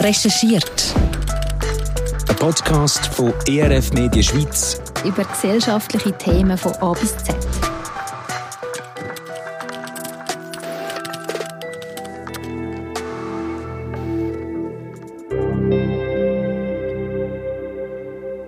Recherchiert. 0.00 0.94
Ein 2.28 2.36
Podcast 2.36 3.04
von 3.08 3.34
ERF 3.48 3.92
Media 3.92 4.22
Schweiz 4.22 4.80
über 5.04 5.24
gesellschaftliche 5.24 6.12
Themen 6.16 6.56
von 6.56 6.72
A 6.74 6.92
bis 6.92 7.16
Z. 7.16 7.34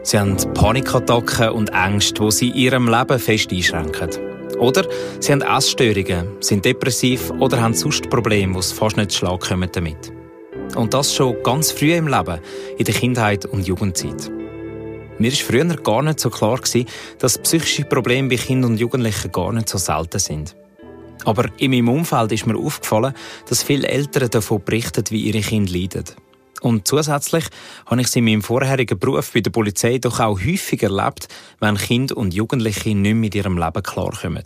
Sie 0.03 0.19
haben 0.19 0.37
Panikattacken 0.55 1.51
und 1.51 1.71
Ängste, 1.71 2.25
die 2.25 2.31
sie 2.31 2.49
in 2.51 2.55
ihrem 2.55 2.89
Leben 2.89 3.19
fest 3.19 3.51
einschränken. 3.51 4.11
Oder 4.59 4.85
sie 5.19 5.33
haben 5.33 5.43
Essstörungen, 5.43 6.37
sind 6.41 6.65
depressiv 6.65 7.31
oder 7.41 7.61
haben 7.61 7.75
sonst 7.75 8.09
Probleme, 8.09 8.61
die 8.61 8.75
fast 8.75 8.97
nicht 8.97 9.11
zu 9.11 9.19
Schlag 9.19 9.41
kommen 9.41 9.69
damit. 9.73 10.20
Und 10.77 10.95
das 10.95 11.15
schon 11.15 11.43
ganz 11.43 11.73
früh 11.73 11.95
im 11.95 12.09
Leben, 12.09 12.41
in 12.79 12.85
der 12.85 12.95
Kindheit 12.95 13.45
und 13.47 13.67
Jugendzeit. 13.67 14.31
Mir 15.19 15.33
war 15.33 15.39
früher 15.39 15.77
gar 15.77 16.03
nicht 16.03 16.21
so 16.21 16.31
klar, 16.31 16.61
dass 17.19 17.39
psychische 17.39 17.85
Probleme 17.85 18.29
bei 18.29 18.37
Kindern 18.37 18.73
und 18.73 18.79
Jugendlichen 18.79 19.33
gar 19.33 19.53
nicht 19.53 19.69
so 19.69 19.79
selten 19.79 20.19
sind. 20.19 20.57
Aber 21.25 21.49
in 21.59 21.73
meinem 21.73 21.89
Umfeld 21.89 22.33
ist 22.33 22.47
mir 22.47 22.57
aufgefallen, 22.57 23.15
dass 23.49 23.63
viele 23.63 23.89
Eltern 23.89 24.31
davon 24.31 24.65
berichten, 24.65 25.05
wie 25.11 25.23
ihre 25.23 25.41
Kinder 25.41 25.73
leiden. 25.73 26.05
Und 26.63 26.87
zusätzlich 26.87 27.45
habe 27.87 28.01
ich 28.01 28.07
es 28.07 28.17
in 28.17 28.25
meinem 28.25 28.43
vorherigen 28.43 28.99
Beruf 28.99 29.33
bei 29.33 29.41
der 29.41 29.51
Polizei 29.51 29.99
doch 29.99 30.21
auch 30.21 30.41
häufig 30.41 30.83
erlebt, 30.83 31.29
wenn 31.59 31.77
Kinder 31.77 32.17
und 32.17 32.35
Jugendliche 32.35 32.95
nicht 32.95 33.15
mit 33.15 33.35
ihrem 33.35 33.59
Leben 33.59 33.83
klarkommen. 33.83 34.45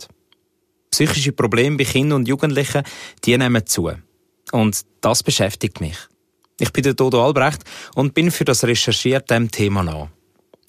Psychische 0.91 1.33
Probleme 1.33 1.77
bei 1.77 1.83
Kindern 1.83 2.19
und 2.19 2.27
Jugendlichen, 2.27 2.83
die 3.25 3.37
nehmen 3.37 3.65
zu. 3.65 3.91
Und 4.51 4.81
das 5.01 5.23
beschäftigt 5.23 5.81
mich. 5.81 5.97
Ich 6.59 6.71
bin 6.71 6.83
der 6.83 6.93
Dodo 6.93 7.25
Albrecht 7.25 7.63
und 7.95 8.13
bin 8.13 8.31
für 8.31 8.45
das 8.45 8.63
Recherchieren 8.63 9.25
dem 9.29 9.51
Thema 9.51 9.83
nach. 9.83 10.07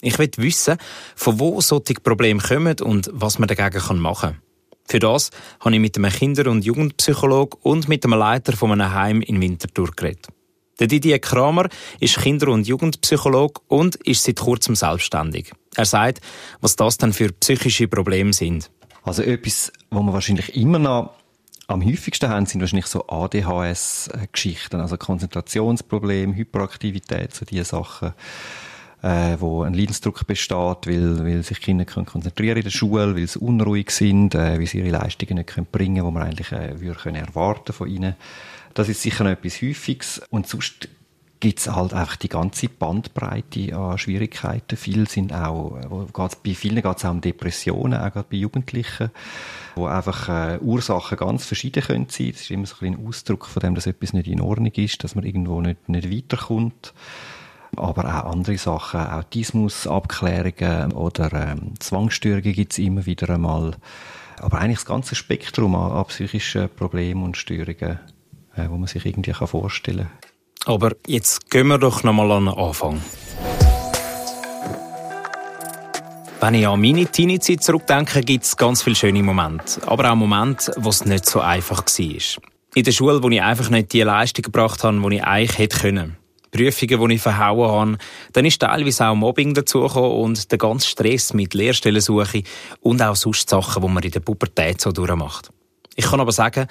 Ich 0.01 0.19
will 0.19 0.29
wissen, 0.35 0.77
von 1.15 1.39
wo 1.39 1.61
solche 1.61 1.95
Probleme 1.95 2.41
kommen 2.41 2.75
und 2.81 3.09
was 3.13 3.39
man 3.39 3.47
dagegen 3.47 3.99
machen 3.99 4.31
kann. 4.31 4.41
Für 4.89 4.99
das 4.99 5.31
habe 5.61 5.75
ich 5.75 5.81
mit 5.81 5.97
einem 5.97 6.11
Kinder- 6.11 6.51
und 6.51 6.65
Jugendpsychologen 6.65 7.59
und 7.63 7.87
mit 7.87 8.03
einem 8.05 8.19
Leiter 8.19 8.53
von 8.55 8.71
einem 8.71 8.93
Heim 8.93 9.21
in 9.21 9.39
Winterthur 9.41 9.91
geredet. 9.95 10.27
Der 10.79 10.87
Didier 10.87 11.19
Kramer 11.19 11.69
ist 11.99 12.17
Kinder- 12.17 12.49
und 12.49 12.67
Jugendpsychologe 12.67 13.61
und 13.67 13.95
ist 13.95 14.23
seit 14.23 14.39
kurzem 14.39 14.75
selbstständig. 14.75 15.51
Er 15.75 15.85
sagt, 15.85 16.19
was 16.61 16.75
das 16.75 16.97
denn 16.97 17.13
für 17.13 17.31
psychische 17.31 17.87
Probleme 17.87 18.33
sind. 18.33 18.69
Also 19.03 19.23
etwas, 19.23 19.71
wo 19.89 20.01
man 20.01 20.13
wahrscheinlich 20.13 20.55
immer 20.55 20.79
noch 20.79 21.13
am 21.67 21.85
häufigsten 21.85 22.29
haben, 22.29 22.45
sind 22.45 22.61
wahrscheinlich 22.61 22.87
so 22.87 23.07
ADHS-Geschichten, 23.07 24.79
also 24.79 24.97
Konzentrationsprobleme, 24.97 26.35
Hyperaktivität, 26.35 27.33
so 27.33 27.45
diese 27.45 27.65
Sachen, 27.65 28.13
äh, 29.01 29.35
wo 29.39 29.63
ein 29.63 29.73
Leidensdruck 29.73 30.25
besteht, 30.25 30.87
weil, 30.87 31.25
weil 31.25 31.43
sich 31.43 31.61
Kinder 31.61 31.85
können 31.85 32.05
konzentrieren 32.05 32.57
in 32.57 32.63
der 32.63 32.71
Schule, 32.71 33.15
weil 33.15 33.27
sie 33.27 33.39
unruhig 33.39 33.91
sind, 33.91 34.33
äh, 34.33 34.57
weil 34.57 34.65
sie 34.65 34.79
ihre 34.79 34.89
Leistungen 34.89 35.35
nicht 35.35 35.49
können 35.49 35.67
bringen 35.69 35.97
können, 35.97 36.07
die 36.07 36.13
man 36.13 36.23
eigentlich 36.23 36.51
äh, 36.51 36.79
würde 36.79 36.99
können 36.99 37.17
erwarten 37.17 37.73
von 37.73 37.89
ihnen. 37.89 38.15
Das 38.73 38.89
ist 38.89 39.01
sicher 39.01 39.23
noch 39.23 39.31
etwas 39.31 39.61
Häufiges. 39.61 40.21
Und 40.29 40.47
sonst 40.47 40.87
gibt 41.39 41.59
es 41.59 41.69
halt 41.69 41.93
einfach 41.93 42.15
die 42.15 42.29
ganze 42.29 42.67
Bandbreite 42.67 43.75
an 43.75 43.97
Schwierigkeiten. 43.97 44.75
Viele 44.75 45.05
sind 45.05 45.33
auch, 45.33 45.79
bei 46.43 46.53
vielen 46.53 46.81
geht 46.81 46.97
es 46.97 47.05
auch 47.05 47.11
um 47.11 47.21
Depressionen, 47.21 47.99
auch 47.99 48.11
gerade 48.11 48.27
bei 48.29 48.37
Jugendlichen, 48.37 49.11
wo 49.75 49.85
einfach 49.85 50.29
äh, 50.29 50.59
Ursachen 50.59 51.17
ganz 51.17 51.45
verschieden 51.45 51.83
können 51.83 52.07
sein. 52.09 52.31
Das 52.31 52.41
ist 52.41 52.51
immer 52.51 52.65
so 52.65 52.75
ein, 52.81 52.95
ein 52.95 53.07
Ausdruck 53.07 53.45
von 53.45 53.59
dem, 53.59 53.75
dass 53.75 53.85
etwas 53.85 54.13
nicht 54.13 54.27
in 54.27 54.41
Ordnung 54.41 54.71
ist, 54.73 55.03
dass 55.03 55.15
man 55.15 55.25
irgendwo 55.25 55.61
nicht, 55.61 55.87
nicht 55.89 56.11
weiterkommt. 56.11 56.93
Aber 57.75 58.05
auch 58.05 58.31
andere 58.31 58.57
Sachen, 58.57 59.01
Autismusabklärungen 59.01 60.93
oder 60.93 61.33
ähm, 61.33 61.73
Zwangsstörungen 61.79 62.53
gibt 62.53 62.71
es 62.71 62.79
immer 62.79 63.05
wieder 63.05 63.29
einmal. 63.29 63.75
Aber 64.39 64.59
eigentlich 64.59 64.77
das 64.77 64.85
ganze 64.85 65.15
Spektrum 65.15 65.75
an, 65.75 65.91
an 65.91 66.05
psychischen 66.05 66.69
Problemen 66.69 67.23
und 67.23 67.37
Störungen 67.37 67.99
äh, 68.57 68.69
wo 68.69 68.77
man 68.77 68.87
sich 68.87 69.05
irgendwie 69.05 69.33
vorstellen 69.33 70.07
kann. 70.07 70.26
Aber 70.67 70.91
jetzt 71.07 71.49
gehen 71.49 71.67
wir 71.67 71.77
doch 71.77 72.03
nochmal 72.03 72.29
an 72.29 72.45
den 72.45 72.53
Anfang. 72.53 73.01
Wenn 76.41 76.53
ich 76.55 76.67
an 76.67 76.81
meine 76.81 77.05
Teenie-Zeit 77.05 77.63
zurückdenke, 77.63 78.19
gibt 78.19 78.43
es 78.43 78.57
ganz 78.57 78.81
viele 78.81 78.97
schöne 78.97 79.23
Momente. 79.23 79.81
Aber 79.87 80.11
auch 80.11 80.15
Momente, 80.15 80.73
wo 80.75 80.89
es 80.89 81.05
nicht 81.05 81.25
so 81.25 81.39
einfach 81.39 81.85
war. 81.85 82.43
In 82.75 82.83
der 82.83 82.91
Schule, 82.91 83.23
wo 83.23 83.29
ich 83.29 83.41
einfach 83.41 83.69
nicht 83.69 83.93
die 83.93 84.01
Leistung 84.01 84.43
gebracht 84.43 84.83
habe, 84.83 85.09
die 85.09 85.15
ich 85.15 85.23
eigentlich 85.23 85.57
hätte 85.57 85.79
können. 85.79 86.17
Prüfungen, 86.51 87.07
die 87.09 87.15
ich 87.15 87.21
verhauen 87.21 87.93
habe. 87.93 87.97
Dann 88.33 88.43
ist 88.43 88.59
teilweise 88.59 89.07
auch 89.07 89.15
Mobbing 89.15 89.53
dazugekommen 89.53 90.11
und 90.11 90.51
der 90.51 90.57
ganze 90.57 90.89
Stress 90.89 91.33
mit 91.33 91.53
Lehrstellensuche 91.53 92.43
und 92.81 93.01
auch 93.01 93.15
sonst 93.15 93.49
Sachen, 93.49 93.81
die 93.81 93.87
man 93.87 94.03
in 94.03 94.11
der 94.11 94.19
Pubertät 94.19 94.81
so 94.81 94.91
durchmacht. 94.91 95.49
Ich 95.95 96.05
kann 96.05 96.19
aber 96.19 96.33
sagen, 96.33 96.67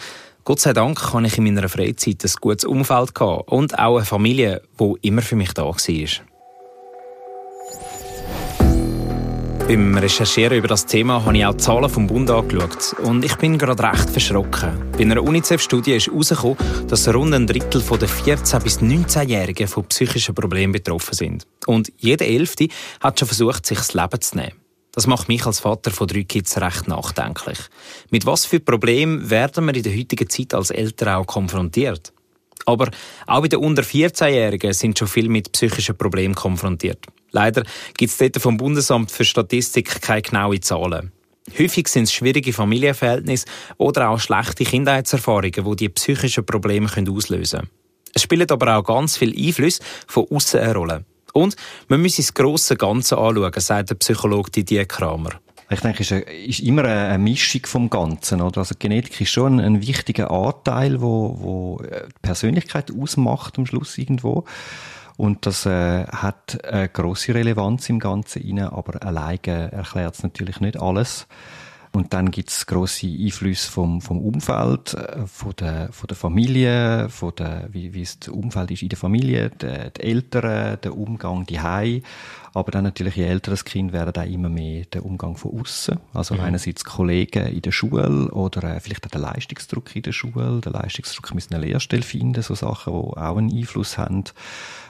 Gott 0.46 0.60
sei 0.60 0.72
Dank 0.72 1.12
hatte 1.12 1.26
ich 1.26 1.38
in 1.38 1.44
meiner 1.44 1.68
Freizeit 1.68 2.24
ein 2.24 2.30
gutes 2.40 2.64
Umfeld 2.64 3.20
und 3.20 3.76
auch 3.76 3.96
eine 3.96 4.04
Familie, 4.04 4.62
die 4.78 5.08
immer 5.08 5.20
für 5.20 5.34
mich 5.34 5.52
da 5.52 5.64
war. 5.64 5.74
Beim 9.66 9.98
Recherchieren 9.98 10.58
über 10.58 10.68
das 10.68 10.86
Thema 10.86 11.24
habe 11.24 11.36
ich 11.36 11.44
auch 11.44 11.50
die 11.50 11.64
Zahlen 11.64 11.90
vom 11.90 12.06
Bund 12.06 12.30
angeschaut 12.30 12.94
und 13.02 13.24
ich 13.24 13.34
bin 13.38 13.58
gerade 13.58 13.82
recht 13.82 14.08
verschrocken. 14.08 14.70
Bei 14.92 15.00
einer 15.00 15.20
UNICEF-Studie 15.20 15.96
ist 15.96 16.06
herausgekommen, 16.06 16.58
dass 16.86 17.12
rund 17.12 17.34
ein 17.34 17.48
Drittel 17.48 17.82
der 17.82 18.08
14- 18.08 18.62
bis 18.62 18.78
19-Jährigen 18.78 19.66
von 19.66 19.84
psychischen 19.86 20.36
Problemen 20.36 20.72
betroffen 20.72 21.14
sind. 21.14 21.44
Und 21.66 21.92
jeder 21.96 22.24
Elfte 22.24 22.68
hat 23.00 23.18
schon 23.18 23.26
versucht, 23.26 23.66
sich 23.66 23.78
das 23.78 23.94
Leben 23.94 24.20
zu 24.20 24.36
nehmen. 24.36 24.65
Das 24.96 25.06
macht 25.06 25.28
mich 25.28 25.44
als 25.44 25.60
Vater 25.60 25.90
von 25.90 26.08
drei 26.08 26.22
Kids 26.22 26.56
recht 26.56 26.88
nachdenklich. 26.88 27.58
Mit 28.08 28.24
was 28.24 28.46
für 28.46 28.60
Problemen 28.60 29.28
werden 29.28 29.66
wir 29.66 29.74
in 29.74 29.82
der 29.82 29.94
heutigen 29.94 30.30
Zeit 30.30 30.54
als 30.54 30.70
Eltern 30.70 31.16
auch 31.16 31.26
konfrontiert? 31.26 32.14
Aber 32.64 32.90
auch 33.26 33.42
bei 33.42 33.48
den 33.48 33.58
unter 33.58 33.82
14-Jährigen 33.82 34.72
sind 34.72 34.98
schon 34.98 35.06
viele 35.06 35.28
mit 35.28 35.52
psychischen 35.52 35.98
Problemen 35.98 36.34
konfrontiert. 36.34 37.04
Leider 37.30 37.64
gibt 37.98 38.10
es 38.10 38.16
dort 38.16 38.40
vom 38.40 38.56
Bundesamt 38.56 39.10
für 39.10 39.26
Statistik 39.26 40.00
keine 40.00 40.22
genauen 40.22 40.62
Zahlen. 40.62 41.12
Häufig 41.58 41.88
sind 41.88 42.04
es 42.04 42.14
schwierige 42.14 42.54
Familienverhältnisse 42.54 43.44
oder 43.76 44.08
auch 44.08 44.18
schlechte 44.18 44.64
Kindheitserfahrungen, 44.64 45.52
die 45.52 45.76
die 45.76 45.88
psychischen 45.90 46.46
Probleme 46.46 46.88
auslösen 46.88 47.60
können. 47.60 47.70
Es 48.14 48.22
spielt 48.22 48.50
aber 48.50 48.78
auch 48.78 48.82
ganz 48.82 49.18
viel 49.18 49.36
Einfluss 49.36 49.78
von 50.06 50.26
außen 50.30 50.58
eine 50.58 50.74
Rolle. 50.74 51.04
Und 51.36 51.54
man 51.88 52.00
muss 52.00 52.16
das 52.16 52.32
grosse 52.32 52.76
Ganze 52.76 53.18
anschauen, 53.18 53.52
sagt 53.56 53.90
der 53.90 53.96
Psychologe 53.96 54.50
Didier 54.50 54.86
Kramer. 54.86 55.32
Ich 55.68 55.80
denke, 55.80 56.02
es 56.02 56.10
ist 56.10 56.60
immer 56.60 56.84
eine 56.84 57.18
Mischung 57.18 57.66
vom 57.66 57.90
Ganzen. 57.90 58.40
Oder? 58.40 58.58
Also 58.58 58.74
Genetik 58.78 59.20
ist 59.20 59.30
schon 59.30 59.60
ein, 59.60 59.76
ein 59.76 59.82
wichtiger 59.82 60.30
Anteil, 60.30 61.02
wo, 61.02 61.36
wo 61.38 61.80
äh, 61.82 62.06
die 62.08 62.20
Persönlichkeit 62.22 62.90
ausmacht 62.90 63.58
am 63.58 63.66
Schluss 63.66 63.98
irgendwo. 63.98 64.44
Und 65.18 65.44
das 65.44 65.66
äh, 65.66 66.06
hat 66.06 66.64
eine 66.64 66.88
grosse 66.88 67.34
Relevanz 67.34 67.88
im 67.90 67.98
Ganzen 67.98 68.42
rein, 68.42 68.60
aber 68.60 69.04
alleine 69.04 69.72
erklärt 69.72 70.14
es 70.14 70.22
natürlich 70.22 70.60
nicht 70.60 70.80
alles. 70.80 71.26
Und 71.96 72.12
dann 72.12 72.30
gibt 72.30 72.50
es 72.50 72.66
grosse 72.66 73.06
Einflüsse 73.06 73.70
vom, 73.70 74.02
vom 74.02 74.20
Umfeld, 74.20 74.92
äh, 74.92 75.26
von 75.26 75.54
der, 75.58 75.90
von 75.92 76.06
der 76.06 76.16
Familie, 76.18 77.08
von 77.08 77.32
der, 77.38 77.68
wie, 77.72 77.94
wie 77.94 78.02
es 78.02 78.18
das 78.18 78.28
Umfeld 78.28 78.70
ist 78.70 78.82
in 78.82 78.90
der 78.90 78.98
Familie, 78.98 79.48
die, 79.48 79.90
die 79.96 80.02
Eltern, 80.02 80.78
der 80.82 80.94
Umgang 80.94 81.46
die 81.46 81.58
Hai. 81.58 82.02
Aber 82.52 82.70
dann 82.70 82.84
natürlich, 82.84 83.16
je 83.16 83.24
älter 83.24 83.50
das 83.50 83.64
Kind 83.64 83.94
werden, 83.94 84.12
auch 84.14 84.30
immer 84.30 84.50
mehr 84.50 84.84
der 84.92 85.06
Umgang 85.06 85.38
von 85.38 85.58
außen. 85.58 85.98
Also 86.12 86.34
mhm. 86.34 86.40
einerseits 86.40 86.84
Kollegen 86.84 87.46
in 87.46 87.62
der 87.62 87.72
Schule 87.72 88.30
oder 88.30 88.76
äh, 88.76 88.80
vielleicht 88.80 89.06
auch 89.06 89.10
der 89.10 89.22
Leistungsdruck 89.22 89.96
in 89.96 90.02
der 90.02 90.12
Schule. 90.12 90.60
Der 90.60 90.72
Leistungsdruck 90.72 91.34
müssen 91.34 91.54
eine 91.54 91.64
Lehrstelle 91.64 92.02
finden, 92.02 92.42
so 92.42 92.54
Sachen, 92.54 92.92
die 92.92 92.98
auch 92.98 93.38
einen 93.38 93.50
Einfluss 93.50 93.96
haben. 93.96 94.24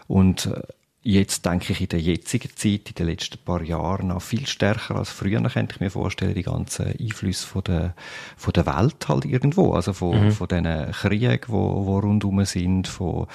Und 0.09 0.47
äh, 0.47 0.61
jetzt 1.07 1.47
denke 1.47 1.73
ich 1.73 1.81
in 1.81 1.89
der 1.89 2.01
jetzigen 2.01 2.51
Zeit, 2.57 2.89
in 2.89 2.95
den 2.99 3.07
letzten 3.07 3.39
paar 3.39 3.63
Jahren 3.63 4.09
noch 4.09 4.21
viel 4.21 4.47
stärker 4.47 4.97
als 4.97 5.11
früher, 5.11 5.41
könnte 5.49 5.75
ich 5.75 5.81
mir 5.81 5.91
vorstellen, 5.91 6.35
die 6.35 6.43
ganzen 6.43 6.87
Einflüsse 6.99 7.47
von 7.47 7.63
der, 7.63 7.95
von 8.37 8.53
der 8.53 8.67
Welt 8.67 9.09
halt 9.09 9.25
irgendwo, 9.25 9.73
also 9.73 9.93
von, 9.93 10.27
mhm. 10.27 10.33
von 10.33 10.49
diesen 10.49 10.91
Kriegen, 10.93 11.41
wo, 11.47 11.87
wo 11.87 12.01
rundherum 12.01 12.45
sind, 12.45 12.89
von 12.89 13.29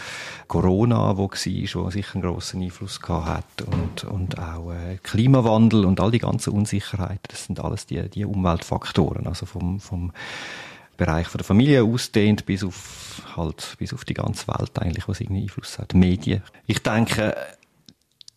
Corona, 0.48 1.18
wo 1.18 1.30
war, 1.30 1.84
wo 1.84 1.90
sicher 1.90 2.16
einen 2.16 2.24
grossen 2.24 2.62
Einfluss 2.62 3.00
gehabt 3.00 3.62
hat 3.62 3.68
und, 3.68 4.04
und 4.04 4.38
auch 4.38 4.74
äh, 4.74 4.98
Klimawandel 5.02 5.86
und 5.86 6.02
all 6.02 6.12
die 6.12 6.20
ganzen 6.20 6.52
Unsicherheiten, 6.52 7.22
das 7.30 7.46
sind 7.46 7.62
alles 7.62 7.86
die, 7.86 8.10
die 8.10 8.26
Umweltfaktoren, 8.26 9.28
also 9.28 9.46
vom, 9.46 9.80
vom 9.80 10.12
Bereich 10.98 11.28
von 11.28 11.40
der 11.40 11.46
Familie 11.46 11.84
ausdehnt 11.84 12.46
bis 12.46 12.64
auf 12.64 13.24
halt 13.36 13.76
bis 13.80 13.94
auf 13.94 14.06
die 14.06 14.14
ganze 14.14 14.48
Welt 14.50 14.78
eigentlich, 14.78 15.08
was 15.08 15.20
irgendwie 15.20 15.44
Einfluss 15.44 15.80
hat. 15.80 15.96
Medien. 15.96 16.44
Ich 16.68 16.84
denke, 16.84 17.36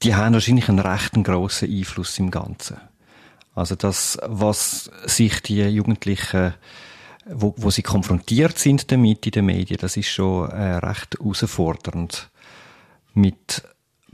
die 0.05 0.15
haben 0.15 0.35
wahrscheinlich 0.35 0.69
einen 0.69 0.79
recht 0.79 1.13
grossen 1.25 1.71
Einfluss 1.71 2.19
im 2.19 2.31
Ganzen. 2.31 2.77
Also 3.55 3.75
das, 3.75 4.19
was 4.27 4.91
sich 5.07 5.41
die 5.41 5.63
Jugendlichen, 5.63 6.55
wo, 7.27 7.55
wo 7.57 7.71
sie 7.71 7.83
konfrontiert 7.83 8.59
sind 8.59 8.91
damit 8.93 9.25
in 9.27 9.33
den 9.33 9.47
Medien, 9.47 9.79
das 9.81 9.97
ist 9.97 10.09
schon 10.09 10.51
äh, 10.51 10.75
recht 10.77 11.17
herausfordernd. 11.19 12.31
mit 13.15 13.63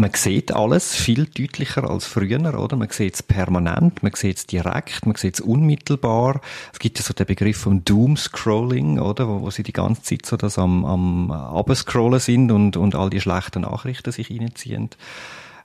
man 0.01 0.15
sieht 0.15 0.51
alles 0.53 0.95
viel 0.95 1.27
deutlicher 1.27 1.89
als 1.89 2.07
früher, 2.07 2.59
oder? 2.59 2.75
Man 2.75 2.89
sieht 2.89 3.17
es 3.17 3.23
permanent, 3.23 4.03
man 4.03 4.15
sieht 4.15 4.39
es 4.39 4.47
direkt, 4.47 5.05
man 5.05 5.15
sieht 5.15 5.35
es 5.35 5.41
unmittelbar. 5.43 6.41
Es 6.73 6.79
gibt 6.79 6.99
ja 6.99 7.05
so 7.05 7.13
den 7.13 7.27
Begriff 7.27 7.59
vom 7.59 7.85
Doom-Scrolling, 7.85 8.99
oder? 8.99 9.29
Wo, 9.29 9.43
wo 9.43 9.51
sie 9.51 9.63
die 9.63 9.75
ganze 9.75 10.03
Zeit 10.03 10.25
so 10.25 10.39
das 10.39 10.59
am, 10.59 10.87
am 10.87 11.31
Abscrollen 11.31 12.19
sind 12.19 12.51
und, 12.51 12.79
und 12.79 12.95
all 12.95 13.11
die 13.11 13.21
schlechten 13.21 13.61
Nachrichten 13.61 14.11
sich 14.11 14.31
reinziehen. 14.31 14.89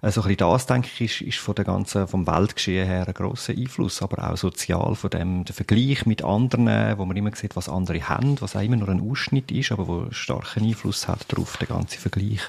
Also 0.05 0.21
ein 0.21 0.27
bisschen 0.27 0.51
das, 0.51 0.67
denke 0.67 0.87
ich, 0.93 1.01
ist, 1.01 1.27
ist 1.27 1.39
von 1.39 1.55
der 1.55 1.65
ganzen, 1.65 2.07
vom 2.07 2.27
Weltgeschehen 2.27 2.85
her 2.85 3.07
ein 3.07 3.13
grosser 3.15 3.53
Einfluss, 3.53 4.03
aber 4.03 4.29
auch 4.29 4.37
sozial, 4.37 4.93
von 4.93 5.09
dem, 5.09 5.45
der 5.45 5.55
Vergleich 5.55 6.05
mit 6.05 6.23
anderen, 6.23 6.67
wo 6.99 7.05
man 7.05 7.17
immer 7.17 7.35
sieht, 7.35 7.55
was 7.55 7.69
andere 7.69 8.07
haben, 8.07 8.39
was 8.39 8.55
auch 8.55 8.61
immer 8.61 8.75
nur 8.75 8.89
ein 8.89 9.01
Ausschnitt 9.01 9.51
ist, 9.51 9.71
aber 9.71 9.87
wo 9.87 10.05
starken 10.11 10.63
Einfluss 10.63 11.07
hat 11.07 11.25
darauf, 11.29 11.57
der 11.57 11.69
ganze 11.69 11.97
Vergleich. 11.97 12.41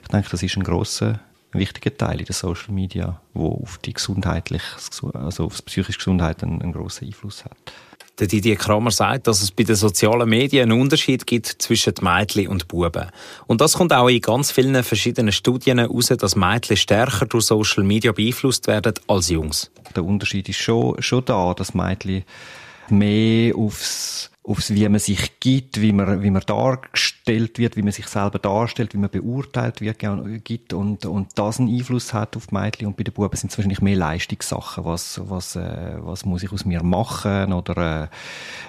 Ich 0.00 0.08
denke, 0.08 0.30
das 0.30 0.42
ist 0.42 0.56
ein 0.56 0.64
grosser 0.64 1.20
ein 1.52 1.60
wichtiger 1.60 1.96
Teil 1.96 2.20
in 2.20 2.26
den 2.26 2.32
Social 2.32 2.72
Media, 2.72 3.20
wo 3.34 3.60
auf 3.62 3.78
die 3.78 3.92
gesundheitlich, 3.92 4.62
also 5.14 5.44
auf 5.44 5.56
die 5.56 5.62
psychische 5.64 5.98
Gesundheit 5.98 6.42
einen, 6.42 6.62
einen 6.62 6.72
grossen 6.72 7.06
Einfluss 7.06 7.44
hat. 7.44 7.56
Der 8.18 8.26
Didier 8.26 8.56
Kramer 8.56 8.90
sagt, 8.90 9.26
dass 9.26 9.42
es 9.42 9.50
bei 9.50 9.64
den 9.64 9.74
sozialen 9.74 10.28
Medien 10.28 10.70
einen 10.70 10.80
Unterschied 10.80 11.26
gibt 11.26 11.46
zwischen 11.46 11.94
Mädchen 12.02 12.48
und 12.48 12.68
Buben. 12.68 13.10
Und 13.46 13.60
das 13.60 13.72
kommt 13.74 13.92
auch 13.92 14.08
in 14.08 14.20
ganz 14.20 14.50
vielen 14.50 14.82
verschiedenen 14.84 15.32
Studien 15.32 15.78
heraus, 15.78 16.06
dass 16.06 16.36
Mädchen 16.36 16.76
stärker 16.76 17.26
durch 17.26 17.46
Social 17.46 17.84
Media 17.84 18.12
beeinflusst 18.12 18.66
werden 18.66 18.94
als 19.06 19.30
Jungs. 19.30 19.70
Der 19.96 20.04
Unterschied 20.04 20.48
ist 20.48 20.58
schon, 20.58 21.00
schon 21.00 21.24
da, 21.24 21.54
dass 21.54 21.74
Mädchen 21.74 22.24
mehr 22.90 23.56
aufs 23.56 24.31
aufs, 24.44 24.74
wie 24.74 24.88
man 24.88 24.98
sich 24.98 25.38
gibt, 25.38 25.80
wie 25.80 25.92
man, 25.92 26.22
wie 26.22 26.30
man 26.30 26.42
dargestellt 26.44 27.60
wird, 27.60 27.76
wie 27.76 27.82
man 27.82 27.92
sich 27.92 28.08
selber 28.08 28.40
darstellt, 28.40 28.92
wie 28.92 28.98
man 28.98 29.08
beurteilt 29.08 29.80
wird, 29.80 30.02
gibt 30.42 30.72
und, 30.72 31.06
und 31.06 31.28
das 31.36 31.60
einen 31.60 31.68
Einfluss 31.68 32.12
hat 32.12 32.36
auf 32.36 32.48
die 32.48 32.54
Mädchen 32.54 32.88
und 32.88 32.96
bei 32.96 33.04
den 33.04 33.14
Buben 33.14 33.36
sind 33.36 33.52
es 33.52 33.58
wahrscheinlich 33.58 33.80
mehr 33.80 33.94
Leistungssachen, 33.94 34.84
was, 34.84 35.20
was, 35.24 35.54
äh, 35.54 35.96
was 35.98 36.24
muss 36.24 36.42
ich 36.42 36.50
aus 36.50 36.64
mir 36.64 36.82
machen 36.82 37.52
oder 37.52 38.10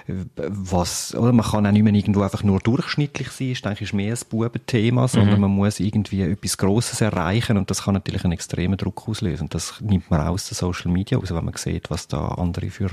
äh, 0.06 0.14
was, 0.36 1.12
oder 1.16 1.32
man 1.32 1.44
kann 1.44 1.66
auch 1.66 1.72
nicht 1.72 1.82
mehr 1.82 1.92
irgendwo 1.92 2.22
einfach 2.22 2.44
nur 2.44 2.60
durchschnittlich 2.60 3.30
sein, 3.30 3.50
ist 3.50 3.66
eigentlich 3.66 3.92
mehr 3.92 4.14
ein 4.14 4.20
Bubenthema, 4.30 5.08
sondern 5.08 5.34
mhm. 5.34 5.40
man 5.40 5.50
muss 5.50 5.80
irgendwie 5.80 6.22
etwas 6.22 6.56
Grosses 6.56 7.00
erreichen 7.00 7.56
und 7.56 7.68
das 7.68 7.82
kann 7.82 7.94
natürlich 7.94 8.22
einen 8.22 8.32
extremen 8.32 8.76
Druck 8.76 9.08
auslösen 9.08 9.44
und 9.44 9.54
das 9.54 9.80
nimmt 9.80 10.08
man 10.08 10.20
auch 10.20 10.34
aus 10.34 10.48
den 10.48 10.54
Social 10.54 10.92
Media 10.92 11.18
aus, 11.18 11.34
wenn 11.34 11.44
man 11.44 11.54
sieht, 11.56 11.90
was 11.90 12.06
da 12.06 12.28
andere 12.28 12.70
für 12.70 12.90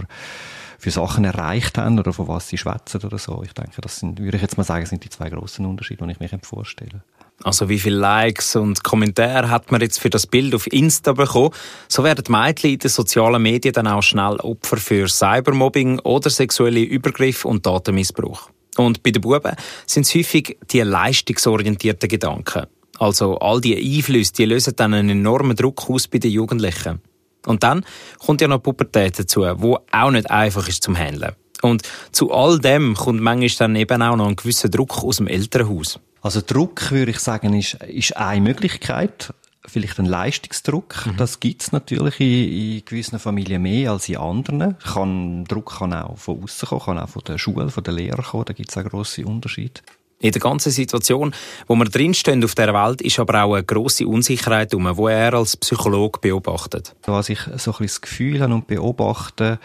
für 0.81 0.89
Sachen 0.89 1.23
erreicht 1.23 1.77
haben 1.77 1.99
oder 1.99 2.11
von 2.11 2.27
was 2.27 2.47
sie 2.47 2.57
schwätzen 2.57 3.01
oder 3.03 3.19
so. 3.19 3.43
Ich 3.45 3.53
denke, 3.53 3.81
das 3.81 3.97
sind, 3.97 4.19
würde 4.19 4.37
ich 4.37 4.41
jetzt 4.41 4.57
mal 4.57 4.63
sagen, 4.63 4.85
sind 4.87 5.03
die 5.03 5.09
zwei 5.09 5.29
großen 5.29 5.63
Unterschiede, 5.63 6.05
die 6.07 6.11
ich 6.11 6.19
mir 6.19 6.39
vorstelle. 6.41 7.03
Also 7.43 7.69
wie 7.69 7.79
viele 7.79 7.97
Likes 7.97 8.55
und 8.55 8.83
Kommentare 8.83 9.49
hat 9.49 9.71
man 9.71 9.81
jetzt 9.81 9.99
für 9.99 10.09
das 10.09 10.25
Bild 10.25 10.55
auf 10.55 10.65
Insta 10.71 11.13
bekommen? 11.13 11.51
So 11.87 12.03
werden 12.03 12.25
Mädchen 12.29 12.71
in 12.71 12.79
den 12.79 12.89
sozialen 12.89 13.41
Medien 13.41 13.73
dann 13.73 13.87
auch 13.87 14.01
schnell 14.01 14.37
Opfer 14.37 14.77
für 14.77 15.07
Cybermobbing 15.07 15.99
oder 15.99 16.29
sexuelle 16.31 16.81
Übergriffe 16.81 17.47
und 17.47 17.65
Datenmissbrauch. 17.65 18.49
Und 18.77 19.03
bei 19.03 19.11
den 19.11 19.21
Buben 19.21 19.55
sind 19.85 20.05
es 20.07 20.15
häufig 20.15 20.57
die 20.71 20.81
leistungsorientierten 20.81 22.09
Gedanken. 22.09 22.65
Also 22.97 23.37
all 23.37 23.61
die 23.61 23.75
Einflüsse, 23.75 24.33
die 24.33 24.45
lösen 24.45 24.75
dann 24.75 24.93
einen 24.93 25.09
enormen 25.09 25.55
Druck 25.55 25.89
aus 25.89 26.07
bei 26.07 26.17
den 26.17 26.31
Jugendlichen. 26.31 27.01
Und 27.45 27.63
dann 27.63 27.85
kommt 28.19 28.41
ja 28.41 28.47
noch 28.47 28.59
Pubertät 28.59 29.17
dazu, 29.17 29.41
wo 29.55 29.79
auch 29.91 30.11
nicht 30.11 30.29
einfach 30.29 30.67
ist 30.67 30.83
zum 30.83 30.97
Handeln. 30.97 31.33
Und 31.61 31.83
zu 32.11 32.31
all 32.31 32.59
dem 32.59 32.95
kommt 32.95 33.21
manchmal 33.21 33.49
dann 33.67 33.75
eben 33.75 34.01
auch 34.01 34.15
noch 34.15 34.27
ein 34.27 34.35
gewisser 34.35 34.69
Druck 34.69 35.03
aus 35.03 35.17
dem 35.17 35.27
Elternhaus. 35.27 35.99
Also 36.21 36.41
Druck, 36.45 36.91
würde 36.91 37.11
ich 37.11 37.19
sagen, 37.19 37.53
ist, 37.53 37.75
ist 37.75 38.17
eine 38.17 38.41
Möglichkeit. 38.41 39.33
Vielleicht 39.65 39.99
ein 39.99 40.05
Leistungsdruck. 40.05 41.05
Mhm. 41.05 41.17
Das 41.17 41.39
gibt's 41.39 41.71
natürlich 41.71 42.19
in, 42.19 42.77
in, 42.77 42.85
gewissen 42.85 43.19
Familien 43.19 43.61
mehr 43.61 43.91
als 43.91 44.09
in 44.09 44.17
anderen. 44.17 44.77
Kann, 44.79 45.45
Druck 45.45 45.77
kann 45.77 45.93
auch 45.93 46.17
von 46.17 46.43
außen 46.43 46.67
kommen, 46.67 46.81
kann 46.81 46.99
auch 46.99 47.09
von 47.09 47.23
der 47.27 47.37
Schule, 47.37 47.69
von 47.69 47.83
den 47.83 47.95
Lehrern 47.95 48.25
kommen. 48.25 48.45
Da 48.45 48.53
gibt's 48.53 48.75
auch 48.77 48.83
grosse 48.83 49.25
Unterschiede. 49.25 49.81
In 50.21 50.31
der 50.31 50.39
ganzen 50.39 50.71
Situation, 50.71 51.33
wo 51.65 51.75
wir 51.75 51.85
drinstehen 51.85 52.43
auf 52.43 52.53
der 52.53 52.73
Welt, 52.73 53.01
ist 53.01 53.19
aber 53.19 53.43
auch 53.43 53.55
eine 53.55 53.63
grosse 53.63 54.07
Unsicherheit 54.07 54.73
um, 54.75 54.95
wo 54.95 55.07
er 55.07 55.33
als 55.33 55.57
Psychologe 55.57 56.19
beobachtet. 56.19 56.95
Was 57.05 57.29
ich 57.29 57.39
so 57.39 57.49
ein 57.49 57.55
bisschen 57.57 57.85
das 57.87 58.01
Gefühl 58.01 58.39
habe 58.39 58.53
und 58.53 58.67
beobachte, 58.67 59.59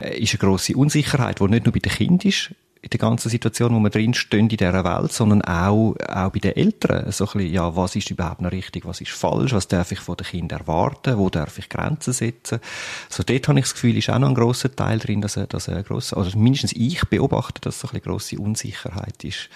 äh, 0.00 0.16
ist 0.20 0.32
eine 0.32 0.38
grosse 0.38 0.76
Unsicherheit, 0.76 1.40
die 1.40 1.44
nicht 1.48 1.66
nur 1.66 1.72
bei 1.72 1.80
den 1.80 1.90
Kindern 1.90 2.28
ist, 2.28 2.52
in 2.82 2.90
der 2.90 3.00
ganzen 3.00 3.30
Situation, 3.30 3.74
wo 3.74 3.80
wir 3.80 3.90
drinstehen 3.90 4.48
in 4.48 4.56
dieser 4.56 4.84
Welt, 4.84 5.12
sondern 5.12 5.42
auch, 5.42 5.96
auch 6.08 6.30
bei 6.30 6.38
den 6.38 6.54
Eltern. 6.54 7.10
So 7.10 7.24
ein 7.24 7.32
bisschen, 7.32 7.52
ja, 7.52 7.74
was 7.74 7.96
ist 7.96 8.08
überhaupt 8.10 8.42
noch 8.42 8.52
richtig, 8.52 8.86
was 8.86 9.00
ist 9.00 9.10
falsch, 9.10 9.52
was 9.52 9.66
darf 9.66 9.90
ich 9.90 9.98
von 9.98 10.16
den 10.16 10.26
Kindern 10.26 10.60
erwarten, 10.60 11.18
wo 11.18 11.28
darf 11.28 11.58
ich 11.58 11.68
Grenzen 11.68 12.12
setzen. 12.12 12.60
So 13.08 13.24
dort 13.24 13.48
habe 13.48 13.58
ich 13.58 13.64
das 13.64 13.74
Gefühl, 13.74 13.96
ist 13.96 14.08
auch 14.08 14.20
noch 14.20 14.28
ein 14.28 14.36
grosser 14.36 14.74
Teil 14.74 15.00
drin, 15.00 15.20
dass, 15.20 15.34
dass 15.48 15.68
ein 15.68 15.82
grosser, 15.82 16.16
also 16.16 16.38
mindestens 16.38 16.74
ich 16.74 17.04
beobachte, 17.06 17.60
dass 17.60 17.80
so 17.80 17.88
ein 17.88 17.94
bisschen 17.94 18.12
grosse 18.12 18.38
Unsicherheit 18.38 19.24
ist 19.24 19.48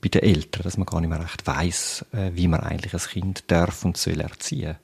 bei 0.00 0.08
den 0.08 0.22
Eltern, 0.22 0.62
dass 0.62 0.76
man 0.76 0.86
gar 0.86 1.00
nicht 1.00 1.10
mehr 1.10 1.20
recht 1.20 1.46
weiß, 1.46 2.06
äh, 2.12 2.30
wie 2.34 2.48
man 2.48 2.60
eigentlich 2.60 2.94
ein 2.94 3.00
Kind 3.00 3.44
darf 3.48 3.84
und 3.84 3.96
soll 3.96 4.20
erziehen. 4.20 4.76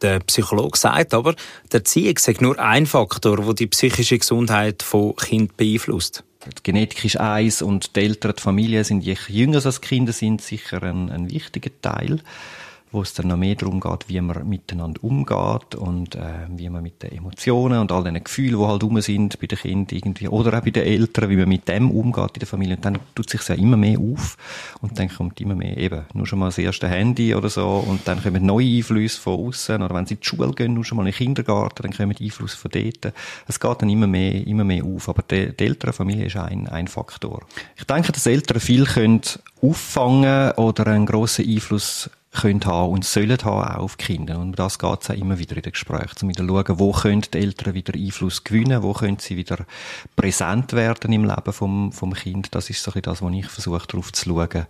Der 0.00 0.20
Psychologe 0.20 0.78
sagt 0.78 1.12
aber, 1.12 1.34
der 1.72 1.80
Erziehung 1.80 2.18
sei 2.18 2.36
nur 2.40 2.58
ein 2.58 2.86
Faktor, 2.86 3.38
der 3.38 3.54
die 3.54 3.66
psychische 3.66 4.18
Gesundheit 4.18 4.82
von 4.82 5.16
Kind 5.16 5.56
beeinflusst. 5.56 6.22
Die 6.46 6.62
Genetik 6.62 7.04
ist 7.04 7.18
eins 7.18 7.62
und 7.62 7.96
die 7.96 8.00
Eltern, 8.00 8.34
die 8.36 8.42
Familie 8.42 8.84
sind, 8.84 9.02
je 9.02 9.16
jünger 9.26 9.64
als 9.64 9.80
Kinder 9.80 10.12
sind, 10.12 10.40
sicher 10.40 10.82
ein, 10.84 11.10
ein 11.10 11.30
wichtiger 11.30 11.70
Teil 11.82 12.20
wo 12.90 13.02
es 13.02 13.14
dann 13.14 13.28
noch 13.28 13.36
mehr 13.36 13.54
darum 13.54 13.80
geht, 13.80 14.08
wie 14.08 14.20
man 14.20 14.48
miteinander 14.48 15.02
umgeht 15.02 15.74
und 15.74 16.14
äh, 16.14 16.46
wie 16.48 16.68
man 16.68 16.82
mit 16.82 17.02
den 17.02 17.12
Emotionen 17.12 17.80
und 17.80 17.92
all 17.92 18.04
den 18.04 18.22
Gefühlen, 18.22 18.58
die 18.58 18.66
halt 18.66 18.82
rum 18.82 19.00
sind 19.00 19.38
bei 19.40 19.46
den 19.46 19.58
Kindern 19.58 19.98
irgendwie, 19.98 20.28
oder 20.28 20.58
auch 20.58 20.62
bei 20.62 20.70
den 20.70 20.84
Eltern, 20.84 21.30
wie 21.30 21.36
man 21.36 21.48
mit 21.48 21.68
dem 21.68 21.90
umgeht 21.90 22.30
in 22.34 22.40
der 22.40 22.48
Familie. 22.48 22.76
Und 22.76 22.84
dann 22.84 22.98
tut 23.14 23.30
sich 23.30 23.46
ja 23.48 23.54
immer 23.54 23.76
mehr 23.76 23.98
auf 23.98 24.36
und 24.80 24.98
dann 24.98 25.08
kommt 25.08 25.40
immer 25.40 25.54
mehr 25.54 25.76
eben 25.76 26.02
nur 26.14 26.26
schon 26.26 26.38
mal 26.38 26.46
das 26.46 26.58
erste 26.58 26.88
Handy 26.88 27.34
oder 27.34 27.48
so 27.48 27.84
und 27.86 28.06
dann 28.06 28.22
kommen 28.22 28.44
neue 28.44 28.78
Einflüsse 28.78 29.20
von 29.20 29.46
außen 29.46 29.82
oder 29.82 29.94
wenn 29.94 30.06
sie 30.06 30.14
in 30.14 30.20
die 30.20 30.26
Schule 30.26 30.52
gehen, 30.52 30.74
nur 30.74 30.84
schon 30.84 30.96
mal 30.96 31.06
in 31.06 31.12
den 31.12 31.16
Kindergarten, 31.16 31.82
dann 31.82 31.92
kommen 31.92 32.16
Einflüsse 32.18 32.56
von 32.56 32.70
dort. 32.70 33.12
Es 33.46 33.60
geht 33.60 33.82
dann 33.82 33.88
immer 33.88 34.06
mehr, 34.06 34.46
immer 34.46 34.64
mehr 34.64 34.84
auf. 34.84 35.08
Aber 35.08 35.22
die, 35.22 35.54
die 35.54 35.64
Elternfamilie 35.64 36.26
ist 36.26 36.36
ein, 36.36 36.68
ein 36.68 36.88
Faktor. 36.88 37.42
Ich 37.76 37.84
denke, 37.84 38.12
dass 38.12 38.26
Eltern 38.26 38.60
viel 38.60 38.84
können 38.84 39.20
auffangen 39.60 40.52
oder 40.52 40.86
einen 40.86 41.06
grossen 41.06 41.46
Einfluss 41.48 42.10
können 42.30 42.64
haben 42.64 42.92
und 42.92 43.04
sollen 43.04 43.38
haben 43.38 43.46
auch 43.46 43.82
auf 43.84 43.96
die 43.96 44.04
Kinder. 44.04 44.38
Und 44.38 44.58
das 44.58 44.78
geht 44.78 45.02
es 45.02 45.10
auch 45.10 45.14
immer 45.14 45.38
wieder 45.38 45.56
in 45.56 45.62
den 45.62 45.72
Gesprächen, 45.72 46.14
um 46.22 46.28
wieder 46.28 46.46
zu 46.46 46.48
schauen, 46.48 46.78
wo 46.78 46.92
können 46.92 47.22
die 47.22 47.38
Eltern 47.38 47.74
wieder 47.74 47.94
Einfluss 47.94 48.44
gewinnen, 48.44 48.82
wo 48.82 48.92
können 48.92 49.18
sie 49.18 49.36
wieder 49.36 49.64
präsent 50.14 50.72
werden 50.74 51.12
im 51.12 51.24
Leben 51.24 51.52
vom, 51.52 51.92
vom 51.92 52.12
Kind. 52.12 52.54
Das 52.54 52.68
ist 52.68 52.82
so 52.82 52.92
ein 52.92 53.02
das, 53.02 53.22
was 53.22 53.32
ich 53.32 53.46
versuche, 53.46 53.86
darauf 53.86 54.12
zu 54.12 54.28
schauen. 54.28 54.66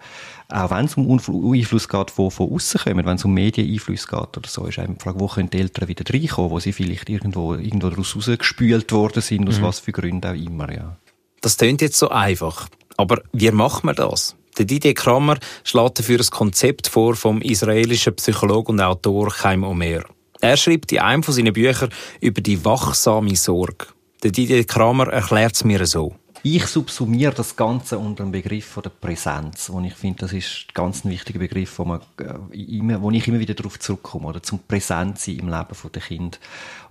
Auch 0.51 0.71
wenn 0.71 0.87
es 0.87 0.97
um 0.97 1.53
Einfluss 1.53 1.89
geht, 1.89 2.17
wo 2.17 2.31
von 2.31 2.53
außen 2.53 2.81
kommen, 2.81 3.05
wenn 3.05 3.17
es 3.17 3.25
um 3.25 3.35
Medieneinfluss 3.35 4.07
geht 4.07 4.37
oder 4.37 4.49
so, 4.49 4.67
ist 4.67 4.79
eben 4.79 4.95
die 4.95 5.03
Frage, 5.03 5.21
wo 5.21 5.27
können 5.27 5.51
die 5.51 5.59
Eltern 5.59 5.89
wieder 5.89 6.05
reinkommen, 6.13 6.51
wo 6.51 6.61
sie 6.61 6.73
vielleicht 6.73 7.09
irgendwo, 7.09 7.55
irgendwo 7.55 7.91
daraus 7.91 8.15
rausgespült 8.15 8.93
worden 8.93 9.21
sind, 9.21 9.49
aus 9.49 9.59
mhm. 9.59 9.65
was 9.65 9.81
für 9.81 9.93
Gründen 9.93 10.27
auch 10.27 10.35
immer, 10.35 10.73
ja. 10.73 10.97
Das 11.41 11.57
klingt 11.57 11.83
jetzt 11.83 11.99
so 11.99 12.09
einfach. 12.09 12.69
Aber 12.97 13.23
wie 13.33 13.51
macht 13.51 13.85
man 13.85 13.95
das? 13.95 14.38
Der 14.59 14.65
Didier 14.65 14.93
Kramer 14.93 15.39
schlägt 15.63 16.01
dafür 16.01 16.19
ein 16.19 16.31
Konzept 16.31 16.89
vor 16.89 17.15
vom 17.15 17.41
israelischen 17.41 18.17
Psychologen 18.17 18.73
und 18.73 18.81
Autor 18.81 19.31
Chaim 19.31 19.63
Omer. 19.63 20.03
Er 20.41 20.57
schreibt 20.57 20.91
in 20.91 20.99
einem 20.99 21.23
von 21.23 21.33
seinen 21.33 21.53
Büchern 21.53 21.91
über 22.21 22.41
die 22.41 22.65
wachsame 22.65 23.37
Sorge. 23.37 23.87
Der 24.25 24.33
Didier 24.33 24.65
Kramer 24.65 25.13
erklärt 25.13 25.55
es 25.55 25.63
mir 25.63 25.87
so. 25.87 26.17
Ich 26.45 26.67
subsumiere 26.67 27.35
das 27.35 27.57
Ganze 27.57 27.99
unter 27.99 28.23
dem 28.23 28.31
Begriff 28.31 28.67
von 28.67 28.85
der 28.85 28.91
Präsenz, 28.91 29.71
wo 29.71 29.81
ich 29.81 29.95
finde, 29.95 30.21
das 30.21 30.33
ist 30.33 30.67
ein 30.69 30.75
ganz 30.75 31.05
wichtiger 31.05 31.41
Begriff, 31.41 31.81
wo, 31.81 31.85
man, 31.85 32.01
äh, 32.21 32.57
immer, 32.57 33.03
wo 33.03 33.11
ich 33.11 33.27
immer 33.27 33.41
wieder 33.41 33.55
darauf 33.55 33.81
zurückkomme, 33.81 34.29
oder 34.29 34.43
zum 34.43 34.61
Präsentsein 34.61 35.41
im 35.41 35.49
Leben 35.49 35.93
der 35.93 36.03
Kind. 36.03 36.39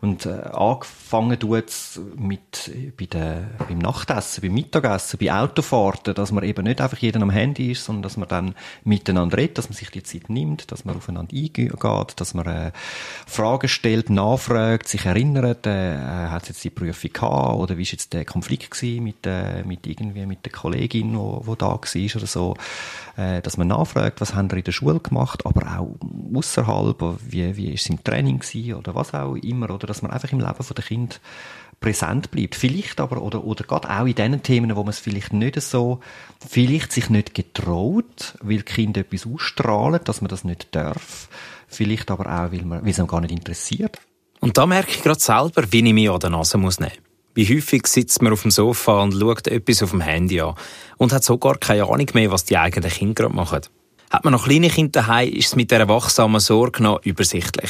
Und 0.02 0.26
äh, 0.26 0.42
angefangen 0.52 1.40
tut 1.40 1.72
mit 2.18 2.72
bei 2.98 3.06
der, 3.06 3.50
beim 3.68 3.80
Nachtessen, 3.80 4.42
beim 4.42 4.54
Mittagessen, 4.54 5.18
bei 5.18 5.32
Autofahrten, 5.34 6.14
dass 6.14 6.32
man 6.32 6.44
eben 6.44 6.66
nicht 6.66 6.82
einfach 6.82 6.98
jeder 6.98 7.22
am 7.22 7.30
Handy 7.30 7.72
ist, 7.72 7.86
sondern 7.86 8.04
dass 8.04 8.18
man 8.18 8.28
dann 8.28 8.56
miteinander 8.84 9.38
redet, 9.38 9.58
dass 9.58 9.70
man 9.70 9.78
sich 9.78 9.90
die 9.90 10.04
Zeit 10.04 10.30
nimmt, 10.30 10.72
dass 10.72 10.84
man 10.84 10.98
aufeinander 10.98 11.36
eingeht, 11.36 12.20
dass 12.20 12.34
man 12.34 12.48
äh, 12.48 12.72
Fragen 13.26 13.70
stellt, 13.70 14.10
nachfragt, 14.10 14.90
sich 14.90 15.06
erinnert, 15.06 15.66
äh, 15.66 15.98
hat 15.98 16.44
es 16.44 16.50
jetzt 16.50 16.64
die 16.64 16.70
Prüfung 16.70 17.14
gehabt 17.14 17.58
oder 17.58 17.78
wie 17.78 17.84
ist 17.84 17.94
jetzt 17.94 18.14
der 18.14 18.26
Konflikt 18.26 18.72
gewesen 18.72 19.04
mit 19.04 19.26
der 19.26 19.47
äh, 19.48 19.64
mit 19.64 19.88
irgendwie 19.88 20.26
mit 20.26 20.46
der 20.46 20.52
Kollegin, 20.52 21.18
wo 21.18 21.56
da 21.56 21.68
war 21.68 21.78
oder 21.78 22.28
so, 22.28 22.56
äh, 23.16 23.42
dass 23.42 23.58
man 23.58 23.68
nachfragt, 23.68 24.22
was 24.22 24.36
haben 24.36 24.52
wir 24.52 24.58
in 24.58 24.64
der 24.64 24.72
Schule 24.72 25.00
gemacht, 25.00 25.46
aber 25.46 25.80
auch 25.80 25.96
außerhalb, 26.36 27.20
wie, 27.28 27.56
wie 27.56 27.74
ist 27.74 27.82
es 27.82 27.90
im 27.90 28.04
Training 28.04 28.40
gewesen 28.40 28.76
oder 28.76 28.96
was 28.96 29.14
auch 29.14 29.36
immer, 29.36 29.70
oder 29.70 29.88
dass 29.88 30.02
man 30.02 30.12
einfach 30.12 30.32
im 30.32 30.40
Leben 30.40 30.66
der 30.76 30.84
Kind 30.84 31.22
präsent 31.80 32.32
bleibt. 32.32 32.56
Vielleicht 32.56 33.00
aber, 33.00 33.22
oder, 33.22 33.44
oder 33.44 33.64
gerade 33.64 33.90
auch 33.90 34.06
in 34.06 34.16
den 34.16 34.42
Themen, 34.44 34.76
wo 34.76 34.82
man 34.82 34.90
es 34.90 35.00
vielleicht 35.00 35.34
nicht 35.34 35.62
so, 35.62 36.00
vielleicht 36.48 36.92
sich 36.92 37.10
nicht 37.10 37.34
getraut, 37.34 38.38
weil 38.42 38.64
Kinder 38.64 39.02
etwas 39.02 39.28
ausstrahlen, 39.28 40.02
dass 40.04 40.22
man 40.22 40.30
das 40.30 40.44
nicht 40.44 40.76
darf. 40.76 41.30
Vielleicht 41.68 42.10
aber 42.10 42.26
auch, 42.26 42.52
weil, 42.52 42.64
man, 42.64 42.84
weil 42.84 42.92
es 42.92 43.00
einem 43.00 43.08
gar 43.08 43.22
nicht 43.22 43.32
interessiert. 43.32 44.00
Und 44.40 44.58
da 44.58 44.66
merke 44.66 44.92
ich 44.92 45.04
gerade 45.04 45.20
selber, 45.20 45.72
wie 45.72 45.86
ich 45.86 45.94
mich 45.94 46.10
an 46.10 46.20
der 46.20 46.30
Nase 46.30 46.58
muss 46.58 46.80
nehmen 46.80 47.07
Wie 47.38 47.56
häufig 47.56 47.86
sitzt 47.86 48.24
man 48.24 48.34
auf 48.34 48.42
dem 48.42 48.50
Sofa 48.50 49.04
und 49.04 49.14
schaut 49.14 49.48
etwas 49.48 49.84
auf 49.84 49.92
dem 49.92 50.02
Handy 50.02 50.42
an 50.42 50.56
und 50.98 51.14
hat 51.14 51.24
so 51.24 51.38
gar 51.38 51.56
keine 51.60 51.84
Ahnung 51.84 52.08
mehr, 52.16 52.32
was 52.32 52.46
die 52.46 52.58
eigenen 52.58 52.90
Kinder 52.90 53.14
gerade 53.14 53.36
machen. 53.36 53.62
Hat 54.10 54.24
man 54.24 54.34
noch 54.34 54.46
kleine 54.46 54.72
Kinder 54.72 55.02
daheim, 55.02 55.32
ist 55.32 55.50
es 55.50 55.56
mit 55.56 55.70
dieser 55.70 55.88
wachsamen 55.88 56.40
Sorge 56.40 56.82
noch 56.82 57.06
übersichtlich. 57.06 57.70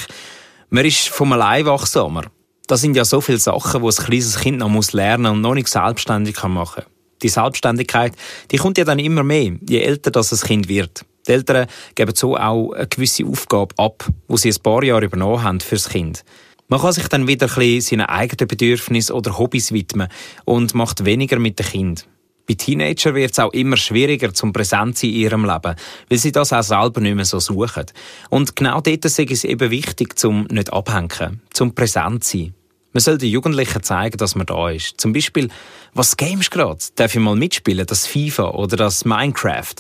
Man 0.69 0.85
ist 0.85 1.09
vom 1.09 1.33
allein 1.33 1.65
wachsamer. 1.65 2.23
Das 2.67 2.79
sind 2.79 2.95
ja 2.95 3.03
so 3.03 3.19
viele 3.19 3.39
Sachen, 3.39 3.81
die 3.81 3.87
ein 3.89 4.05
kleines 4.05 4.39
Kind 4.39 4.59
noch 4.59 4.69
muss 4.69 4.93
lernen 4.93 5.33
und 5.33 5.41
noch 5.41 5.53
nicht 5.53 5.67
selbstständig 5.67 6.41
machen 6.43 6.83
kann. 6.83 6.91
Die 7.21 7.27
Selbstständigkeit, 7.27 8.13
die 8.51 8.57
kommt 8.57 8.77
ja 8.77 8.85
dann 8.85 8.99
immer 8.99 9.23
mehr, 9.23 9.51
je 9.67 9.81
älter 9.81 10.11
das 10.11 10.31
ein 10.31 10.47
Kind 10.47 10.69
wird. 10.69 11.03
Die 11.27 11.33
Eltern 11.33 11.67
geben 11.93 12.15
so 12.15 12.37
auch 12.37 12.71
eine 12.71 12.87
gewisse 12.87 13.25
Aufgabe 13.25 13.75
ab, 13.77 14.07
wo 14.29 14.37
sie 14.37 14.49
ein 14.49 14.63
paar 14.63 14.81
Jahre 14.85 15.03
übernommen 15.03 15.43
haben 15.43 15.59
fürs 15.59 15.89
Kind. 15.89 16.23
Man 16.69 16.81
kann 16.81 16.91
sich 16.91 17.07
dann 17.07 17.27
wieder 17.27 17.47
ein 17.47 17.55
bisschen 17.55 17.99
seinen 17.99 18.07
eigenen 18.07 18.47
Bedürfnissen 18.47 19.15
oder 19.15 19.37
Hobbys 19.37 19.71
widmen 19.71 20.09
und 20.43 20.73
macht 20.73 21.05
weniger 21.05 21.39
mit 21.39 21.57
dem 21.59 21.65
Kind. 21.65 22.07
Bei 22.45 22.55
Teenagern 22.55 23.15
wird 23.15 23.31
es 23.31 23.39
auch 23.39 23.53
immer 23.53 23.77
schwieriger 23.77 24.33
zum 24.33 24.51
Präsent 24.51 24.97
sein 24.97 25.11
in 25.11 25.15
ihrem 25.15 25.45
Leben, 25.45 25.75
weil 26.09 26.17
sie 26.17 26.33
das 26.33 26.51
auch 26.51 26.63
selber 26.63 26.99
nicht 26.99 27.15
mehr 27.15 27.23
so 27.23 27.39
suchen. 27.39 27.85
Und 28.29 28.57
genau 28.57 28.81
dort 28.81 29.05
ist 29.05 29.19
es 29.19 29.43
eben 29.45 29.71
wichtig, 29.71 30.19
zum 30.19 30.43
nicht 30.49 30.73
abhängen, 30.73 31.41
zum 31.53 31.73
präsent 31.73 32.25
sein. 32.25 32.53
Man 32.91 33.01
soll 33.01 33.17
den 33.17 33.29
Jugendlichen 33.29 33.83
zeigen, 33.83 34.17
dass 34.17 34.35
man 34.35 34.45
da 34.45 34.69
ist. 34.69 34.99
Zum 34.99 35.13
Beispiel, 35.13 35.49
was 35.93 36.17
games 36.17 36.49
gerade? 36.49 36.79
Darf 36.95 37.15
ich 37.15 37.21
mal 37.21 37.35
mitspielen? 37.35 37.85
Das 37.85 38.07
FIFA 38.07 38.49
oder 38.51 38.75
das 38.75 39.05
Minecraft? 39.05 39.75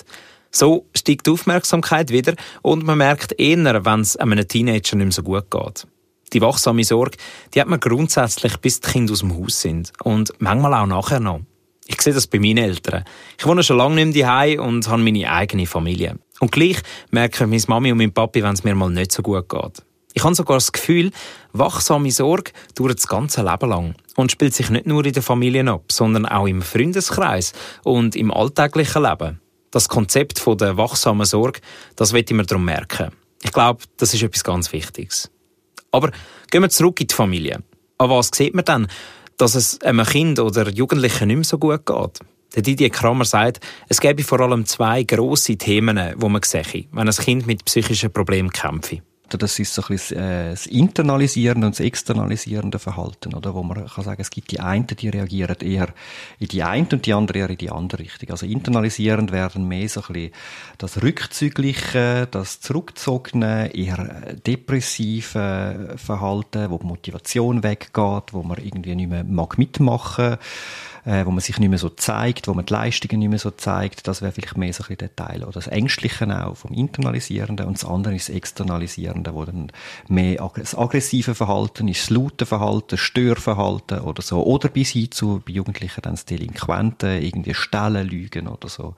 So 0.51 0.85
steigt 0.95 1.27
die 1.27 1.31
Aufmerksamkeit 1.31 2.11
wieder 2.11 2.33
und 2.61 2.85
man 2.85 2.97
merkt 2.97 3.37
eher, 3.39 3.85
wenn 3.85 3.99
es 4.01 4.15
einem 4.15 4.47
Teenager 4.47 4.95
nicht 4.95 5.05
mehr 5.05 5.11
so 5.11 5.23
gut 5.23 5.51
geht. 5.51 5.85
Die 6.33 6.41
wachsame 6.41 6.83
Sorge, 6.83 7.17
die 7.53 7.61
hat 7.61 7.67
man 7.67 7.79
grundsätzlich, 7.79 8.57
bis 8.57 8.81
die 8.81 8.89
Kinder 8.89 9.13
aus 9.13 9.19
dem 9.19 9.37
Haus 9.37 9.61
sind. 9.61 9.93
Und 10.03 10.33
manchmal 10.39 10.73
auch 10.73 10.87
nachher 10.87 11.19
noch. 11.19 11.41
Ich 11.85 12.01
sehe 12.01 12.13
das 12.13 12.27
bei 12.27 12.39
meinen 12.39 12.57
Eltern. 12.57 13.05
Ich 13.37 13.45
wohne 13.45 13.63
schon 13.63 13.77
lange 13.77 13.95
nicht 13.95 14.13
mehr 14.13 14.25
daheim 14.25 14.59
und 14.59 14.87
habe 14.89 15.01
meine 15.01 15.31
eigene 15.31 15.65
Familie. 15.65 16.19
Und 16.39 16.51
gleich 16.51 16.77
merken 17.11 17.49
meine 17.49 17.63
Mami 17.67 17.91
und 17.93 17.97
mein 17.97 18.11
Papi, 18.11 18.43
wenn 18.43 18.53
es 18.53 18.63
mir 18.63 18.75
mal 18.75 18.89
nicht 18.89 19.13
so 19.13 19.23
gut 19.23 19.47
geht. 19.47 19.83
Ich 20.13 20.23
habe 20.23 20.35
sogar 20.35 20.57
das 20.57 20.71
Gefühl, 20.71 21.11
wachsame 21.53 22.11
Sorge 22.11 22.51
dauert 22.75 22.97
das 22.97 23.07
ganze 23.07 23.43
Leben 23.43 23.69
lang 23.69 23.95
und 24.15 24.31
spielt 24.31 24.53
sich 24.53 24.69
nicht 24.69 24.87
nur 24.87 25.05
in 25.05 25.13
der 25.13 25.23
Familie 25.23 25.65
ab, 25.69 25.91
sondern 25.91 26.25
auch 26.25 26.47
im 26.47 26.61
Freundeskreis 26.61 27.53
und 27.83 28.15
im 28.15 28.33
alltäglichen 28.33 29.03
Leben. 29.03 29.39
Das 29.71 29.87
Konzept 29.87 30.43
der 30.59 30.75
wachsamen 30.75 31.25
Sorge, 31.25 31.61
das 31.95 32.13
wird 32.13 32.31
ich 32.31 32.35
mir 32.35 32.45
darum 32.45 32.65
merken. 32.65 33.11
Ich 33.43 33.51
glaube, 33.51 33.83
das 33.97 34.13
ist 34.13 34.23
etwas 34.23 34.43
ganz 34.43 34.73
Wichtiges. 34.73 35.29
Aber 35.97 36.11
gehen 36.51 36.61
wir 36.61 36.69
zurück 36.69 37.01
in 37.01 37.07
die 37.07 37.15
Familie. 37.15 37.63
An 37.97 38.09
was 38.11 38.29
sieht 38.31 38.53
man 38.53 38.65
dann, 38.65 38.87
dass 39.37 39.55
es 39.55 39.81
einem 39.81 40.05
Kind 40.05 40.39
oder 40.39 40.69
Jugendlichen 40.69 41.27
nicht 41.27 41.37
mehr 41.37 41.43
so 41.43 41.57
gut 41.57 41.87
geht? 41.87 42.19
Der 42.55 42.61
Didier 42.61 42.91
Kramer 42.91 43.25
sagt, 43.25 43.59
es 43.89 43.99
gäbe 43.99 44.23
vor 44.23 44.39
allem 44.39 44.67
zwei 44.67 45.01
grosse 45.03 45.57
Themen, 45.57 45.97
die 45.97 46.29
man 46.29 46.41
sehe, 46.43 46.85
wenn 46.91 47.07
ein 47.07 47.15
Kind 47.15 47.47
mit 47.47 47.65
psychischen 47.65 48.13
Problemen 48.13 48.51
kämpfe. 48.51 49.01
Das 49.29 49.59
ist 49.59 49.73
so 49.73 49.81
ein 49.81 49.87
bisschen 49.89 50.17
äh, 50.17 50.49
das 50.51 50.65
internalisierende 50.65 51.67
und 51.67 51.73
das 51.73 51.79
externalisierende 51.79 52.79
Verhalten, 52.79 53.33
oder? 53.33 53.53
Wo 53.53 53.63
man 53.63 53.85
kann 53.87 54.03
sagen, 54.03 54.21
es 54.21 54.29
gibt 54.29 54.51
die 54.51 54.59
einen, 54.59 54.87
die 54.87 55.09
reagieren 55.09 55.57
eher 55.61 55.89
in 56.39 56.47
die 56.47 56.63
eine 56.63 56.87
und 56.91 57.05
die 57.05 57.13
andere 57.13 57.39
eher 57.39 57.49
in 57.49 57.57
die 57.57 57.69
andere 57.69 58.03
Richtung. 58.03 58.29
Also 58.31 58.45
internalisierend 58.45 59.31
werden 59.31 59.67
mehr 59.67 59.89
so 59.89 60.01
ein 60.01 60.13
bisschen 60.13 60.31
das 60.77 61.01
Rückzügliche, 61.01 62.27
das 62.31 62.61
Zurückzogene, 62.61 63.73
eher 63.75 64.35
depressive 64.45 65.95
Verhalten, 65.97 66.69
wo 66.69 66.77
die 66.77 66.85
Motivation 66.85 67.63
weggeht, 67.63 68.33
wo 68.33 68.43
man 68.43 68.57
irgendwie 68.57 68.95
nicht 68.95 69.09
mehr 69.09 69.23
mag 69.23 69.57
mitmachen 69.57 70.37
äh, 71.07 71.25
wo 71.25 71.31
man 71.31 71.39
sich 71.39 71.57
nicht 71.57 71.69
mehr 71.69 71.79
so 71.79 71.87
zeigt, 71.87 72.49
wo 72.49 72.53
man 72.53 72.65
die 72.65 72.73
Leistungen 72.73 73.19
nicht 73.19 73.29
mehr 73.29 73.39
so 73.39 73.51
zeigt. 73.51 74.07
Das 74.07 74.21
wäre 74.21 74.33
vielleicht 74.33 74.57
mehr 74.57 74.73
so 74.73 74.83
ein 74.83 74.87
bisschen 74.87 74.97
der 74.97 75.15
Teil. 75.15 75.43
Oder 75.43 75.53
das 75.53 75.67
Ängstliche 75.67 76.27
auch 76.45 76.57
vom 76.57 76.73
Internalisierenden 76.73 77.65
und 77.65 77.77
das 77.77 77.85
andere 77.85 78.13
ist 78.15 78.27
das 78.27 78.35
Externalisierende, 78.35 79.33
wo 79.33 79.45
dann 79.45 79.71
mehr 80.09 80.51
das 80.55 80.77
aggressive 80.77 81.33
Verhalten 81.33 81.87
ist, 81.87 82.01
das 82.01 82.09
laute 82.09 82.45
Verhalten, 82.45 82.87
das 82.91 82.99
Störverhalten 82.99 84.01
oder 84.01 84.21
so. 84.21 84.43
Oder 84.43 84.67
bis 84.67 84.89
hin 84.89 85.09
zu, 85.09 85.41
bei 85.45 85.53
Jugendlichen 85.53 86.01
dann 86.01 86.13
das 86.13 86.25
Delinquenten, 86.25 87.21
irgendwie 87.23 87.53
Stellen, 87.53 88.05
Lügen 88.05 88.49
oder 88.49 88.67
so. 88.67 88.95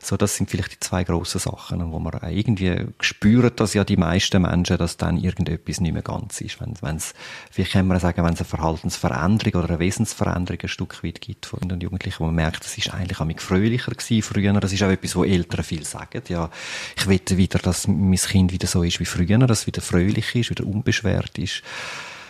So, 0.00 0.16
das 0.16 0.36
sind 0.36 0.48
vielleicht 0.48 0.74
die 0.74 0.80
zwei 0.80 1.02
grossen 1.02 1.40
Sachen, 1.40 1.90
wo 1.90 1.98
man 1.98 2.20
irgendwie 2.30 2.86
spürt, 3.00 3.58
dass 3.58 3.74
ja 3.74 3.82
die 3.82 3.96
meisten 3.96 4.42
Menschen, 4.42 4.78
dass 4.78 4.96
dann 4.96 5.16
irgendetwas 5.16 5.80
nicht 5.80 5.92
mehr 5.92 6.02
ganz 6.02 6.40
ist. 6.40 6.60
Wenn, 6.60 6.74
wenn's, 6.82 7.14
vielleicht 7.50 7.72
kann 7.72 7.88
man 7.88 7.98
sagen, 7.98 8.22
wenn 8.24 8.34
es 8.34 8.40
eine 8.40 8.48
Verhaltensveränderung 8.48 9.64
oder 9.64 9.70
eine 9.70 9.78
Wesensveränderung 9.80 10.60
ein 10.62 10.68
Stück 10.68 11.02
weit 11.02 11.20
gibt 11.20 11.47
von 11.48 11.68
den 11.68 11.80
Jugendlichen, 11.80 12.20
wo 12.20 12.26
man 12.26 12.34
merkt, 12.34 12.64
das 12.64 12.78
ist 12.78 12.92
eigentlich 12.92 13.18
mich 13.20 13.40
fröhlicher 13.40 13.92
gewesen 13.92 14.22
früher. 14.22 14.52
Das 14.60 14.72
ist 14.72 14.82
auch 14.82 14.90
etwas, 14.90 15.16
wo 15.16 15.24
Eltern 15.24 15.64
viel 15.64 15.84
sagen. 15.84 16.22
Ja, 16.28 16.50
ich 16.96 17.08
wette 17.08 17.36
wieder, 17.36 17.58
dass 17.58 17.88
mein 17.88 18.16
Kind 18.16 18.52
wieder 18.52 18.66
so 18.66 18.82
ist 18.82 19.00
wie 19.00 19.04
früher, 19.04 19.38
dass 19.38 19.60
es 19.60 19.66
wieder 19.66 19.82
fröhlich 19.82 20.34
ist, 20.34 20.50
wieder 20.50 20.66
unbeschwert 20.66 21.38
ist. 21.38 21.62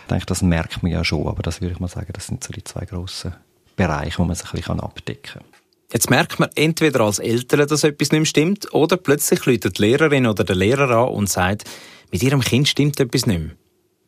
Ich 0.03 0.09
denke, 0.09 0.25
das 0.25 0.41
merkt 0.41 0.81
man 0.81 0.91
ja 0.91 1.03
schon, 1.03 1.27
aber 1.27 1.43
das 1.43 1.61
würde 1.61 1.73
ich 1.73 1.79
mal 1.79 1.87
sagen, 1.87 2.11
das 2.13 2.27
sind 2.27 2.43
so 2.43 2.51
die 2.51 2.63
zwei 2.63 2.85
grossen 2.85 3.35
Bereiche, 3.75 4.17
wo 4.17 4.25
man 4.25 4.35
sich 4.35 4.51
ein 4.51 4.57
bisschen 4.57 4.79
abdecken 4.79 5.41
kann. 5.41 5.43
Jetzt 5.91 6.09
merkt 6.09 6.39
man 6.39 6.49
entweder 6.55 7.01
als 7.01 7.19
Eltern, 7.19 7.67
dass 7.67 7.83
etwas 7.83 8.11
nicht 8.11 8.27
stimmt, 8.27 8.73
oder 8.73 8.97
plötzlich 8.97 9.45
läutet 9.45 9.77
die 9.77 9.83
Lehrerin 9.83 10.27
oder 10.27 10.43
der 10.43 10.55
Lehrer 10.55 10.89
an 10.89 11.09
und 11.09 11.29
sagt, 11.29 11.63
mit 12.11 12.21
ihrem 12.21 12.41
Kind 12.41 12.67
stimmt 12.67 12.99
etwas 12.99 13.25
nicht 13.25 13.39
mehr. 13.39 13.55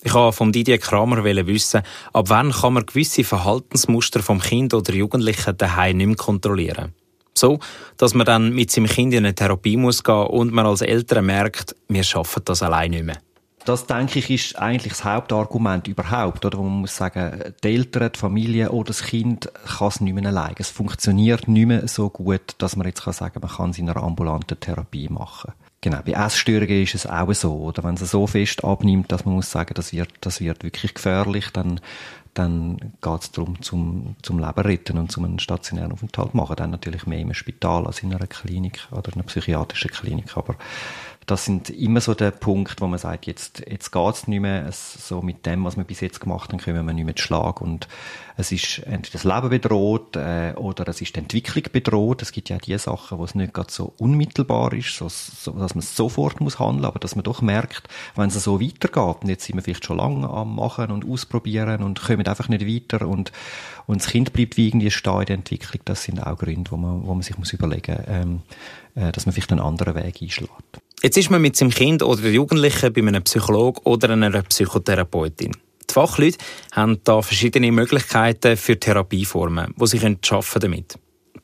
Ich 0.03 0.13
wollte 0.15 0.35
von 0.35 0.51
Didier 0.51 0.79
Kramer 0.79 1.23
wissen, 1.23 1.83
ab 2.11 2.25
wann 2.29 2.51
kann 2.51 2.73
man 2.73 2.85
gewisse 2.85 3.23
Verhaltensmuster 3.23 4.23
vom 4.23 4.39
Kind 4.39 4.73
oder 4.73 4.93
Jugendlichen 4.93 5.55
daheim 5.55 5.97
nicht 5.97 6.07
mehr 6.07 6.15
kontrollieren. 6.15 6.93
So, 7.33 7.59
dass 7.97 8.13
man 8.13 8.25
dann 8.25 8.53
mit 8.53 8.71
seinem 8.71 8.87
Kind 8.87 9.13
in 9.13 9.19
eine 9.19 9.35
Therapie 9.35 9.77
muss 9.77 10.03
gehen 10.03 10.27
und 10.27 10.51
man 10.51 10.65
als 10.65 10.81
Eltern 10.81 11.25
merkt, 11.25 11.75
wir 11.87 12.03
schaffen 12.03 12.41
das 12.45 12.63
allein 12.63 12.91
nicht 12.91 13.05
mehr. 13.05 13.17
Das, 13.63 13.85
denke 13.85 14.17
ich, 14.17 14.29
ist 14.31 14.57
eigentlich 14.57 14.93
das 14.93 15.05
Hauptargument 15.05 15.87
überhaupt, 15.87 16.43
oder? 16.45 16.57
Man 16.57 16.81
muss 16.81 16.95
sagen, 16.95 17.53
die 17.63 17.67
Eltern, 17.67 18.11
die 18.11 18.17
Familie 18.19 18.71
oder 18.71 18.87
das 18.87 19.03
Kind 19.03 19.51
kann 19.77 19.87
es 19.87 20.01
nicht 20.01 20.15
mehr 20.15 20.25
allein. 20.25 20.55
Es 20.57 20.71
funktioniert 20.71 21.47
nicht 21.47 21.67
mehr 21.67 21.87
so 21.87 22.09
gut, 22.09 22.55
dass 22.57 22.75
man 22.75 22.87
jetzt 22.87 23.03
kann 23.03 23.13
sagen, 23.13 23.39
man 23.39 23.51
kann 23.51 23.69
es 23.69 23.77
in 23.77 23.87
einer 23.87 24.01
ambulanten 24.01 24.59
Therapie 24.59 25.09
machen. 25.09 25.53
Genau, 25.83 25.99
bei 26.05 26.11
Essstörungen 26.11 26.83
ist 26.83 26.93
es 26.93 27.07
auch 27.07 27.33
so, 27.33 27.53
oder? 27.57 27.83
Wenn 27.83 27.95
es 27.95 28.11
so 28.11 28.27
fest 28.27 28.63
abnimmt, 28.63 29.11
dass 29.11 29.25
man 29.25 29.33
muss 29.33 29.49
sagen, 29.49 29.73
das 29.73 29.91
wird, 29.93 30.11
das 30.21 30.39
wird 30.39 30.63
wirklich 30.63 30.93
gefährlich, 30.93 31.49
dann, 31.51 31.81
dann 32.35 32.77
geht 33.01 33.21
es 33.21 33.31
darum, 33.31 33.59
zum, 33.63 34.15
zum 34.21 34.37
Leben 34.37 34.61
retten 34.61 34.99
und 34.99 35.11
zum 35.11 35.25
einen 35.25 35.39
stationären 35.39 35.91
Aufenthalt 35.91 36.35
machen. 36.35 36.55
Dann 36.55 36.69
natürlich 36.69 37.07
mehr 37.07 37.19
im 37.19 37.33
Spital 37.33 37.87
als 37.87 38.03
in 38.03 38.13
einer 38.13 38.27
Klinik 38.27 38.87
oder 38.91 39.11
einer 39.13 39.23
psychiatrischen 39.23 39.89
Klinik. 39.89 40.37
Aber 40.37 40.55
das 41.31 41.45
sind 41.45 41.69
immer 41.69 42.01
so 42.01 42.13
der 42.13 42.31
Punkt, 42.31 42.81
wo 42.81 42.87
man 42.87 42.99
sagt, 42.99 43.25
jetzt, 43.25 43.63
jetzt 43.65 43.91
geht's 43.91 44.27
nicht 44.27 44.41
mehr, 44.41 44.65
es, 44.67 45.07
so 45.07 45.21
mit 45.21 45.45
dem, 45.45 45.63
was 45.63 45.77
wir 45.77 45.85
bis 45.85 46.01
jetzt 46.01 46.19
gemacht 46.19 46.51
haben, 46.51 46.59
können 46.59 46.85
wir 46.85 46.93
nicht 46.93 47.05
mehr 47.05 47.13
Schlag 47.17 47.61
und 47.61 47.87
es 48.35 48.51
ist 48.51 48.79
entweder 48.79 49.13
das 49.13 49.23
Leben 49.23 49.49
bedroht 49.49 50.17
äh, 50.17 50.53
oder 50.57 50.87
es 50.89 50.99
ist 50.99 51.15
die 51.15 51.19
Entwicklung 51.19 51.63
bedroht. 51.71 52.21
Es 52.21 52.33
gibt 52.33 52.49
ja 52.49 52.57
auch 52.57 52.61
die 52.61 52.77
Sachen, 52.77 53.17
wo 53.17 53.23
es 53.23 53.35
nicht 53.35 53.53
gerade 53.53 53.71
so 53.71 53.93
unmittelbar 53.97 54.73
ist, 54.73 54.95
so, 54.97 55.07
so, 55.07 55.51
dass 55.51 55.73
man 55.73 55.81
sofort 55.81 56.41
muss 56.41 56.59
handeln, 56.59 56.85
aber 56.85 56.99
dass 56.99 57.15
man 57.15 57.23
doch 57.23 57.41
merkt, 57.41 57.87
wenn 58.15 58.27
es 58.27 58.43
so 58.43 58.59
weitergeht, 58.59 59.23
und 59.23 59.29
jetzt 59.29 59.45
sind 59.45 59.55
wir 59.55 59.63
vielleicht 59.63 59.85
schon 59.85 59.97
lange 59.97 60.29
am 60.29 60.55
Machen 60.55 60.91
und 60.91 61.07
ausprobieren 61.07 61.81
und 61.81 62.01
kommen 62.01 62.27
einfach 62.27 62.49
nicht 62.49 62.67
weiter 62.67 63.07
und, 63.07 63.31
und 63.87 64.01
das 64.01 64.09
Kind 64.09 64.33
bleibt 64.33 64.57
wie 64.57 64.67
irgendwie 64.67 64.91
stehen 64.91 65.19
in 65.21 65.25
der 65.27 65.35
Entwicklung, 65.37 65.81
das 65.85 66.03
sind 66.03 66.21
auch 66.21 66.37
Gründe, 66.37 66.71
wo 66.71 66.77
man, 66.77 67.07
wo 67.07 67.13
man 67.13 67.21
sich 67.21 67.37
muss 67.37 67.53
überlegen 67.53 68.03
ähm, 68.07 68.41
äh, 68.95 69.11
dass 69.11 69.25
man 69.25 69.33
vielleicht 69.33 69.51
einen 69.51 69.61
anderen 69.61 69.95
Weg 69.95 70.21
einschlägt. 70.21 70.81
Jetzt 71.03 71.17
ist 71.17 71.31
man 71.31 71.41
mit 71.41 71.55
seinem 71.55 71.71
Kind 71.71 72.03
oder 72.03 72.21
der 72.21 72.31
Jugendlichen 72.31 72.93
bei 72.93 73.01
einem 73.01 73.23
Psychologen 73.23 73.81
oder 73.85 74.11
einer 74.11 74.43
Psychotherapeutin. 74.43 75.51
Die 75.89 75.93
Fachleute 75.93 76.37
haben 76.73 76.99
da 77.03 77.23
verschiedene 77.23 77.71
Möglichkeiten 77.71 78.55
für 78.55 78.79
Therapieformen, 78.79 79.73
die 79.75 79.87
sie 79.87 79.97
damit 79.97 80.31
arbeiten 80.31 80.59
können. 80.71 80.85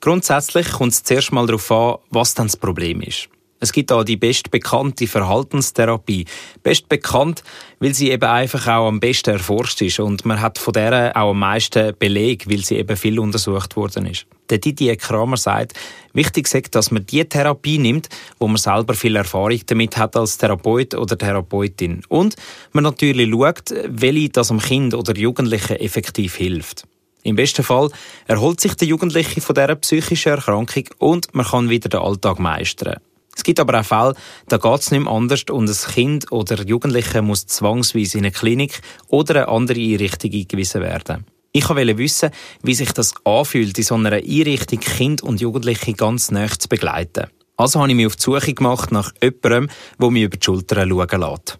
Grundsätzlich 0.00 0.70
kommt 0.70 0.92
es 0.92 1.02
zuerst 1.02 1.32
mal 1.32 1.44
darauf 1.46 1.72
an, 1.72 1.96
was 2.10 2.34
dann 2.34 2.46
das 2.46 2.56
Problem 2.56 3.00
ist. 3.00 3.28
Es 3.60 3.72
gibt 3.72 3.90
da 3.90 4.04
die 4.04 4.16
bestbekannte 4.16 5.06
Verhaltenstherapie. 5.06 6.26
Best 6.62 6.88
bekannt, 6.88 7.42
weil 7.80 7.92
sie 7.92 8.10
eben 8.10 8.24
einfach 8.24 8.66
auch 8.68 8.86
am 8.86 9.00
besten 9.00 9.30
erforscht 9.30 9.82
ist 9.82 9.98
und 9.98 10.24
man 10.24 10.40
hat 10.40 10.58
von 10.58 10.72
der 10.72 11.16
auch 11.16 11.30
am 11.30 11.40
meisten 11.40 11.92
Beleg, 11.98 12.48
weil 12.48 12.64
sie 12.64 12.76
eben 12.76 12.96
viel 12.96 13.18
untersucht 13.18 13.74
worden 13.76 14.06
ist. 14.06 14.26
Der 14.48 14.58
Didier 14.58 14.96
Kramer 14.96 15.36
sagt, 15.36 15.74
wichtig 16.12 16.52
ist, 16.52 16.74
dass 16.74 16.90
man 16.90 17.04
die 17.04 17.24
Therapie 17.24 17.78
nimmt, 17.78 18.08
wo 18.38 18.46
man 18.46 18.56
selber 18.56 18.94
viel 18.94 19.16
Erfahrung 19.16 19.60
damit 19.66 19.96
hat 19.96 20.16
als 20.16 20.38
Therapeut 20.38 20.94
oder 20.94 21.18
Therapeutin. 21.18 22.02
Und 22.08 22.36
man 22.72 22.84
natürlich 22.84 23.30
schaut, 23.30 23.74
welche 23.88 24.30
das 24.30 24.50
am 24.50 24.60
Kind 24.60 24.94
oder 24.94 25.16
Jugendlichen 25.16 25.76
effektiv 25.76 26.36
hilft. 26.36 26.84
Im 27.24 27.36
besten 27.36 27.64
Fall 27.64 27.90
erholt 28.26 28.60
sich 28.60 28.74
der 28.74 28.88
Jugendliche 28.88 29.40
von 29.40 29.54
dieser 29.54 29.74
psychischen 29.74 30.30
Erkrankung 30.30 30.84
und 30.98 31.34
man 31.34 31.44
kann 31.44 31.68
wieder 31.68 31.88
den 31.88 32.00
Alltag 32.00 32.38
meistern. 32.38 33.00
Es 33.38 33.44
gibt 33.44 33.60
aber 33.60 33.78
auch 33.78 33.84
Fälle, 33.84 34.14
da 34.48 34.56
geht 34.56 34.80
es 34.80 34.90
nicht 34.90 35.04
mehr 35.04 35.12
anders 35.12 35.44
und 35.48 35.70
ein 35.70 35.92
Kind 35.94 36.32
oder 36.32 36.60
Jugendliche 36.66 37.22
muss 37.22 37.46
zwangsweise 37.46 38.18
in 38.18 38.24
eine 38.24 38.32
Klinik 38.32 38.80
oder 39.06 39.36
eine 39.36 39.48
andere 39.48 39.78
Einrichtung 39.78 40.32
eingewiesen 40.32 40.82
werden. 40.82 41.24
Ich 41.52 41.68
wollte 41.68 41.96
wissen, 41.98 42.30
wie 42.64 42.74
sich 42.74 42.90
das 42.90 43.14
anfühlt, 43.24 43.78
in 43.78 43.84
so 43.84 43.94
einer 43.94 44.10
Einrichtung 44.10 44.80
Kind 44.80 45.22
und 45.22 45.40
Jugendliche 45.40 45.92
ganz 45.92 46.32
nah 46.32 46.48
zu 46.48 46.68
begleiten. 46.68 47.28
Also 47.56 47.78
habe 47.78 47.90
ich 47.90 47.94
mich 47.94 48.06
auf 48.06 48.16
die 48.16 48.22
Suche 48.22 48.54
gemacht 48.54 48.90
nach 48.90 49.12
jemandem, 49.22 49.68
der 50.00 50.10
mich 50.10 50.22
über 50.24 50.36
die 50.36 50.44
Schulter 50.44 50.84
schauen 50.84 51.20
lässt. 51.20 51.58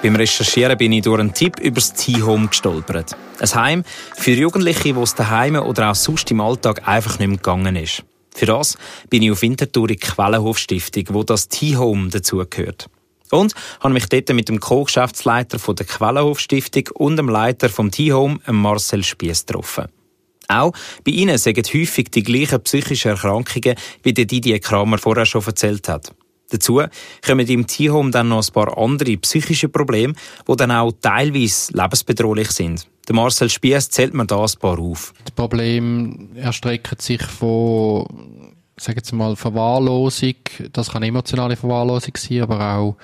Beim 0.00 0.14
Recherchieren 0.14 0.78
bin 0.78 0.92
ich 0.92 1.02
durch 1.02 1.18
einen 1.18 1.34
Tipp 1.34 1.58
über 1.58 1.80
das 1.80 1.92
T-Home 1.94 2.46
gestolpert. 2.46 3.16
Ein 3.40 3.54
Heim 3.54 3.84
für 4.16 4.30
Jugendliche, 4.30 4.94
wo 4.94 5.02
es 5.02 5.16
daheim 5.16 5.56
oder 5.56 5.90
auch 5.90 5.96
sonst 5.96 6.30
im 6.30 6.40
Alltag 6.40 6.86
einfach 6.86 7.18
nicht 7.18 7.28
mehr 7.28 7.36
gegangen 7.38 7.74
ist. 7.74 8.04
Für 8.34 8.46
das 8.46 8.76
bin 9.10 9.22
ich 9.22 9.30
auf 9.30 9.42
Winterthur 9.42 9.90
in 9.90 9.96
die 9.96 10.06
Quellenhof-Stiftung, 10.06 11.04
wo 11.10 11.22
das 11.22 11.48
T-Home 11.48 12.08
dazugehört. 12.08 12.88
Und 13.30 13.54
habe 13.80 13.94
mich 13.94 14.06
dort 14.06 14.28
mit 14.30 14.48
dem 14.48 14.60
Co-Geschäftsleiter 14.60 15.58
der 15.58 15.86
Quellenhof-Stiftung 15.86 16.88
und 16.94 17.16
dem 17.16 17.28
Leiter 17.28 17.68
vom 17.68 17.90
T-Home, 17.90 18.40
Marcel 18.46 19.04
Spiess, 19.04 19.46
getroffen. 19.46 19.86
Auch 20.48 20.72
bei 21.04 21.12
ihnen 21.12 21.38
sagen 21.38 21.64
häufig 21.72 22.10
die 22.10 22.22
gleichen 22.22 22.62
psychischen 22.62 23.12
Erkrankungen, 23.12 23.76
wie 24.02 24.12
der 24.12 24.26
Didier 24.26 24.58
Kramer 24.60 24.98
vorher 24.98 25.24
schon 25.24 25.44
erzählt 25.44 25.88
hat. 25.88 26.14
Dazu 26.52 26.82
kommen 27.26 27.46
im 27.46 27.66
T-Home 27.66 28.10
dann 28.10 28.28
noch 28.28 28.46
ein 28.46 28.52
paar 28.52 28.76
andere 28.76 29.16
psychische 29.16 29.68
Probleme, 29.68 30.14
die 30.46 30.56
dann 30.56 30.70
auch 30.70 30.92
teilweise 31.00 31.72
lebensbedrohlich 31.72 32.50
sind. 32.50 32.86
Der 33.08 33.16
Marcel 33.16 33.48
Spiess 33.48 33.88
zählt 33.88 34.14
mir 34.14 34.26
da 34.26 34.42
ein 34.44 34.50
paar 34.60 34.78
auf. 34.78 35.14
Das 35.24 35.32
Problem 35.32 36.36
erstreckt 36.36 37.00
sich 37.02 37.22
von, 37.22 38.06
sagen 38.76 39.00
wir 39.04 39.16
mal, 39.16 39.36
Verwahrlosung. 39.36 40.34
Das 40.72 40.90
kann 40.90 41.02
emotionale 41.02 41.56
Verwahrlosung 41.56 42.16
sein, 42.16 42.42
aber 42.42 42.76
auch 42.76 42.96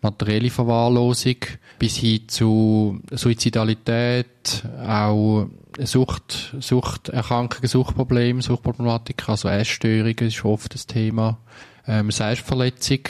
materielle 0.00 0.50
Verwahrlosung 0.50 1.36
bis 1.78 1.96
hin 1.96 2.28
zu 2.28 3.00
Suizidalität, 3.10 4.64
auch 4.86 5.46
Sucht, 5.78 6.54
Suchterkrankungen, 6.60 7.68
Suchtprobleme, 7.68 8.42
Suchtproblematik, 8.42 9.28
also 9.28 9.48
Essstörungen 9.48 10.28
ist 10.28 10.44
oft 10.44 10.72
das 10.72 10.86
Thema 10.86 11.38
ähm, 11.86 12.10
Selbstverletzung, 12.10 13.00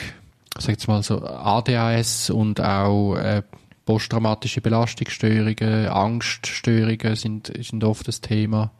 sag 0.57 0.69
jetzt 0.69 0.87
mal 0.87 1.03
so 1.03 1.21
ADHS 1.25 2.29
und 2.29 2.61
auch 2.61 3.15
äh, 3.15 3.41
posttraumatische 3.85 4.61
Belastungsstörungen, 4.61 5.87
Angststörungen 5.87 7.15
sind, 7.15 7.53
sind 7.61 7.83
oft 7.83 8.07
das 8.07 8.21
Thema. 8.21 8.71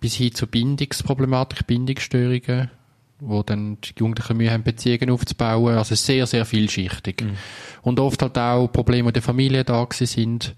Bis 0.00 0.14
hin 0.14 0.34
zur 0.34 0.48
Bindungsproblematik, 0.48 1.66
Bindungsstörungen, 1.66 2.70
wo 3.20 3.42
dann 3.42 3.78
die 3.80 3.92
Jugendlichen 3.98 4.36
Mühe 4.36 4.50
haben, 4.50 4.62
Beziehungen 4.64 5.10
aufzubauen. 5.10 5.76
Also 5.76 5.94
sehr, 5.94 6.26
sehr 6.26 6.44
vielschichtig. 6.44 7.22
Mhm. 7.22 7.36
Und 7.82 8.00
oft 8.00 8.22
halt 8.22 8.38
auch 8.38 8.68
Probleme 8.68 9.10
in 9.10 9.12
der 9.12 9.22
Familie 9.22 9.64
da 9.64 9.86
sind, 9.90 10.54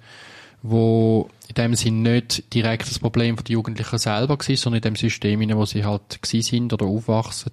wo 0.63 1.29
in 1.49 1.55
dem 1.55 1.75
Sinn 1.75 2.03
nicht 2.03 2.55
direkt 2.55 2.89
das 2.89 2.99
Problem 2.99 3.37
der 3.37 3.53
Jugendlichen 3.53 3.99
selber 3.99 4.39
war, 4.39 4.57
sondern 4.57 4.79
in 4.79 4.83
dem 4.83 4.97
System, 4.97 5.43
in 5.43 5.51
dem 5.51 5.67
sie 5.67 5.85
halt 5.85 6.19
sind 6.23 6.73
oder 6.73 6.87
aufwachsen, 6.87 7.53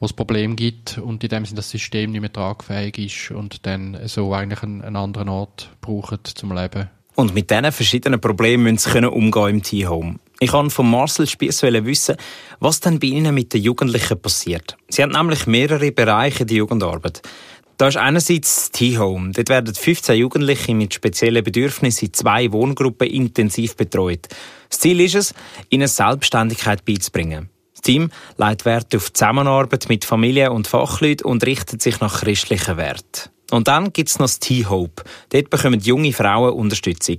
wo 0.00 0.06
es 0.06 0.12
Problem 0.12 0.56
gibt 0.56 0.98
und 0.98 1.22
in 1.24 1.30
dem 1.30 1.44
Sinne 1.44 1.56
das 1.56 1.70
System 1.70 2.12
nicht 2.12 2.20
mehr 2.20 2.32
tragfähig 2.32 2.98
ist 2.98 3.30
und 3.30 3.66
dann 3.66 3.98
so 4.06 4.32
eigentlich 4.32 4.62
einen, 4.62 4.82
einen 4.82 4.96
anderen 4.96 5.28
Ort 5.28 5.70
braucht 5.80 6.26
zum 6.26 6.54
Leben. 6.54 6.88
Und 7.14 7.34
mit 7.34 7.50
diesen 7.50 7.72
verschiedenen 7.72 8.20
Problemen 8.20 8.62
müssen 8.62 8.92
sie 8.92 9.06
umgehen 9.06 9.48
im 9.48 9.62
T-Home. 9.62 10.20
Ich 10.38 10.52
wollte 10.52 10.70
von 10.70 10.88
Marcel 10.88 11.26
Spiess 11.26 11.64
wissen, 11.64 12.14
was 12.60 12.78
dann 12.78 13.00
bei 13.00 13.08
Ihnen 13.08 13.34
mit 13.34 13.52
den 13.52 13.60
Jugendlichen 13.60 14.20
passiert. 14.20 14.76
Sie 14.88 15.02
haben 15.02 15.10
nämlich 15.10 15.48
mehrere 15.48 15.90
Bereiche 15.90 16.46
der 16.46 16.58
Jugendarbeit. 16.58 17.22
Da 17.76 17.88
ist 17.88 17.96
einerseits 17.96 18.54
das 18.54 18.70
T-Home. 18.70 19.32
Dort 19.32 19.48
werden 19.48 19.74
15 19.74 20.16
Jugendliche 20.16 20.74
mit 20.76 20.94
speziellen 20.94 21.42
Bedürfnissen 21.42 22.06
in 22.06 22.14
zwei 22.14 22.52
Wohngruppen 22.52 23.08
intensiv 23.08 23.74
betreut. 23.76 24.28
Das 24.68 24.78
Ziel 24.78 25.00
ist 25.00 25.16
es, 25.16 25.34
ihnen 25.70 25.88
Selbstständigkeit 25.88 26.84
beizubringen. 26.84 27.50
Team 27.88 28.10
legt 28.36 28.66
Wert 28.66 28.94
auf 28.94 29.14
Zusammenarbeit 29.14 29.88
mit 29.88 30.04
Familie 30.04 30.52
und 30.52 30.68
Fachleuten 30.68 31.24
und 31.24 31.46
richtet 31.46 31.80
sich 31.80 32.00
nach 32.00 32.20
christlichen 32.20 32.76
Werten. 32.76 33.30
Und 33.50 33.66
dann 33.66 33.94
gibt's 33.94 34.18
noch 34.18 34.26
das 34.26 34.40
T-Hope. 34.40 35.04
Dort 35.30 35.48
bekommen 35.48 35.80
junge 35.80 36.12
Frauen 36.12 36.52
Unterstützung, 36.52 37.16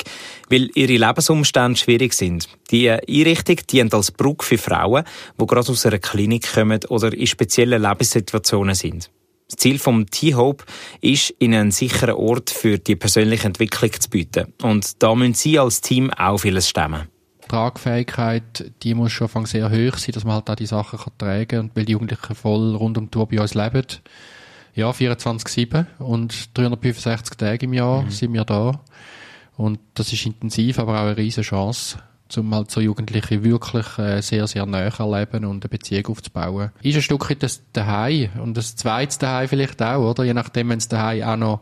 weil 0.48 0.70
ihre 0.76 1.08
Lebensumstände 1.08 1.76
schwierig 1.76 2.14
sind. 2.14 2.48
Die 2.70 2.88
Einrichtung 2.88 3.56
dient 3.68 3.96
als 3.96 4.12
Brücke 4.12 4.46
für 4.46 4.60
Frauen, 4.60 5.06
die 5.42 5.48
gerade 5.48 5.72
aus 5.72 5.86
einer 5.88 5.98
Klinik 5.98 6.54
kommen 6.54 6.82
oder 6.90 7.12
in 7.14 7.26
speziellen 7.26 7.82
Lebenssituationen 7.82 8.76
sind. 8.76 9.10
Das 9.48 9.58
Ziel 9.58 9.80
vom 9.80 10.06
T-Hope 10.06 10.66
ist, 11.02 11.34
ihnen 11.40 11.62
einen 11.62 11.72
sicheren 11.72 12.14
Ort 12.14 12.52
für 12.52 12.78
die 12.78 12.96
persönliche 12.96 13.48
Entwicklung 13.48 13.92
zu 14.00 14.08
bieten. 14.12 14.54
Und 14.62 15.02
da 15.02 15.16
müssen 15.16 15.34
Sie 15.34 15.58
als 15.58 15.82
Team 15.82 16.12
auch 16.12 16.38
vieles 16.38 16.70
stemmen. 16.70 17.08
Tragfähigkeit, 17.50 18.72
die 18.84 18.94
muss 18.94 19.12
schon 19.12 19.28
von 19.28 19.46
sehr 19.46 19.70
hoch 19.70 19.98
sein, 19.98 20.14
dass 20.14 20.24
man 20.24 20.36
halt 20.36 20.50
auch 20.50 20.56
die 20.56 20.66
Sachen 20.66 21.00
kann 21.00 21.14
tragen 21.18 21.48
kann. 21.48 21.60
Und 21.60 21.76
weil 21.76 21.86
die 21.86 21.92
Jugendlichen 21.92 22.36
voll 22.36 22.76
rund 22.76 22.98
um 22.98 23.06
die 23.06 23.12
Tour 23.12 23.28
bei 23.28 23.42
uns 23.42 23.54
leben, 23.54 23.86
ja, 24.76 24.92
24-7 24.92 25.86
und 26.00 26.58
365 26.58 27.36
Tage 27.36 27.66
im 27.66 27.74
Jahr 27.74 28.04
mhm. 28.04 28.12
sind 28.12 28.34
wir 28.34 28.46
da. 28.46 28.80
Und 29.58 29.80
das 29.96 30.14
ist 30.14 30.26
intensiv, 30.26 30.80
aber 30.80 30.94
auch 30.94 31.08
eine 31.08 31.18
riesige 31.18 31.46
Chance, 31.46 31.98
um 32.38 32.56
halt 32.56 32.72
so 32.72 32.80
Jugendliche 32.80 33.44
wirklich 33.44 33.98
äh, 33.98 34.22
sehr, 34.22 34.48
sehr 34.48 34.66
näher 34.66 34.94
erleben 34.98 35.44
und 35.44 35.66
eine 35.66 35.70
Beziehung 35.70 36.06
aufzubauen. 36.08 36.72
Ist 36.82 36.96
ein 36.96 37.02
Stück 37.02 37.36
das 37.40 37.62
Daheim 37.74 38.30
und 38.42 38.56
das 38.56 38.76
zweite 38.78 39.20
Daheim 39.20 39.50
vielleicht 39.50 39.82
auch, 39.82 40.12
oder? 40.12 40.24
Je 40.24 40.34
nachdem, 40.34 40.70
wenn 40.70 40.78
es 40.78 40.88
daheim 40.88 41.24
auch 41.24 41.36
noch 41.36 41.62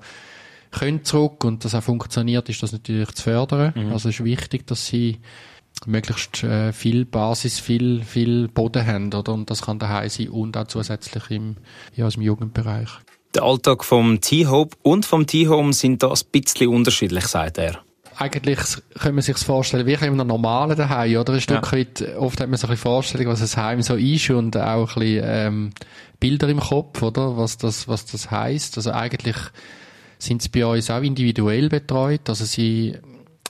können 0.72 1.04
zurück 1.04 1.44
und 1.44 1.66
das 1.66 1.74
auch 1.74 1.84
funktioniert, 1.84 2.50
ist 2.50 2.62
das 2.62 2.72
natürlich 2.72 3.12
zu 3.14 3.24
fördern. 3.24 3.74
Mhm. 3.76 3.94
Also 3.94 4.10
es 4.10 4.20
ist 4.20 4.26
wichtig, 4.26 4.68
dass 4.68 4.86
sie 4.86 5.20
möglichst 5.86 6.44
äh, 6.44 6.74
viel 6.74 7.06
Basis, 7.06 7.60
viel, 7.60 8.04
viel 8.04 8.48
Boden 8.48 8.86
haben, 8.86 9.14
oder? 9.14 9.34
Und 9.34 9.50
das 9.50 9.64
kann 9.64 9.80
daheim 9.80 10.10
sein 10.10 10.30
und 10.30 10.58
auch 10.58 10.68
zusätzlich 10.68 11.30
im, 11.30 11.58
ja, 11.96 12.08
im 12.08 12.22
Jugendbereich. 12.22 12.90
Der 13.36 13.44
Alltag 13.44 13.84
vom 13.84 14.20
T-Hope 14.22 14.78
und 14.82 15.06
vom 15.06 15.28
T-Home 15.28 15.74
sind 15.74 16.02
da 16.02 16.10
ein 16.10 16.20
bisschen 16.32 16.70
unterschiedlich, 16.70 17.28
sagt 17.28 17.58
er 17.58 17.80
eigentlich 18.20 18.58
kann 19.00 19.14
man 19.14 19.22
sich 19.22 19.38
vorstellen, 19.38 19.86
wie 19.86 19.94
in 19.94 20.00
einem 20.00 20.28
normalen 20.28 20.76
Daheim, 20.76 21.18
oder? 21.18 21.34
Ein 21.34 21.42
Stück 21.42 21.72
ja. 21.72 21.72
weit, 21.72 22.16
oft 22.18 22.42
hat 22.42 22.50
man 22.50 22.58
sich 22.58 22.68
eine 22.68 22.78
Vorstellung, 22.78 23.28
was 23.28 23.56
ein 23.56 23.64
Heim 23.64 23.82
so 23.84 23.96
ist 23.96 24.32
und 24.32 24.58
auch 24.58 24.96
ein 24.96 25.00
bisschen, 25.00 25.24
ähm, 25.24 25.72
Bilder 26.20 26.50
im 26.50 26.60
Kopf, 26.60 27.02
oder? 27.02 27.38
Was 27.38 27.58
das, 27.58 27.88
was 27.88 28.06
das 28.06 28.32
heisst. 28.32 28.78
Also 28.78 28.92
eigentlich 28.92 29.36
sind 30.18 30.42
sie 30.42 30.50
bei 30.50 30.66
uns 30.66 30.90
auch 30.90 31.02
individuell 31.02 31.70
betreut. 31.70 32.28
Also 32.28 32.46
sie, 32.46 32.96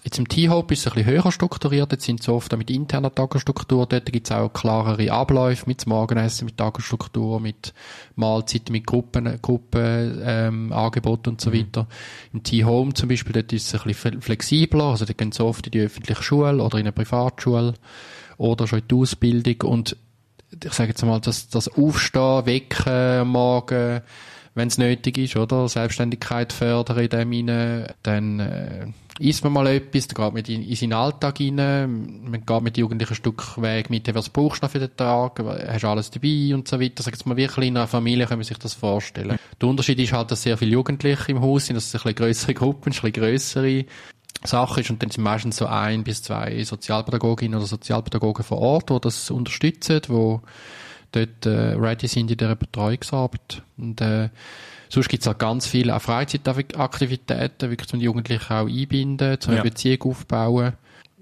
Jetzt 0.07 0.19
im 0.19 0.29
T-Hope 0.29 0.73
ist 0.73 0.85
es 0.85 0.87
ein 0.87 1.03
bisschen 1.03 1.21
höher 1.21 1.31
strukturiert, 1.33 1.91
jetzt 1.91 2.05
sind 2.05 2.23
sie 2.23 2.31
oft 2.31 2.55
mit 2.55 2.69
interner 2.69 3.13
Tagesstruktur, 3.13 3.85
dort 3.85 4.05
gibt 4.05 4.27
es 4.27 4.31
auch 4.31 4.47
klarere 4.53 5.11
Abläufe 5.11 5.65
mit 5.67 5.85
Morgenessen, 5.85 6.45
mit 6.45 6.55
Tagesstruktur, 6.55 7.41
mit 7.41 7.73
Mahlzeiten, 8.15 8.71
mit 8.71 8.87
Gruppen, 8.87 9.37
Gruppen 9.41 10.21
ähm, 10.23 10.71
Angeboten 10.71 11.31
und 11.31 11.41
so 11.41 11.49
mhm. 11.49 11.55
weiter. 11.55 11.87
Im 12.31 12.41
T-Home 12.41 12.93
zum 12.93 13.09
Beispiel, 13.09 13.33
dort 13.33 13.51
ist 13.51 13.67
es 13.67 13.81
ein 13.81 13.85
bisschen 13.85 14.21
flexibler, 14.21 14.85
also 14.85 15.03
dort 15.03 15.17
gehen 15.17 15.33
sie 15.33 15.43
oft 15.43 15.67
in 15.67 15.71
die 15.71 15.81
öffentliche 15.81 16.23
Schule 16.23 16.63
oder 16.63 16.77
in 16.77 16.85
eine 16.85 16.93
Privatschule 16.93 17.73
oder 18.37 18.65
schon 18.65 18.79
in 18.79 18.87
die 18.87 18.95
Ausbildung 18.95 19.69
und 19.69 19.97
ich 20.63 20.71
sage 20.71 20.91
jetzt 20.91 21.03
mal, 21.03 21.19
das, 21.19 21.49
das 21.49 21.67
Aufstehen, 21.67 22.45
Wecken 22.45 22.93
am 22.93 23.27
Morgen, 23.27 23.99
wenn 24.57 24.67
es 24.69 24.77
nötig 24.77 25.17
ist, 25.19 25.35
oder? 25.35 25.69
Selbstständigkeit 25.69 26.51
fördern 26.51 26.97
in 26.97 27.09
dem 27.09 27.31
hinein, 27.31 27.87
dann 28.01 28.39
äh, 28.39 28.87
isst 29.19 29.43
man 29.43 29.53
mal 29.53 29.67
etwas, 29.67 30.07
dann 30.07 30.23
geht 30.25 30.33
man 30.33 30.55
in, 30.55 30.67
in 30.67 30.75
seinen 30.75 30.93
Alltag 30.93 31.39
rein, 31.39 31.55
man 31.55 32.45
geht 32.45 32.61
mit 32.61 32.77
Jugendlichen 32.77 33.13
ein 33.13 33.15
Stück 33.15 33.61
Weg 33.61 33.89
mit, 33.89 34.13
was 34.15 34.29
brauchst 34.29 34.63
du 34.63 34.67
für 34.67 34.79
den 34.79 34.95
Tag, 34.97 35.39
hast 35.39 35.83
du 35.83 35.87
alles 35.87 36.09
dabei 36.11 36.53
und 36.53 36.67
so 36.67 36.79
weiter. 36.79 37.03
Sagt 37.03 37.25
man 37.25 37.37
wirklich 37.37 37.67
in 37.67 37.77
einer 37.77 37.87
Familie, 37.87 38.25
kann 38.25 38.39
man 38.39 38.45
sich 38.45 38.57
das 38.57 38.73
vorstellen. 38.73 39.37
Der 39.61 39.69
Unterschied 39.69 39.99
ist 39.99 40.13
halt, 40.13 40.31
dass 40.31 40.41
sehr 40.41 40.57
viele 40.57 40.71
Jugendliche 40.71 41.31
im 41.31 41.41
Haus 41.41 41.67
sind, 41.67 41.75
dass 41.75 41.85
es 41.85 41.93
ein 41.93 42.01
bisschen 42.01 42.15
grössere 42.15 42.53
Gruppen, 42.55 42.91
ein 42.91 42.93
bisschen 42.93 43.13
grössere 43.13 43.85
Sache 44.43 44.81
ist 44.81 44.89
und 44.89 45.01
dann 45.01 45.09
sind 45.09 45.23
meistens 45.23 45.57
so 45.57 45.67
ein 45.67 46.03
bis 46.03 46.23
zwei 46.23 46.63
Sozialpädagoginnen 46.63 47.57
oder 47.57 47.67
Sozialpädagogen 47.67 48.43
vor 48.43 48.59
Ort, 48.59 48.89
die 48.89 48.99
das 48.99 49.29
unterstützen, 49.31 50.01
wo 50.07 50.41
dort 51.11 51.45
äh, 51.45 51.75
ready 51.75 52.07
sind 52.07 52.31
in 52.31 52.37
dieser 52.37 52.55
Betreuungsarbeit. 52.55 53.63
Und 53.77 54.01
äh, 54.01 54.29
sonst 54.89 55.09
gibt 55.09 55.21
es 55.21 55.27
auch 55.27 55.37
ganz 55.37 55.67
viele 55.67 55.95
auch 55.95 56.01
Freizeitaktivitäten, 56.01 57.69
wirklich 57.69 57.93
um 57.93 57.99
die 57.99 58.05
Jugendlichen 58.05 58.53
auch 58.53 58.67
einbinden, 58.67 59.39
zum 59.39 59.51
eine 59.51 59.59
Ja. 59.59 59.63
Beziehung 59.63 60.01
aufbauen. 60.03 60.73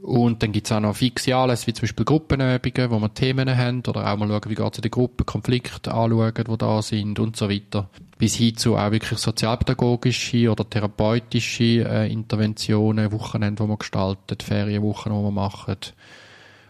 Und 0.01 0.43
dann 0.43 0.51
gibt 0.51 0.67
es 0.67 0.71
auch 0.71 0.79
noch 0.81 0.95
Fixiales, 0.95 1.65
wie 1.65 1.73
zum 1.73 1.81
Beispiel 1.81 2.05
Gruppenübungen, 2.05 2.91
wo 2.91 2.99
wir 2.99 3.13
Themen 3.15 3.57
haben, 3.57 3.81
oder 3.87 4.05
auch 4.11 4.17
mal 4.17 4.27
schauen, 4.27 4.41
wie 4.51 4.55
geht 4.55 4.71
es 4.73 4.77
in 4.77 4.81
der 4.83 4.91
Gruppe, 4.91 5.23
Konflikte 5.23 5.91
anschauen, 5.95 6.33
die 6.47 6.57
da 6.57 6.81
sind 6.83 7.17
und 7.17 7.35
so 7.35 7.49
weiter. 7.49 7.89
Bis 8.19 8.35
hin 8.35 8.55
zu 8.55 8.75
auch 8.75 8.91
wirklich 8.91 9.17
sozialpädagogische 9.17 10.51
oder 10.51 10.69
therapeutische 10.69 11.89
äh, 11.89 12.11
Interventionen, 12.11 13.11
Wochenende, 13.11 13.63
die 13.63 13.69
wir 13.69 13.77
gestalten, 13.77 14.37
Ferienwochen, 14.39 15.11
die 15.11 15.17
wir 15.17 15.31
machen. 15.31 15.75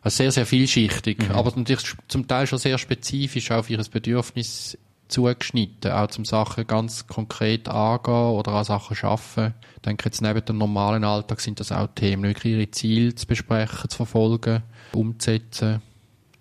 Also 0.05 0.17
sehr, 0.17 0.31
sehr 0.31 0.45
vielschichtig, 0.45 1.17
aber 1.31 1.51
natürlich 1.55 1.95
zum 2.07 2.27
Teil 2.27 2.45
schon 2.45 2.59
sehr 2.59 2.77
spezifisch 2.77 3.49
auf 3.49 3.71
ihres 3.71 3.89
Bedürfnis 3.89 4.77
zugeschnitten, 5.07 5.91
auch 5.91 6.05
zum 6.09 6.25
Sachen 6.25 6.67
ganz 6.67 7.07
konkret 7.07 7.67
angehen 7.67 8.13
oder 8.13 8.51
an 8.51 8.63
Sachen 8.65 8.95
schaffen. 8.95 9.55
Ich 9.77 9.81
denke 9.81 10.05
jetzt 10.05 10.21
neben 10.21 10.45
dem 10.45 10.59
normalen 10.59 11.03
Alltag 11.03 11.41
sind 11.41 11.59
das 11.59 11.71
auch 11.71 11.87
Themen, 11.95 12.21
wirklich 12.21 12.53
ihre 12.53 12.69
Ziele 12.69 13.15
zu 13.15 13.25
besprechen, 13.25 13.89
zu 13.89 13.97
verfolgen, 13.97 14.61
umzusetzen, 14.93 15.81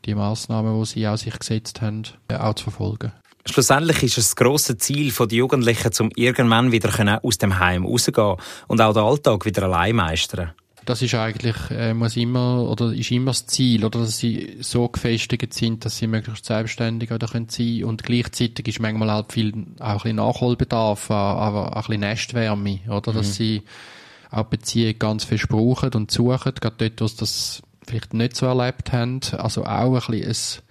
die 0.04 0.14
Massnahmen, 0.14 0.78
die 0.78 0.84
sie 0.86 1.08
auch 1.08 1.16
sich 1.16 1.38
gesetzt 1.38 1.80
haben, 1.80 2.02
äh, 2.28 2.36
auch 2.36 2.52
zu 2.52 2.64
verfolgen. 2.64 3.12
Schlussendlich 3.46 4.02
ist 4.02 4.18
es 4.18 4.26
das 4.26 4.36
grosse 4.36 4.76
Ziel 4.76 5.10
der 5.10 5.38
Jugendlichen, 5.38 5.90
um 6.00 6.10
irgendwann 6.16 6.70
wieder 6.70 6.90
können 6.90 7.18
aus 7.22 7.38
dem 7.38 7.58
Heim 7.58 7.86
rauszugehen 7.86 8.36
und 8.68 8.82
auch 8.82 8.92
den 8.92 9.04
Alltag 9.04 9.46
wieder 9.46 9.62
allein 9.62 9.96
meistern. 9.96 10.52
Das 10.84 11.02
ist 11.02 11.14
eigentlich, 11.14 11.56
äh, 11.70 11.94
muss 11.94 12.16
immer, 12.16 12.68
oder 12.68 12.92
ist 12.92 13.10
immer 13.10 13.30
das 13.30 13.46
Ziel, 13.46 13.84
oder? 13.84 14.00
Dass 14.00 14.18
sie 14.18 14.58
so 14.60 14.88
gefestigt 14.88 15.54
sind, 15.54 15.84
dass 15.84 15.98
sie 15.98 16.06
möglichst 16.06 16.44
selbstständig 16.44 17.12
oder 17.12 17.26
können 17.26 17.48
sein 17.48 17.84
und 17.84 18.02
gleichzeitig 18.02 18.68
ist 18.68 18.80
manchmal 18.80 19.10
halt 19.10 19.32
viel, 19.32 19.52
auch 19.80 19.88
ein 19.88 19.94
bisschen 19.96 20.16
Nachholbedarf, 20.16 21.10
äh, 21.10 21.14
aber 21.14 21.72
auch 21.72 21.76
ein 21.76 21.82
bisschen 21.82 22.00
Nestwärme, 22.00 22.80
oder, 22.88 23.12
dass 23.12 23.34
sie 23.34 23.62
auch 24.30 24.44
die 24.44 24.56
Beziehung 24.56 24.98
ganz 24.98 25.24
fest 25.24 25.48
brauchen 25.48 25.92
und 25.94 26.10
suchen, 26.10 26.52
gerade 26.60 26.76
dort, 26.76 27.00
wo 27.00 27.06
sie 27.06 27.16
das 27.16 27.62
vielleicht 27.86 28.14
nicht 28.14 28.36
so 28.36 28.46
erlebt 28.46 28.92
haben, 28.92 29.20
also 29.38 29.64
auch 29.64 30.08
ein 30.08 30.18
bisschen 30.18 30.62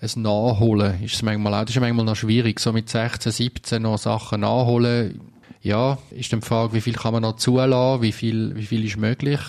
ein, 0.00 0.08
ein 0.16 0.22
Nachholen 0.22 1.02
ist 1.02 1.14
es 1.14 1.22
manchmal 1.22 1.54
auch, 1.54 1.64
das 1.64 1.74
ist 1.74 1.80
manchmal 1.80 2.04
noch 2.04 2.16
schwierig, 2.16 2.60
so 2.60 2.72
mit 2.72 2.88
16, 2.88 3.32
17 3.32 3.82
noch 3.82 3.98
Sachen 3.98 4.40
nachholen, 4.40 5.20
ja, 5.66 5.98
ist 6.10 6.32
dann 6.32 6.40
die 6.40 6.46
Frage, 6.46 6.74
wie 6.74 6.80
viel 6.80 6.94
kann 6.94 7.12
man 7.12 7.22
noch 7.22 7.36
zulassen, 7.36 8.02
wie 8.02 8.12
viel, 8.12 8.54
wie 8.54 8.66
viel 8.66 8.84
ist 8.84 8.96
möglich. 8.96 9.40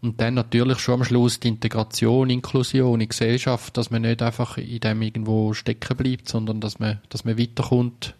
Und 0.00 0.20
dann 0.20 0.34
natürlich 0.34 0.78
schon 0.78 0.94
am 0.94 1.04
Schluss 1.04 1.40
die 1.40 1.48
Integration, 1.48 2.30
Inklusion 2.30 2.94
in 2.94 3.00
die 3.00 3.08
Gesellschaft, 3.08 3.76
dass 3.76 3.90
man 3.90 4.02
nicht 4.02 4.22
einfach 4.22 4.56
in 4.56 4.80
dem 4.80 5.02
irgendwo 5.02 5.52
stecken 5.52 5.96
bleibt, 5.96 6.28
sondern 6.28 6.60
dass 6.60 6.78
man, 6.78 7.00
dass 7.10 7.24
man 7.24 7.38
weiterkommt, 7.38 8.14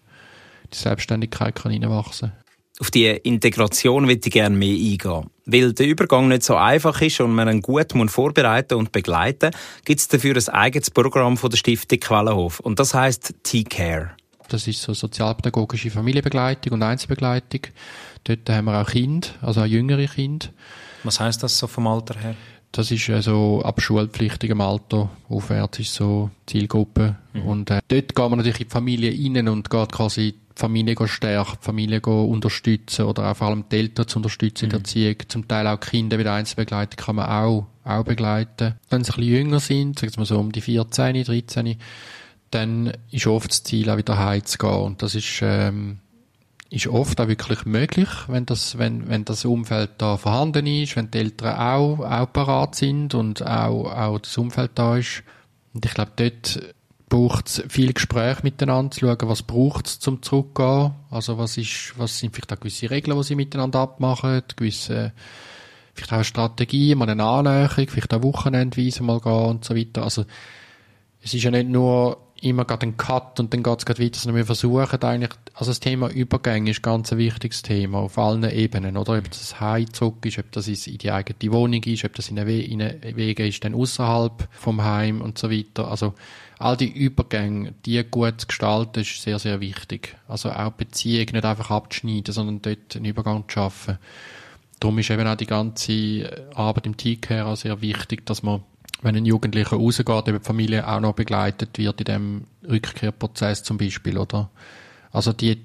die 0.73 0.77
Selbstständigkeit 0.77 1.55
kann 1.55 1.73
reinwachsen. 1.73 2.33
Auf 2.81 2.91
die 2.91 3.07
Integration 3.07 4.07
würde 4.07 4.21
ich 4.23 4.33
gerne 4.33 4.57
mehr 4.57 4.69
eingehen. 4.69 5.31
Weil 5.47 5.73
der 5.73 5.87
Übergang 5.87 6.29
nicht 6.29 6.43
so 6.43 6.57
einfach 6.57 7.01
ist 7.01 7.21
und 7.21 7.35
man 7.35 7.49
ihn 7.49 7.63
gut 7.63 7.95
muss 7.95 8.13
vorbereiten 8.13 8.75
und 8.75 8.93
begleiten 8.93 9.51
gibt 9.85 10.01
es 10.01 10.09
dafür 10.09 10.37
ein 10.37 10.49
eigenes 10.49 10.91
Programm 10.91 11.37
von 11.37 11.51
der 11.51 11.57
Stiftung 11.57 11.99
Quellenhof. 11.99 12.61
Und 12.61 12.79
das 12.79 12.93
heisst 12.93 13.35
T-Care. 13.45 14.18
Das 14.49 14.67
ist 14.67 14.83
so 14.83 14.95
sozialpädagogische 14.95 15.91
Familienbegleitung 15.91 16.73
und 16.73 16.83
Einzelbegleitung. 16.83 17.61
Dort 18.25 18.49
haben 18.49 18.65
wir 18.65 18.81
auch 18.81 18.89
Kinder, 18.89 19.29
also 19.43 19.61
auch 19.61 19.67
jüngere 19.67 20.07
Kinder. 20.07 20.49
Was 21.05 21.21
heisst 21.21 21.43
das 21.43 21.59
so 21.59 21.67
vom 21.67 21.87
Alter 21.87 22.19
her? 22.19 22.35
Das 22.73 22.91
ist 22.91 23.09
äh, 23.09 23.23
so 23.23 23.63
ab 23.63 23.81
schulpflichtigem 23.81 24.61
Alter 24.61 25.11
aufwärts 25.29 25.79
ist 25.79 25.95
so 25.95 26.31
Zielgruppe. 26.47 27.17
Und 27.33 27.71
äh, 27.71 27.81
dort 27.89 28.15
geht 28.15 28.19
man 28.19 28.37
natürlich 28.37 28.61
in 28.61 28.67
die 28.67 28.73
Familie 28.73 29.13
rein 29.13 29.49
und 29.49 29.71
geht 29.71 29.93
quasi 29.93 30.33
die 30.33 30.61
Familie 30.61 30.97
stärken, 31.07 31.57
die 31.61 31.65
Familie 31.65 32.01
unterstützen 32.03 33.07
oder 33.07 33.31
auch 33.31 33.37
vor 33.37 33.49
allem 33.49 33.65
die 33.71 33.77
Eltern 33.77 34.09
zu 34.09 34.19
unterstützen 34.19 34.65
in 34.65 34.71
der 34.71 34.81
Erziehung. 34.81 35.17
Zum 35.29 35.49
Teil 35.49 35.67
auch 35.67 35.81
Kinder 35.81 36.17
mit 36.17 36.27
Einzelbegleitung 36.27 36.97
kann 36.97 37.17
man 37.17 37.29
auch, 37.29 37.67
auch 37.85 38.05
begleiten. 38.05 38.75
Wenn 38.91 39.05
sie 39.05 39.13
ein 39.13 39.17
bisschen 39.17 39.35
jünger 39.35 39.61
sind, 39.61 39.99
sagen 39.99 40.17
wir 40.17 40.27
so 40.27 40.39
um 40.39 40.53
die 40.53 40.61
14, 40.61 41.25
13, 41.25 41.77
dann 42.51 42.93
ist 43.11 43.27
oft 43.27 43.51
das 43.51 43.63
Ziel 43.63 43.91
auch 43.91 43.97
wieder 43.97 44.19
heimzugehen. 44.19 44.83
Und 44.83 45.03
das 45.03 45.15
ist, 45.15 45.41
ähm, 45.43 45.99
ist 46.71 46.87
oft 46.87 47.21
auch 47.21 47.29
wirklich 47.29 47.65
möglich, 47.65 48.09
wenn 48.27 48.47
das, 48.47 48.79
wenn, 48.79 49.09
wenn 49.09 49.25
das 49.25 49.45
Umfeld 49.45 49.91
da 49.99 50.17
vorhanden 50.17 50.67
ist, 50.67 50.97
wenn 50.97 51.11
die 51.11 51.19
Eltern 51.19 51.59
auch, 51.59 52.01
auch 52.01 52.33
parat 52.33 52.75
sind 52.75 53.15
und 53.15 53.45
auch, 53.47 53.91
auch 53.91 54.19
das 54.19 54.37
Umfeld 54.37 54.73
da 54.75 54.97
ist. 54.97 55.23
Und 55.73 55.85
ich 55.85 55.95
glaube, 55.95 56.13
dort 56.17 56.61
braucht 57.09 57.49
es 57.49 57.63
viel 57.69 57.93
Gespräch 57.93 58.43
miteinander, 58.43 58.91
zu 58.91 59.01
schauen, 59.01 59.17
was 59.23 59.43
braucht 59.43 59.87
es 59.87 59.99
zum 59.99 60.23
Zurückgehen. 60.23 60.93
Also 61.11 61.39
was 61.39 61.57
ist, 61.57 61.95
was 61.97 62.19
sind 62.19 62.35
vielleicht 62.35 62.53
auch 62.53 62.61
gewisse 62.61 62.91
Regeln, 62.91 63.17
die 63.17 63.25
sie 63.25 63.35
miteinander 63.35 63.81
abmachen, 63.81 64.43
gewisse, 64.57 65.13
vielleicht 65.95 66.13
auch 66.13 66.25
Strategie, 66.25 66.95
mal 66.95 67.09
eine 67.09 67.25
Annäherung, 67.25 67.89
vielleicht 67.89 68.13
auch 68.13 68.23
wochenendweise 68.23 69.03
mal 69.03 69.21
gehen 69.21 69.33
und 69.33 69.65
so 69.65 69.75
weiter. 69.75 70.03
Also, 70.03 70.25
es 71.23 71.35
ist 71.35 71.43
ja 71.43 71.51
nicht 71.51 71.69
nur 71.69 72.28
immer 72.41 72.65
gerade 72.65 72.87
ein 72.87 72.97
Cut 72.97 73.41
und 73.41 73.53
dann 73.53 73.63
geht 73.63 73.79
es 73.79 73.87
gerade 73.87 74.03
weiter, 74.03 74.19
sondern 74.19 74.37
wir 74.37 74.47
versuchen 74.47 75.03
eigentlich, 75.03 75.33
also 75.55 75.71
das 75.71 75.81
Thema 75.81 76.09
Übergänge 76.09 76.71
ist 76.71 76.83
ganz 76.83 77.13
ein 77.13 77.19
wichtiges 77.19 77.63
Thema 77.63 77.99
auf 77.99 78.17
allen 78.19 78.45
Ebenen, 78.45 78.97
oder? 78.97 79.19
Ob 79.19 79.31
das 79.31 79.61
Heim 79.61 79.93
zurück 79.93 80.25
ist, 80.25 80.39
ob 80.39 80.53
das 80.53 80.69
in 80.69 80.99
die 80.99 81.11
eigene 81.11 81.53
Wohnung 81.53 81.83
ist, 81.83 82.05
ob 82.05 82.15
das 82.15 82.29
in 82.29 82.37
den 82.37 82.47
We 82.47 83.17
Wegen 83.17 83.47
ist, 83.47 83.65
dann 83.65 83.75
außerhalb 83.75 84.49
vom 84.53 84.83
Heim 84.85 85.21
und 85.21 85.39
so 85.39 85.51
weiter. 85.51 85.89
Also 85.91 86.15
all 86.59 86.77
die 86.77 86.93
Übergänge, 86.93 87.75
die 87.85 88.03
gut 88.05 88.41
zu 88.41 88.47
gestalten, 88.47 89.01
ist 89.01 89.21
sehr, 89.21 89.39
sehr 89.39 89.61
wichtig. 89.61 90.17
Also 90.29 90.51
auch 90.51 90.73
Beziehung 90.73 91.27
nicht 91.33 91.45
einfach 91.45 91.71
abzuschneiden, 91.71 92.33
sondern 92.33 92.63
dort 92.63 92.95
einen 92.95 93.05
Übergang 93.05 93.45
zu 93.49 93.55
schaffen. 93.55 93.99
Darum 94.81 94.99
ist 94.99 95.11
eben 95.11 95.27
auch 95.27 95.37
die 95.37 95.47
ganze 95.47 96.47
Arbeit 96.55 96.87
im 96.87 96.97
T-Care 96.97 97.57
sehr 97.57 97.81
wichtig, 97.81 98.25
dass 98.27 98.45
man 98.45 98.63
wenn 99.03 99.17
ein 99.17 99.27
Jugendlicher 99.27 99.77
rausgeht, 99.77 100.29
eben 100.29 100.39
die 100.39 100.45
Familie 100.45 100.89
auch 100.89 101.01
noch 101.01 101.15
begleitet 101.15 101.79
wird 101.79 102.01
in 102.01 102.05
dem 102.05 102.45
Rückkehrprozess 102.69 103.63
zum 103.63 103.79
Beispiel, 103.79 104.19
oder? 104.19 104.51
Also 105.13 105.33
die, 105.33 105.63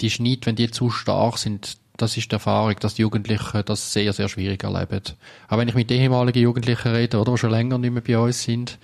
die 0.00 0.10
Schnitt, 0.10 0.46
wenn 0.46 0.56
die 0.56 0.70
zu 0.70 0.90
stark 0.90 1.38
sind, 1.38 1.76
das 1.96 2.16
ist 2.16 2.30
die 2.30 2.34
Erfahrung, 2.34 2.76
dass 2.80 2.94
die 2.94 3.02
Jugendlichen 3.02 3.62
das 3.66 3.92
sehr, 3.92 4.12
sehr 4.12 4.28
schwierig 4.28 4.64
erleben. 4.64 5.02
Aber 5.48 5.60
wenn 5.60 5.68
ich 5.68 5.74
mit 5.74 5.90
ehemaligen 5.90 6.42
Jugendlichen 6.42 6.88
rede, 6.88 7.18
oder, 7.18 7.32
die 7.32 7.38
schon 7.38 7.50
länger 7.50 7.78
nicht 7.78 7.92
mehr 7.92 8.02
bei 8.02 8.18
uns 8.18 8.42
sind, 8.42 8.78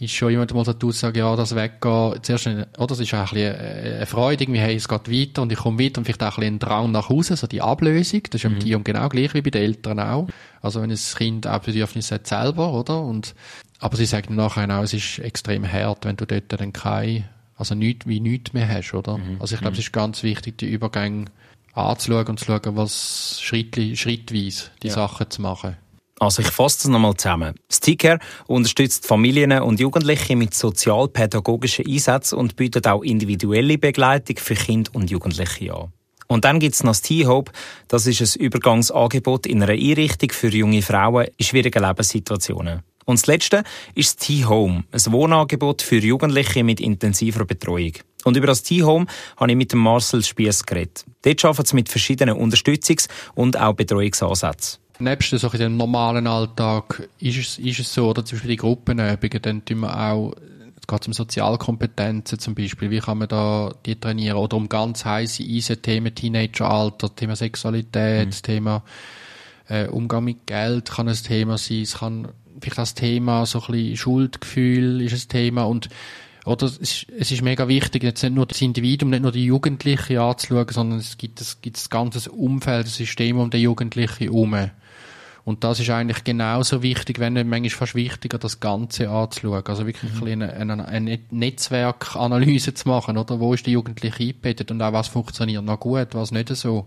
ist 0.00 0.12
schon 0.12 0.30
jemand 0.30 0.52
mal 0.52 0.64
so 0.64 0.72
die 0.72 0.86
Aussage, 0.86 1.20
ja, 1.20 1.36
das 1.36 1.54
Weggehen, 1.54 2.22
zuerst, 2.22 2.46
oder, 2.46 2.86
das 2.88 2.98
ist 2.98 3.14
auch 3.14 3.18
ein 3.18 3.24
bisschen 3.26 3.54
eine 3.54 3.94
eine 3.96 4.06
Freude, 4.06 4.42
irgendwie, 4.42 4.60
hey, 4.60 4.74
es 4.74 4.88
geht 4.88 5.10
weiter 5.10 5.42
und 5.42 5.52
ich 5.52 5.58
komme 5.58 5.78
weiter 5.78 5.98
und 5.98 6.04
vielleicht 6.04 6.22
auch 6.22 6.38
ein 6.38 6.40
bisschen 6.40 6.54
ein 6.54 6.58
Drang 6.58 6.90
nach 6.90 7.08
Hause, 7.08 7.36
so 7.36 7.46
die 7.46 7.62
Ablösung, 7.62 8.22
das 8.30 8.42
ist 8.42 8.50
mhm. 8.50 8.74
und 8.74 8.84
genau 8.84 9.08
gleich 9.08 9.34
wie 9.34 9.42
bei 9.42 9.50
den 9.50 9.62
Eltern 9.62 10.00
auch. 10.00 10.28
Also 10.60 10.82
wenn 10.82 10.90
ein 10.90 10.98
Kind 10.98 11.46
auch 11.46 11.60
Bedürfnisse 11.60 12.16
hat 12.16 12.26
selber, 12.26 12.72
oder, 12.72 13.00
und, 13.02 13.34
aber 13.78 13.96
sie 13.96 14.06
sagen 14.06 14.34
nachher 14.34 14.68
auch, 14.76 14.82
es 14.82 14.94
ist 14.94 15.20
extrem 15.20 15.70
hart, 15.70 16.04
wenn 16.04 16.16
du 16.16 16.26
dort 16.26 16.44
dann 16.48 16.72
kein, 16.72 17.28
also 17.56 17.74
nichts 17.74 18.06
wie 18.06 18.18
nichts 18.18 18.52
mehr 18.52 18.68
hast, 18.68 18.94
oder? 18.94 19.20
Also 19.38 19.54
ich 19.54 19.60
glaube, 19.60 19.74
es 19.74 19.80
ist 19.80 19.92
ganz 19.92 20.22
wichtig, 20.24 20.58
die 20.58 20.66
Übergänge 20.70 21.26
anzuschauen 21.72 22.26
und 22.28 22.40
zu 22.40 22.46
schauen, 22.46 22.76
was 22.76 23.40
schrittli, 23.40 23.96
schrittweise 23.96 24.70
die 24.82 24.90
Sachen 24.90 25.30
zu 25.30 25.42
machen. 25.42 25.76
Also 26.20 26.42
ich 26.42 26.48
fasse 26.48 26.78
das 26.78 26.88
nochmal 26.88 27.16
zusammen. 27.16 27.54
Das 27.68 27.80
T-Care 27.80 28.18
unterstützt 28.46 29.06
Familien 29.06 29.52
und 29.60 29.80
Jugendliche 29.80 30.36
mit 30.36 30.54
sozialpädagogischen 30.54 31.86
Einsätzen 31.86 32.38
und 32.38 32.56
bietet 32.56 32.86
auch 32.86 33.02
individuelle 33.02 33.78
Begleitung 33.78 34.36
für 34.38 34.54
Kinder 34.54 34.90
und 34.94 35.10
Jugendliche 35.10 35.74
an. 35.74 35.92
Und 36.26 36.44
dann 36.44 36.58
gibt's 36.58 36.82
noch 36.82 36.92
das 36.92 37.02
T-Hope. 37.02 37.52
Das 37.88 38.06
ist 38.06 38.20
ein 38.20 38.42
Übergangsangebot 38.42 39.46
in 39.46 39.62
einer 39.62 39.72
Einrichtung 39.72 40.30
für 40.30 40.48
junge 40.48 40.82
Frauen 40.82 41.26
in 41.36 41.44
schwierigen 41.44 41.82
Lebenssituationen. 41.82 42.82
Und 43.04 43.20
das 43.20 43.26
Letzte 43.26 43.64
ist 43.94 44.20
das 44.20 44.26
T-Home, 44.26 44.84
ein 44.90 45.12
Wohnangebot 45.12 45.82
für 45.82 45.98
Jugendliche 45.98 46.64
mit 46.64 46.80
intensiver 46.80 47.44
Betreuung. 47.44 47.92
Und 48.24 48.36
über 48.38 48.46
das 48.46 48.62
T-Home 48.62 49.06
habe 49.36 49.50
ich 49.50 49.56
mit 49.56 49.72
dem 49.72 49.80
Marcel 49.80 50.24
Spiess 50.24 50.64
geredet. 50.64 51.04
Dort 51.22 51.44
arbeiten 51.44 51.66
sie 51.66 51.74
mit 51.74 51.90
verschiedenen 51.90 52.36
Unterstützungs- 52.36 53.08
und 53.34 53.60
auch 53.60 53.74
Betreuungsansätzen. 53.74 54.83
Nebst 55.00 55.30
so 55.30 55.48
in 55.48 55.58
dem 55.58 55.76
normalen 55.76 56.26
Alltag 56.26 57.08
ist 57.18 57.38
es, 57.38 57.58
ist 57.58 57.80
es 57.80 57.92
so, 57.92 58.10
oder? 58.10 58.24
Zum 58.24 58.36
Beispiel 58.36 58.52
die 58.52 58.56
Gruppenübungen, 58.56 59.42
dann 59.42 59.64
tun 59.64 59.80
wir 59.80 59.98
auch, 59.98 60.34
es 60.80 60.86
geht 60.86 61.06
um 61.06 61.12
Sozialkompetenzen 61.12 62.38
zum 62.38 62.54
Beispiel, 62.54 62.90
wie 62.90 63.00
kann 63.00 63.18
man 63.18 63.28
da 63.28 63.72
die 63.86 63.98
trainieren, 63.98 64.36
oder 64.36 64.56
um 64.56 64.68
ganz 64.68 65.04
heisse 65.04 65.42
Eisen, 65.42 65.82
Themen 65.82 66.14
Teenageralter, 66.14 67.14
Thema 67.14 67.34
Sexualität, 67.34 68.42
Thema 68.42 68.84
äh, 69.68 69.88
Umgang 69.88 70.24
mit 70.24 70.46
Geld 70.46 70.90
kann 70.90 71.08
ein 71.08 71.14
Thema 71.14 71.58
sein, 71.58 71.82
es 71.82 71.98
kann 71.98 72.28
vielleicht 72.60 72.78
das 72.78 72.94
Thema, 72.94 73.46
so 73.46 73.60
ein 73.60 73.72
bisschen 73.72 73.96
Schuldgefühl 73.96 75.00
ist 75.00 75.12
ein 75.12 75.28
Thema. 75.28 75.64
Und 75.64 75.88
oder 76.44 76.66
es 76.66 76.76
ist, 76.76 77.06
es 77.18 77.30
ist 77.30 77.42
mega 77.42 77.68
wichtig, 77.68 78.02
jetzt 78.02 78.22
nicht 78.22 78.34
nur 78.34 78.46
das 78.46 78.60
Individuum, 78.60 79.10
nicht 79.10 79.22
nur 79.22 79.32
die 79.32 79.46
Jugendlichen 79.46 80.18
anzuschauen, 80.18 80.68
sondern 80.68 80.98
es 80.98 81.16
gibt, 81.16 81.40
es 81.40 81.62
gibt 81.62 81.76
das 81.76 81.88
ganze 81.88 82.30
Umfeld, 82.30 82.86
das 82.86 82.96
System 82.96 83.38
um 83.38 83.50
den 83.50 83.62
Jugendlichen 83.62 84.24
herum. 84.24 84.70
Und 85.44 85.62
das 85.62 85.78
ist 85.78 85.90
eigentlich 85.90 86.24
genauso 86.24 86.82
wichtig, 86.82 87.18
wenn 87.18 87.34
nicht 87.34 87.46
manchmal 87.46 87.70
fast 87.70 87.94
wichtiger, 87.94 88.38
das 88.38 88.60
Ganze 88.60 89.10
anzuschauen. 89.10 89.66
Also 89.66 89.86
wirklich 89.86 90.12
mhm. 90.14 90.26
eine, 90.26 90.52
eine, 90.54 90.88
eine 90.88 91.18
Netzwerkanalyse 91.30 92.72
zu 92.72 92.88
machen, 92.88 93.18
oder? 93.18 93.40
Wo 93.40 93.52
ist 93.52 93.66
die 93.66 93.72
Jugendliche 93.72 94.22
eingebettet 94.22 94.70
und 94.70 94.80
auch 94.80 94.94
was 94.94 95.08
funktioniert 95.08 95.62
noch 95.62 95.80
gut, 95.80 96.08
was 96.12 96.32
nicht 96.32 96.48
so. 96.56 96.86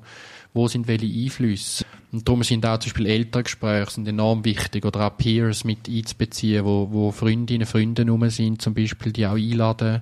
Wo 0.54 0.68
sind 0.68 0.88
welche 0.88 1.06
Einflüsse? 1.06 1.86
Und 2.12 2.28
darum 2.28 2.42
sind 2.42 2.66
auch 2.66 2.80
zum 2.80 2.90
Beispiel 2.90 3.06
Elterngespräche 3.06 3.92
sind 3.92 4.08
enorm 4.08 4.44
wichtig 4.44 4.86
oder 4.86 5.06
auch 5.06 5.18
Peers 5.18 5.64
mit 5.64 5.88
einzubeziehen, 5.88 6.66
wo, 6.66 6.88
wo 6.90 7.12
Freundinnen, 7.12 7.68
Freunde 7.68 8.10
rum 8.10 8.28
sind, 8.30 8.62
zum 8.62 8.74
Beispiel, 8.74 9.12
die 9.12 9.28
auch 9.28 9.36
einladen. 9.36 10.02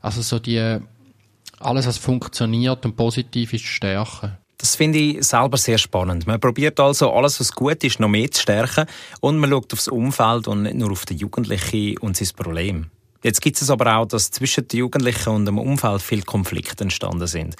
Also 0.00 0.22
so 0.22 0.38
die, 0.38 0.78
alles 1.58 1.86
was 1.86 1.98
funktioniert 1.98 2.84
und 2.84 2.94
positiv 2.94 3.54
ist, 3.54 3.64
stärken. 3.64 4.36
Das 4.62 4.76
finde 4.76 5.00
ich 5.00 5.24
selber 5.24 5.58
sehr 5.58 5.76
spannend. 5.76 6.28
Man 6.28 6.38
probiert 6.38 6.78
also 6.78 7.12
alles, 7.12 7.40
was 7.40 7.50
gut 7.50 7.82
ist, 7.82 7.98
noch 7.98 8.08
mehr 8.08 8.30
zu 8.30 8.42
stärken 8.42 8.86
und 9.20 9.38
man 9.38 9.50
schaut 9.50 9.72
aufs 9.72 9.88
Umfeld 9.88 10.46
und 10.46 10.62
nicht 10.62 10.76
nur 10.76 10.92
auf 10.92 11.04
den 11.04 11.16
Jugendlichen 11.18 11.98
und 11.98 12.16
sein 12.16 12.28
Problem. 12.36 12.86
Jetzt 13.24 13.42
gibt 13.42 13.60
es 13.60 13.70
aber 13.70 13.96
auch, 13.96 14.06
dass 14.06 14.30
zwischen 14.30 14.68
den 14.68 14.78
Jugendlichen 14.78 15.30
und 15.30 15.46
dem 15.46 15.58
Umfeld 15.58 16.00
viele 16.00 16.22
Konflikte 16.22 16.84
entstanden 16.84 17.26
sind. 17.26 17.56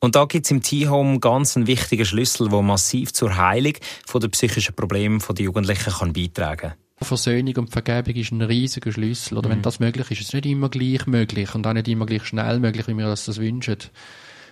Und 0.00 0.16
da 0.16 0.24
gibt 0.24 0.46
es 0.46 0.50
im 0.50 0.62
T-Home 0.62 1.20
ganz 1.20 1.54
einen 1.54 1.66
wichtigen 1.66 2.06
Schlüssel, 2.06 2.48
der 2.48 2.62
massiv 2.62 3.12
zur 3.12 3.36
Heilung 3.36 3.74
von 4.06 4.22
der 4.22 4.28
psychischen 4.28 4.74
Probleme 4.74 5.18
der 5.18 5.44
Jugendlichen 5.44 5.92
kann 5.92 6.14
beitragen 6.14 6.70
kann. 6.70 7.06
Versöhnung 7.06 7.56
und 7.58 7.70
Vergebung 7.70 8.14
ist 8.14 8.32
ein 8.32 8.40
riesiger 8.40 8.90
Schlüssel. 8.90 9.36
Oder 9.36 9.50
mhm. 9.50 9.52
wenn 9.52 9.62
das 9.62 9.80
möglich 9.80 10.10
ist, 10.10 10.20
ist 10.20 10.28
es 10.28 10.32
nicht 10.32 10.46
immer 10.46 10.70
gleich 10.70 11.06
möglich 11.06 11.54
und 11.54 11.66
auch 11.66 11.74
nicht 11.74 11.88
immer 11.88 12.06
gleich 12.06 12.24
schnell 12.24 12.58
möglich, 12.58 12.88
wie 12.88 12.96
wir 12.96 13.10
uns 13.10 13.26
das 13.26 13.38
wünschen 13.38 13.76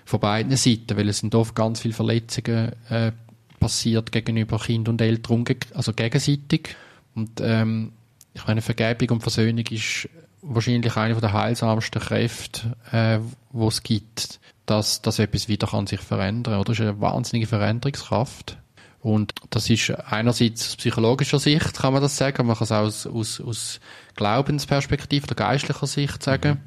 von 0.07 0.21
beiden 0.21 0.57
Seiten, 0.57 0.97
weil 0.97 1.09
es 1.09 1.19
sind 1.19 1.35
oft 1.35 1.55
ganz 1.55 1.81
viele 1.81 1.93
Verletzungen 1.93 2.73
äh, 2.89 3.13
passiert 3.59 4.13
gegenüber 4.13 4.59
Kind 4.59 4.89
und 4.89 5.01
Eltern, 5.01 5.45
also 5.75 5.93
gegenseitig. 5.93 6.77
Und 7.15 7.41
ähm, 7.41 7.93
ich 8.33 8.47
meine, 8.47 8.63
Vergebung 8.63 9.17
und 9.17 9.23
Versöhnung 9.23 9.65
ist 9.71 10.09
wahrscheinlich 10.43 10.97
eine 10.97 11.17
der 11.17 11.33
heilsamsten 11.33 12.01
Kräfte, 12.01 12.77
äh, 12.93 13.19
wo 13.51 13.67
es 13.67 13.83
gibt, 13.83 14.39
dass, 14.65 15.03
dass 15.03 15.19
etwas 15.19 15.49
wieder 15.49 15.67
kann 15.67 15.89
sich 15.89 16.01
verändern. 16.01 16.55
Oder? 16.55 16.67
Das 16.67 16.79
ist 16.79 16.83
eine 16.83 17.01
wahnsinnige 17.01 17.49
Veränderungskraft. 17.49 18.59
Und 19.01 19.33
das 19.51 19.69
ist 19.71 19.91
einerseits 19.91 20.69
aus 20.69 20.77
psychologischer 20.77 21.41
Sicht, 21.41 21.75
kann 21.75 21.93
man 21.93 22.03
das 22.03 22.17
sagen, 22.17 22.47
man 22.47 22.57
kann 22.57 22.65
es 22.65 22.73
auch 22.73 22.83
aus, 22.83 23.07
aus, 23.07 23.41
aus 23.41 23.81
Glaubensperspektive 24.15 25.27
oder 25.27 25.35
geistlicher 25.35 25.87
Sicht 25.87 26.23
sagen, 26.23 26.61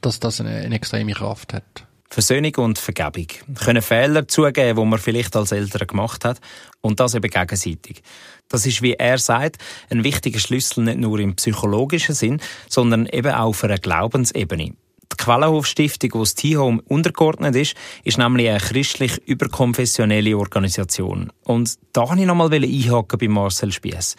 dass 0.00 0.20
das 0.20 0.40
eine, 0.40 0.50
eine 0.50 0.74
extreme 0.74 1.12
Kraft 1.12 1.52
hat. 1.52 1.86
Versöhnung 2.14 2.54
und 2.58 2.78
Vergebung. 2.78 3.26
Können 3.56 3.82
Fehler 3.82 4.28
zugeben, 4.28 4.78
die 4.78 4.84
man 4.84 5.00
vielleicht 5.00 5.34
als 5.34 5.50
Eltern 5.50 5.84
gemacht 5.84 6.24
hat. 6.24 6.40
Und 6.80 7.00
das 7.00 7.16
eben 7.16 7.28
gegenseitig. 7.28 8.02
Das 8.48 8.66
ist, 8.66 8.82
wie 8.82 8.92
er 8.92 9.18
sagt, 9.18 9.56
ein 9.90 10.04
wichtiger 10.04 10.38
Schlüssel 10.38 10.84
nicht 10.84 10.98
nur 10.98 11.18
im 11.18 11.34
psychologischen 11.34 12.14
Sinn, 12.14 12.40
sondern 12.68 13.06
eben 13.06 13.32
auch 13.32 13.48
auf 13.48 13.64
einer 13.64 13.78
Glaubensebene. 13.78 14.74
Die 15.12 15.16
Quellenhof 15.16 15.66
Stiftung, 15.66 16.10
wo 16.14 16.20
das 16.20 16.36
T-Home 16.36 16.82
untergeordnet 16.86 17.56
ist, 17.56 17.74
ist 18.04 18.18
nämlich 18.18 18.48
eine 18.48 18.60
christlich 18.60 19.18
überkonfessionelle 19.26 20.38
Organisation. 20.38 21.32
Und 21.42 21.74
da 21.92 22.02
wollte 22.08 22.20
ich 22.20 22.28
nochmal 22.28 22.54
einhaken 22.54 23.18
bei 23.18 23.26
Marcel 23.26 23.72
Spiess. 23.72 24.14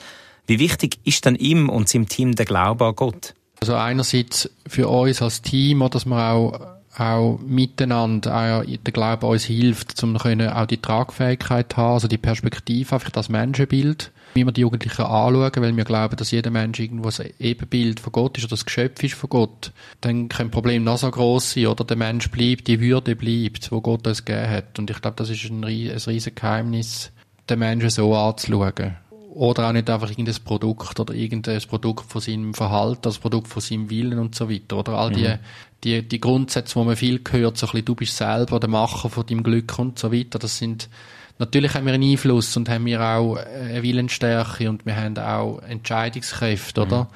Wie 0.47 0.59
wichtig 0.59 0.99
ist 1.05 1.23
denn 1.23 1.35
ihm 1.35 1.69
und 1.69 1.87
seinem 1.87 2.09
Team 2.09 2.35
der 2.35 2.45
Glaube 2.45 2.87
an 2.87 2.95
Gott? 2.95 3.35
Also 3.61 3.75
einerseits 3.75 4.49
für 4.67 4.89
uns 4.89 5.21
als 5.21 5.41
Team, 5.41 5.87
dass 5.89 6.05
wir 6.05 6.33
auch 6.33 6.74
auch 6.97 7.39
miteinander, 7.45 8.33
auch 8.33 8.63
der 8.65 8.93
Glaube 8.93 9.27
uns 9.27 9.43
hilft, 9.43 10.01
um 10.03 10.15
auch 10.15 10.65
die 10.65 10.81
Tragfähigkeit 10.81 11.73
zu 11.73 11.77
haben, 11.77 11.93
also 11.93 12.07
die 12.07 12.17
Perspektive, 12.17 12.95
einfach 12.95 13.11
das 13.11 13.29
Menschenbild, 13.29 14.11
wie 14.33 14.45
wir 14.45 14.51
die 14.51 14.61
Jugendlichen 14.61 15.01
anschauen, 15.01 15.51
weil 15.57 15.75
wir 15.75 15.83
glauben, 15.83 16.15
dass 16.15 16.31
jeder 16.31 16.51
Mensch 16.51 16.79
irgendwo 16.79 17.09
ein 17.09 17.29
Ebenbild 17.39 17.99
von 17.99 18.11
Gott 18.11 18.37
ist 18.37 18.45
oder 18.45 18.51
das 18.51 18.65
Geschöpf 18.65 19.03
ist 19.03 19.15
von 19.15 19.29
Gott. 19.29 19.71
Dann 20.01 20.29
können 20.29 20.51
Probleme 20.51 20.83
noch 20.83 20.97
so 20.97 21.09
groß 21.09 21.53
sein, 21.53 21.67
oder 21.67 21.83
der 21.83 21.97
Mensch 21.97 22.29
bleibt, 22.31 22.67
die 22.67 22.79
Würde 22.79 23.15
bleibt, 23.15 23.71
wo 23.71 23.81
Gott 23.81 24.07
uns 24.07 24.25
gegeben 24.25 24.49
hat. 24.49 24.79
Und 24.79 24.89
ich 24.89 25.01
glaube, 25.01 25.17
das 25.17 25.29
ist 25.29 25.45
ein, 25.45 25.63
ein 25.63 25.69
riesiges 25.69 26.35
Geheimnis, 26.35 27.11
den 27.49 27.59
Menschen 27.59 27.89
so 27.89 28.15
anzuschauen 28.15 28.95
oder 29.35 29.67
auch 29.67 29.73
nicht 29.73 29.89
einfach 29.89 30.09
irgendein 30.09 30.35
Produkt 30.45 30.99
oder 30.99 31.13
irgendein 31.13 31.61
Produkt 31.61 32.09
von 32.09 32.21
seinem 32.21 32.53
Verhalten, 32.53 33.01
das 33.01 33.19
Produkt 33.19 33.49
von 33.49 33.61
seinem 33.61 33.89
Willen 33.89 34.17
und 34.17 34.33
so 34.33 34.49
weiter. 34.49 34.77
Oder 34.77 34.93
all 34.93 35.11
die, 35.11 35.27
mhm. 35.27 35.39
die, 35.83 36.01
die 36.01 36.21
Grundsätze, 36.21 36.75
wo 36.75 36.85
man 36.85 36.95
viel 36.95 37.21
gehört, 37.21 37.57
so 37.57 37.67
ein 37.67 37.71
bisschen, 37.71 37.85
du 37.85 37.95
bist 37.95 38.15
selber 38.15 38.61
der 38.61 38.69
Macher 38.69 39.09
von 39.09 39.25
deinem 39.25 39.43
Glück 39.43 39.77
und 39.77 39.99
so 39.99 40.13
weiter, 40.13 40.39
das 40.39 40.57
sind, 40.57 40.89
natürlich 41.37 41.73
haben 41.73 41.85
wir 41.85 41.93
einen 41.93 42.11
Einfluss 42.11 42.55
und 42.55 42.69
haben 42.69 42.85
wir 42.85 43.01
auch 43.01 43.35
eine 43.35 43.83
Willensstärke 43.83 44.69
und 44.69 44.85
wir 44.85 44.95
haben 44.95 45.17
auch 45.17 45.59
Entscheidungskräfte, 45.59 46.81
oder? 46.81 47.03
Mhm. 47.03 47.07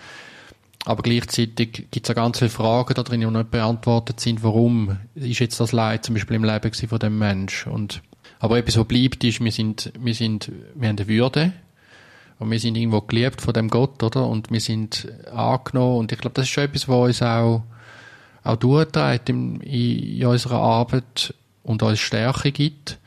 Aber 0.86 1.04
gleichzeitig 1.04 1.88
gibt 1.90 2.06
es 2.06 2.10
auch 2.10 2.16
ganz 2.16 2.40
viele 2.40 2.50
Fragen 2.50 2.94
da 2.96 3.04
drin, 3.04 3.22
die 3.22 3.28
nicht 3.28 3.52
beantwortet 3.52 4.20
sind. 4.20 4.44
Warum 4.44 4.98
ist 5.16 5.40
jetzt 5.40 5.60
das 5.60 5.72
Leid 5.72 6.06
zum 6.06 6.16
Beispiel 6.16 6.36
im 6.36 6.44
Leben 6.44 6.74
von 6.74 7.00
dem 7.00 7.18
Mensch? 7.18 7.68
Und, 7.68 8.02
aber 8.40 8.58
etwas, 8.58 8.78
was 8.78 8.88
bleibt, 8.88 9.24
ist, 9.24 9.42
wir 9.42 9.52
sind, 9.52 9.92
wir 10.00 10.14
sind, 10.14 10.52
wir 10.76 10.90
haben 10.90 10.98
eine 10.98 11.08
Würde 11.08 11.54
und 12.40 12.50
wir 12.50 12.60
sind 12.60 12.78
irgendwo 12.78 13.02
geliebt 13.02 13.42
von 13.42 13.54
dem 13.54 13.70
Gott, 13.70 14.02
oder? 14.02 14.26
Und 14.26 14.50
wir 14.50 14.62
sind 14.62 15.08
angenommen. 15.32 15.98
Und 15.98 16.12
ich 16.12 16.18
glaube, 16.18 16.34
das 16.34 16.46
ist 16.46 16.52
schon 16.52 16.64
etwas, 16.64 16.88
was 16.88 17.08
uns 17.08 17.22
auch, 17.22 17.64
auch 18.44 18.56
durchträgt 18.56 19.30
in, 19.30 19.60
in 19.62 20.26
unserer 20.26 20.60
Arbeit 20.60 21.34
und 21.64 21.84
uns 21.84 22.00
Stärke 22.00 22.52
gibt 22.52 22.99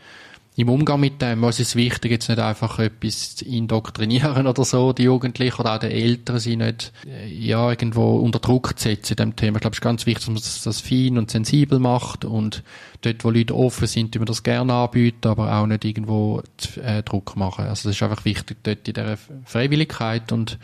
im 0.63 0.69
Umgang 0.69 1.01
mit 1.01 1.21
dem, 1.21 1.43
was 1.43 1.61
ist 1.61 1.77
wichtig, 1.77 2.11
jetzt 2.11 2.29
nicht 2.29 2.39
einfach 2.39 2.79
etwas 2.79 3.37
zu 3.37 3.45
indoktrinieren 3.45 4.47
oder 4.49 4.65
so, 4.65 4.93
die 4.93 5.05
Jugendlichen 5.05 5.61
oder 5.61 5.75
auch 5.75 5.79
die 5.79 5.87
Eltern, 5.87 6.39
sie 6.39 6.57
nicht, 6.57 6.93
äh, 7.07 7.29
ja, 7.29 7.71
irgendwo 7.71 8.17
unter 8.17 8.39
Druck 8.39 8.79
zu 8.79 8.89
setzen 8.89 9.13
in 9.13 9.17
dem 9.17 9.37
Thema. 9.37 9.57
Ich 9.57 9.61
glaube, 9.61 9.75
es 9.75 9.79
ist 9.79 9.83
ganz 9.83 10.07
wichtig, 10.07 10.27
dass 10.27 10.29
man 10.29 10.63
das, 10.65 10.81
fein 10.81 11.19
und 11.19 11.31
sensibel 11.31 11.79
macht 11.79 12.25
und 12.25 12.63
dort, 13.03 13.25
wo 13.25 13.31
Leute 13.31 13.55
offen 13.55 13.87
sind, 13.87 14.15
wir 14.15 14.25
das 14.25 14.43
gerne 14.43 14.73
anbieten, 14.73 15.29
aber 15.29 15.53
auch 15.55 15.67
nicht 15.67 15.85
irgendwo 15.85 16.43
äh, 16.83 17.03
Druck 17.03 17.37
machen. 17.37 17.67
Also, 17.67 17.89
das 17.89 17.97
ist 17.97 18.03
einfach 18.03 18.25
wichtig 18.25 18.59
dort 18.63 18.89
in 18.89 18.95
dieser 18.95 19.19
Freiwilligkeit 19.45 20.33
und 20.33 20.59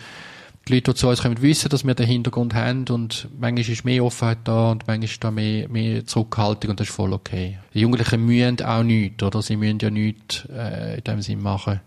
die 0.69 0.75
Leute, 0.75 0.93
die 0.93 0.97
zu 0.97 1.09
uns 1.09 1.23
kommen, 1.23 1.41
wissen, 1.43 1.69
dass 1.69 1.85
wir 1.85 1.95
den 1.95 2.07
Hintergrund 2.07 2.55
haben 2.55 2.85
und 2.89 3.29
manchmal 3.39 3.69
ist 3.69 3.85
mehr 3.85 4.05
Offenheit 4.05 4.39
da 4.45 4.71
und 4.71 4.87
manchmal 4.87 5.05
ist 5.05 5.25
da 5.25 5.31
mehr, 5.31 5.69
mehr 5.69 6.05
Zurückhaltung 6.07 6.71
und 6.71 6.81
das 6.81 6.89
ist 6.89 6.95
voll 6.95 7.13
okay. 7.13 7.59
Die 7.75 7.81
Jugendlichen 7.81 8.25
müssen 8.25 8.63
auch 8.63 8.83
nichts, 8.83 9.23
oder? 9.23 9.43
Sie 9.43 9.57
müssen 9.57 9.79
ja 9.81 9.91
nichts 9.91 10.47
äh, 10.53 10.97
in 10.97 11.05
dem 11.05 11.23
Sinn 11.23 11.43
machen, 11.43 11.81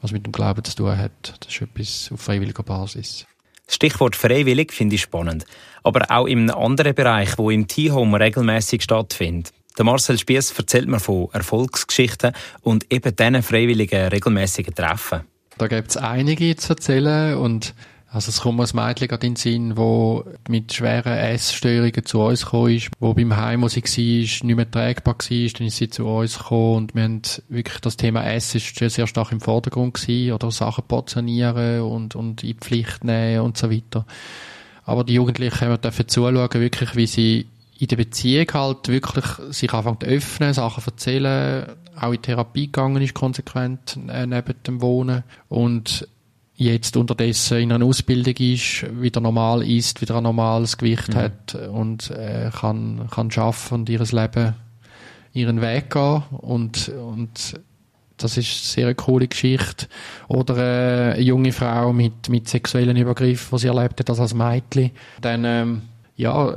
was 0.00 0.12
mit 0.12 0.26
dem 0.26 0.32
Glauben 0.32 0.62
zu 0.64 0.76
tun 0.76 0.96
hat. 0.96 1.34
Das 1.40 1.52
ist 1.52 1.62
etwas 1.62 2.10
auf 2.12 2.20
freiwilliger 2.20 2.62
Basis. 2.62 3.26
Stichwort 3.66 4.16
freiwillig 4.16 4.72
finde 4.72 4.96
ich 4.96 5.02
spannend. 5.02 5.44
Aber 5.82 6.10
auch 6.10 6.26
in 6.26 6.50
einem 6.50 6.56
anderen 6.56 6.94
Bereich, 6.94 7.36
wo 7.38 7.50
im 7.50 7.68
T-Home 7.68 8.18
regelmäßig 8.18 8.82
stattfindet. 8.82 9.52
Der 9.76 9.84
Marcel 9.84 10.18
Spiess 10.18 10.52
erzählt 10.58 10.88
mir 10.88 10.98
von 10.98 11.28
Erfolgsgeschichten 11.32 12.32
und 12.62 12.92
eben 12.92 13.14
diesen 13.14 13.42
freiwilligen 13.42 14.08
regelmäßigen 14.08 14.74
Treffen. 14.74 15.20
Da 15.56 15.66
gibt 15.68 15.90
es 15.90 15.96
einige 15.96 16.56
zu 16.56 16.70
erzählen 16.70 17.36
und 17.36 17.74
also 18.10 18.30
es 18.30 18.40
kommt 18.40 18.60
ein 18.60 18.86
Mädchen 18.86 19.08
gerade 19.08 19.26
in 19.26 19.34
den 19.34 19.36
Sinn, 19.36 19.76
wo 19.76 20.24
mit 20.48 20.72
schweren 20.72 21.12
Essstörungen 21.12 22.06
zu 22.06 22.20
uns 22.20 22.44
gekommen 22.44 22.74
ist, 22.74 22.90
wo 23.00 23.12
beim 23.12 23.36
Heim, 23.36 23.60
wo 23.60 23.68
sie 23.68 23.82
war, 23.82 24.46
nicht 24.46 24.56
mehr 24.56 24.70
trägbar 24.70 25.14
war, 25.14 25.48
dann 25.58 25.66
ist 25.66 25.76
sie 25.76 25.90
zu 25.90 26.06
uns 26.06 26.38
gekommen 26.38 26.76
und 26.76 26.94
wir 26.94 27.02
haben 27.02 27.22
wirklich 27.50 27.80
das 27.80 27.98
Thema 27.98 28.24
Essen 28.24 28.58
ist 28.58 28.76
sehr 28.78 29.06
stark 29.06 29.30
im 29.32 29.40
Vordergrund 29.40 29.94
gewesen, 29.94 30.32
oder 30.32 30.50
Sachen 30.50 30.84
portionieren 30.88 31.82
und, 31.82 32.16
und 32.16 32.42
in 32.44 32.56
Pflicht 32.56 33.04
nehmen 33.04 33.42
und 33.42 33.58
so 33.58 33.70
weiter. 33.70 34.06
Aber 34.84 35.04
die 35.04 35.14
Jugendlichen 35.14 35.60
haben 35.60 35.80
dürfen 35.80 36.08
zuschauen, 36.08 36.48
wirklich, 36.54 36.96
wie 36.96 37.06
sie 37.06 37.46
in 37.78 37.88
der 37.88 37.96
Beziehung 37.96 38.46
halt 38.54 38.88
wirklich 38.88 39.26
sich 39.50 39.72
anfangen 39.72 40.00
zu 40.00 40.06
öffnen, 40.06 40.54
Sachen 40.54 40.82
erzählen, 40.84 41.66
auch 42.00 42.12
in 42.12 42.22
Therapie 42.22 42.66
gegangen 42.66 43.02
ist 43.02 43.14
konsequent 43.14 43.98
äh, 44.08 44.26
neben 44.26 44.54
dem 44.66 44.80
Wohnen 44.80 45.24
und 45.48 46.08
jetzt 46.58 46.96
unterdessen 46.96 47.58
in 47.58 47.72
einer 47.72 47.84
Ausbildung 47.84 48.34
ist, 48.34 48.84
wieder 49.00 49.20
normal 49.20 49.62
ist, 49.62 50.00
wieder 50.00 50.16
ein 50.16 50.24
normales 50.24 50.76
Gewicht 50.76 51.14
mhm. 51.14 51.18
hat 51.18 51.54
und 51.54 52.10
äh, 52.10 52.50
kann, 52.52 53.08
kann 53.10 53.30
schaffen 53.30 53.74
und 53.80 53.88
ihres 53.88 54.12
Leben 54.12 54.54
ihren 55.32 55.60
Weg 55.60 55.90
gehen 55.90 56.22
und, 56.30 56.88
und 56.88 57.60
das 58.16 58.36
ist 58.36 58.48
eine 58.48 58.86
sehr 58.86 58.94
coole 58.96 59.28
Geschichte. 59.28 59.86
Oder 60.26 60.56
äh, 60.56 61.12
eine 61.12 61.22
junge 61.22 61.52
Frau 61.52 61.92
mit, 61.92 62.28
mit 62.28 62.48
sexuellen 62.48 62.96
Übergriffen, 62.96 63.56
die 63.56 63.60
sie 63.60 63.68
erlebt 63.68 64.00
hat 64.00 64.10
als 64.10 64.34
Mädchen. 64.34 64.90
Dann, 65.20 65.44
ähm, 65.44 65.82
ja, 66.16 66.56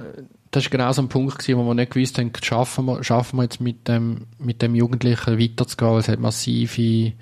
das 0.50 0.66
war 0.66 0.70
genau 0.72 0.92
so 0.92 1.04
ein 1.04 1.10
Punkt 1.10 1.38
gewesen, 1.38 1.60
wo 1.60 1.64
wir 1.64 1.76
nicht 1.76 1.92
gewusst 1.92 2.18
haben, 2.18 2.32
schaffen 2.42 2.86
wir, 2.86 3.04
schaffen 3.04 3.38
wir 3.38 3.44
jetzt 3.44 3.62
mit 3.62 3.88
dem, 3.88 4.26
mit 4.40 4.64
dem 4.64 4.74
Jugendlichen 4.74 5.40
weiterzugehen. 5.40 5.98
Es 5.98 6.08
hat 6.08 6.20
massive 6.20 7.14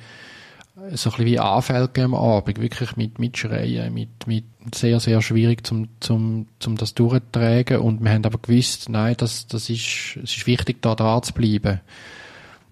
so 0.94 1.10
ein 1.10 1.18
bisschen 1.18 1.26
wie 1.26 1.39
Anfälle 1.39 1.89
am 1.98 2.13
Abend, 2.13 2.60
wirklich 2.60 2.96
mit, 2.96 3.20
mit 3.20 3.38
Schreien, 3.38 3.94
mit, 3.94 4.28
mit 4.28 4.46
sehr, 4.74 5.00
sehr 5.00 5.22
schwierig 5.22 5.65
zum, 5.65 5.89
zum, 6.00 6.48
zum 6.60 6.76
das 6.76 6.94
durchzutragen 6.94 7.80
und 7.80 8.04
wir 8.04 8.12
haben 8.12 8.26
aber 8.26 8.38
gewusst, 8.38 8.89
nein, 8.89 9.15
das, 9.18 9.48
das 9.48 9.70
ist, 9.70 10.18
es 10.24 10.38
ist 10.38 10.48
wichtig, 10.48 10.82
da 10.82 10.96
dran 10.96 11.24
zu 11.24 11.34
bleiben. 11.34 11.82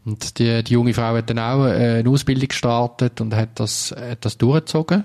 Und 0.06 0.39
die, 0.39 0.63
die 0.63 0.74
junge 0.74 0.93
Frau 0.93 1.15
hat 1.15 1.30
dann 1.30 1.39
auch 1.39 1.65
äh, 1.65 2.00
eine 2.00 2.10
Ausbildung 2.10 2.48
gestartet 2.48 3.20
und 3.20 3.36
hat 3.36 3.60
das, 3.60 3.93
hat 3.98 4.24
das 4.24 4.38
durchgezogen. 4.38 5.04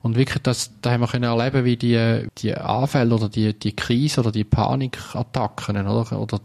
Und 0.00 0.16
wirklich, 0.16 0.42
das, 0.42 0.72
da 0.80 0.90
haben 0.90 1.02
wir 1.02 1.06
können 1.06 1.24
erleben, 1.24 1.64
wie 1.64 1.76
die, 1.76 2.26
die 2.38 2.54
Anfälle 2.54 3.14
oder 3.14 3.28
die, 3.28 3.56
die 3.56 3.76
Krise 3.76 4.20
oder 4.20 4.32
die 4.32 4.44
Panikattacken, 4.44 5.86
oder, 5.86 6.18
oder 6.18 6.40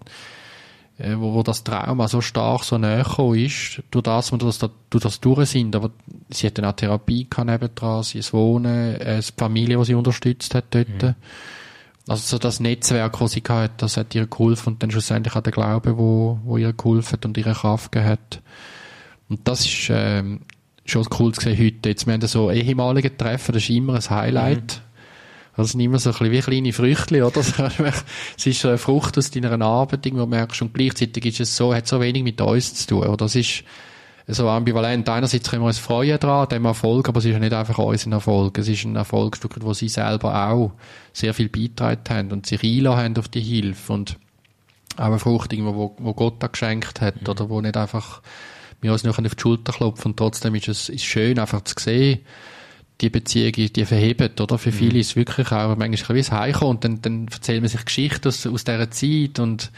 wo, 1.00 1.34
wo 1.34 1.44
das 1.44 1.64
Trauma 1.64 2.08
so 2.08 2.22
stark 2.22 2.64
so 2.64 2.78
näher 2.78 3.06
ist, 3.36 3.84
durch 3.92 4.04
das, 4.04 4.32
wo 4.32 4.38
das, 4.38 4.60
durch 4.60 5.04
das 5.04 5.20
durch 5.20 5.50
sind. 5.50 5.76
Aber 5.76 5.92
sie 6.30 6.48
hat 6.48 6.58
dann 6.58 6.66
auch 6.66 6.74
Therapie 6.74 7.28
gehabt 7.30 7.48
nebendran, 7.48 8.04
sie 8.04 8.20
ist 8.20 8.34
Wohnen, 8.34 8.96
äh, 8.96 9.06
eine 9.06 9.22
Familie, 9.22 9.78
die 9.78 9.86
sie 9.86 9.96
unterstützt 9.96 10.56
hat 10.56 10.66
dort. 10.72 11.02
Mhm. 11.02 11.16
Also 12.08 12.24
so 12.24 12.38
das 12.38 12.60
Netzwerk, 12.60 13.20
das 13.20 13.32
sie 13.32 13.44
hatte, 13.48 13.74
das 13.78 13.98
hat 13.98 14.16
ihr 14.16 14.28
geholfen 14.28 14.74
und 14.74 14.84
dann 14.84 14.92
schlussendlich 14.92 15.36
auch 15.36 15.42
der 15.42 15.52
Glaube, 15.52 15.98
wo, 15.98 16.40
wo 16.44 16.58
ihr 16.58 16.74
geholfen 16.74 17.14
hat 17.14 17.26
und 17.26 17.38
ihre 17.38 17.54
Kraft 17.54 17.92
gegeben 17.92 18.12
hat. 18.12 18.42
Und 19.30 19.48
das 19.48 19.66
ist 19.66 19.90
ähm, 19.92 20.40
schon 20.86 21.06
cool 21.20 21.34
zu 21.34 21.42
sehen 21.42 21.60
heute. 21.60 21.90
Jetzt, 21.90 22.08
wir 22.08 22.14
haben 22.14 22.26
so 22.26 22.50
ehemalige 22.50 23.16
Treffen, 23.16 23.54
das 23.54 23.64
ist 23.64 23.70
immer 23.70 23.96
ein 23.96 24.10
Highlight. 24.10 24.82
Mhm. 24.82 24.87
Das 25.58 25.72
sind 25.72 25.80
immer 25.80 25.98
so 26.00 26.12
ein 26.12 26.14
bisschen 26.14 26.32
wie 26.32 26.40
kleine 26.40 26.74
Früchte, 26.74 27.26
oder? 27.26 27.42
Es 28.38 28.46
ist 28.46 28.62
so 28.62 28.68
eine 28.70 28.78
Frucht 28.78 29.18
aus 29.18 29.32
deiner 29.32 29.60
Arbeit, 29.60 30.06
wo 30.06 30.18
du 30.18 30.26
merkst, 30.28 30.62
und 30.62 30.74
gleichzeitig 30.74 31.26
ist 31.26 31.40
es 31.40 31.58
so, 31.58 31.74
hat 31.74 31.88
so 31.88 32.00
wenig 32.00 32.24
mit 32.24 32.40
uns 32.40 32.76
zu 32.76 32.88
tun, 32.88 33.08
oder? 33.08 33.18
Das 33.18 33.36
ist 33.36 33.64
so 34.28 34.48
ambivalent. 34.50 35.08
Einerseits 35.10 35.50
können 35.50 35.64
wir 35.64 35.68
uns 35.68 35.80
freuen 35.80 36.20
daran, 36.20 36.50
dem 36.50 36.66
Erfolg, 36.66 37.10
aber 37.10 37.20
es 37.20 37.26
ist 37.26 37.32
ja 37.32 37.40
nicht 37.40 37.54
einfach 37.54 37.78
unser 37.80 38.12
Erfolg. 38.12 38.58
Es 38.58 38.68
ist 38.68 38.84
ein 38.84 38.96
Erfolgsstück, 38.96 39.56
wo 39.62 39.74
sie 39.74 39.90
selber 39.90 40.50
auch 40.50 40.74
sehr 41.14 41.34
viel 41.34 41.50
beitragen 41.50 42.04
haben 42.10 42.32
und 42.32 42.46
sich 42.46 42.62
einladen 42.64 43.00
haben 43.00 43.18
auf 43.18 43.30
die 43.30 43.42
Hilfe 43.42 43.94
und 43.94 44.18
auch 44.98 45.06
eine 45.06 45.20
Frucht, 45.20 45.58
wo, 45.58 45.96
wo 45.98 46.14
Gott 46.14 46.36
da 46.40 46.48
geschenkt 46.48 47.02
hat, 47.02 47.22
mhm. 47.22 47.30
oder 47.30 47.50
wo 47.50 47.62
nicht 47.62 47.78
einfach 47.78 48.22
wir 48.82 48.92
uns 48.92 49.04
noch 49.04 49.18
auf 49.18 49.36
die 49.36 49.42
Schulter 49.42 49.74
klopfen 49.74 50.12
und 50.12 50.18
trotzdem 50.18 50.54
ist 50.54 50.68
es 50.68 50.90
ist 50.90 51.04
schön, 51.04 51.40
einfach 51.40 51.64
zu 51.64 51.74
sehen, 51.80 52.20
die 53.02 53.10
Beziehung, 53.10 53.52
die 53.54 53.86
verhebt, 53.86 54.42
oder? 54.42 54.58
Für 54.58 54.72
viele 54.72 54.94
mhm. 54.94 55.00
ist 55.00 55.08
es 55.10 55.16
wirklich 55.16 55.52
auch 55.52 55.76
manchmal 55.76 56.16
wie 56.16 56.20
es 56.20 56.32
Heimkommen 56.32 56.76
und 56.76 56.84
dann, 56.84 57.02
dann 57.02 57.28
erzählt 57.28 57.62
man 57.62 57.70
sich 57.70 57.86
Geschichten 57.86 58.28
aus, 58.28 58.48
aus 58.48 58.64
dieser 58.64 58.90
Zeit 58.90 59.40
und 59.40 59.72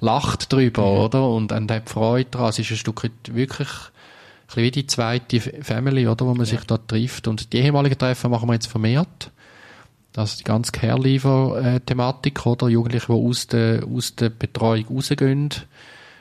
lacht 0.00 0.52
drüber, 0.52 0.82
mhm. 0.82 0.98
oder? 0.98 1.28
Und, 1.28 1.52
und 1.52 1.70
hat 1.70 1.88
Freude 1.88 2.30
daran. 2.30 2.50
Es 2.50 2.58
ist 2.58 2.70
ein 2.70 2.76
Stück 2.76 3.02
wirklich 3.30 3.68
ein 3.68 4.46
bisschen 4.46 4.62
wie 4.62 4.70
die 4.70 4.86
zweite 4.86 5.40
Family, 5.40 6.06
oder? 6.06 6.26
Wo 6.26 6.34
man 6.34 6.46
ja. 6.46 6.56
sich 6.56 6.64
da 6.64 6.76
trifft. 6.76 7.28
Und 7.28 7.52
die 7.52 7.58
ehemaligen 7.58 7.98
Treffen 7.98 8.30
machen 8.30 8.48
wir 8.48 8.54
jetzt 8.54 8.68
vermehrt. 8.68 9.30
Das 10.12 10.30
ist 10.30 10.40
die 10.40 10.44
ganze 10.44 10.72
Care-Lever-Thematik, 10.72 12.46
oder? 12.46 12.68
Jugendliche, 12.68 13.06
die 13.06 13.12
aus 13.12 13.46
der, 13.46 13.84
aus 13.84 14.14
der 14.16 14.30
Betreuung 14.30 14.86
rausgehen. 14.88 15.50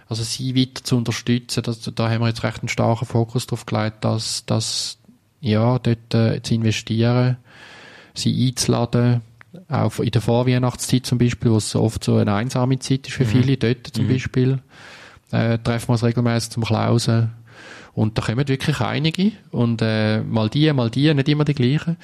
Also 0.08 0.24
sie 0.24 0.56
weiter 0.56 0.84
zu 0.84 0.98
unterstützen, 0.98 1.64
das, 1.64 1.82
da 1.82 2.10
haben 2.10 2.22
wir 2.22 2.28
jetzt 2.28 2.44
recht 2.44 2.60
einen 2.60 2.70
starken 2.70 3.06
Fokus 3.06 3.48
drauf 3.48 3.66
gelegt, 3.66 4.06
dass, 4.06 4.46
dass 4.46 5.00
ja, 5.46 5.78
dort 5.78 6.14
äh, 6.14 6.42
zu 6.42 6.56
investieren, 6.56 7.38
sie 8.16 8.48
einzuladen, 8.48 9.22
auch 9.70 10.00
in 10.00 10.10
der 10.10 10.22
Vorweihnachtszeit 10.22 11.06
zum 11.06 11.20
Beispiel, 11.20 11.52
wo 11.52 11.58
es 11.58 11.76
oft 11.76 12.04
so 12.04 12.18
eine 12.18 12.34
einsame 12.34 12.80
Zeit 12.80 13.08
ist 13.08 13.14
für 13.14 13.26
mhm. 13.26 13.30
viele, 13.30 13.58
dort 13.58 13.88
zum 13.88 14.06
mhm. 14.06 14.10
Beispiel, 14.10 14.60
äh, 15.32 15.60
treffen 15.60 15.90
wir 15.90 15.94
uns 15.94 16.04
regelmäßig 16.04 16.50
zum 16.50 16.64
Klausen. 16.64 17.32
Und 17.96 18.18
da 18.18 18.22
kommen 18.22 18.48
wirklich 18.48 18.82
einige 18.82 19.32
und 19.52 19.82
äh, 19.82 20.20
mal 20.22 20.50
die, 20.50 20.72
mal 20.74 20.90
die, 20.90 21.14
nicht 21.14 21.30
immer 21.30 21.46
die 21.46 21.54
gleichen. 21.54 21.96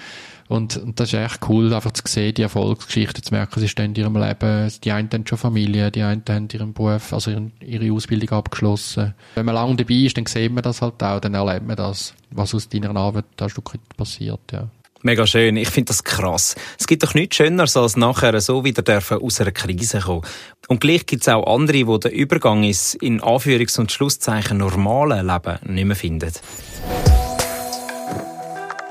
Und, 0.48 0.78
und 0.78 1.00
das 1.00 1.14
ist 1.14 1.20
echt 1.20 1.50
cool, 1.50 1.74
einfach 1.74 1.92
zu 1.92 2.04
sehen, 2.06 2.34
die 2.34 2.42
Erfolgsgeschichte 2.42 3.22
zu 3.22 3.34
merken, 3.34 3.60
sie 3.60 3.68
stehen 3.68 3.94
in 3.94 3.96
ihrem 3.96 4.16
Leben, 4.16 4.72
die 4.84 4.92
einen 4.92 5.10
haben 5.12 5.28
schon 5.28 5.38
Familie, 5.38 5.92
die 5.92 6.02
einen 6.02 6.24
haben 6.28 6.48
ihren 6.52 6.74
Beruf, 6.74 7.14
also 7.14 7.32
ihren, 7.32 7.52
ihre 7.60 7.94
Ausbildung 7.94 8.38
abgeschlossen. 8.38 9.14
Wenn 9.36 9.46
man 9.46 9.56
lange 9.56 9.76
dabei 9.76 9.94
ist, 9.96 10.18
dann 10.18 10.26
sieht 10.26 10.52
man 10.52 10.64
das 10.64 10.82
halt 10.82 11.02
auch, 11.04 11.20
dann 11.20 11.34
erlebt 11.34 11.68
man 11.68 11.76
das, 11.76 12.14
was 12.32 12.56
aus 12.56 12.70
deiner 12.70 12.96
Arbeit 12.96 13.26
da 13.36 13.46
ein 13.46 13.50
Stück 13.50 13.72
passiert, 13.96 14.40
ja. 14.52 14.70
Mega 15.04 15.26
schön. 15.26 15.58
Ich 15.58 15.70
finde 15.70 15.88
das 15.88 16.04
krass. 16.04 16.56
Es 16.80 16.86
gibt 16.86 17.02
doch 17.02 17.16
nichts 17.16 17.36
Schöneres, 17.36 17.76
als 17.76 17.98
nachher 17.98 18.40
so 18.40 18.64
wieder 18.64 18.84
dürfen 18.84 19.18
aus 19.18 19.42
einer 19.42 19.52
Krise 19.52 20.00
kommen. 20.00 20.22
Und 20.68 20.80
gleich 20.80 21.08
gibt 21.08 21.24
es 21.24 21.30
auch 21.30 21.52
andere, 21.52 21.84
die 21.86 22.00
den 22.00 22.12
Übergang 22.12 22.64
ins 22.64 22.94
in 22.94 23.20
Anführungs- 23.20 23.80
und 23.80 23.92
Schlusszeichen 23.92 24.60
normale 24.60 25.24
Leben 25.24 25.58
nicht 25.74 25.86
mehr 25.86 25.96
finden. 25.96 26.32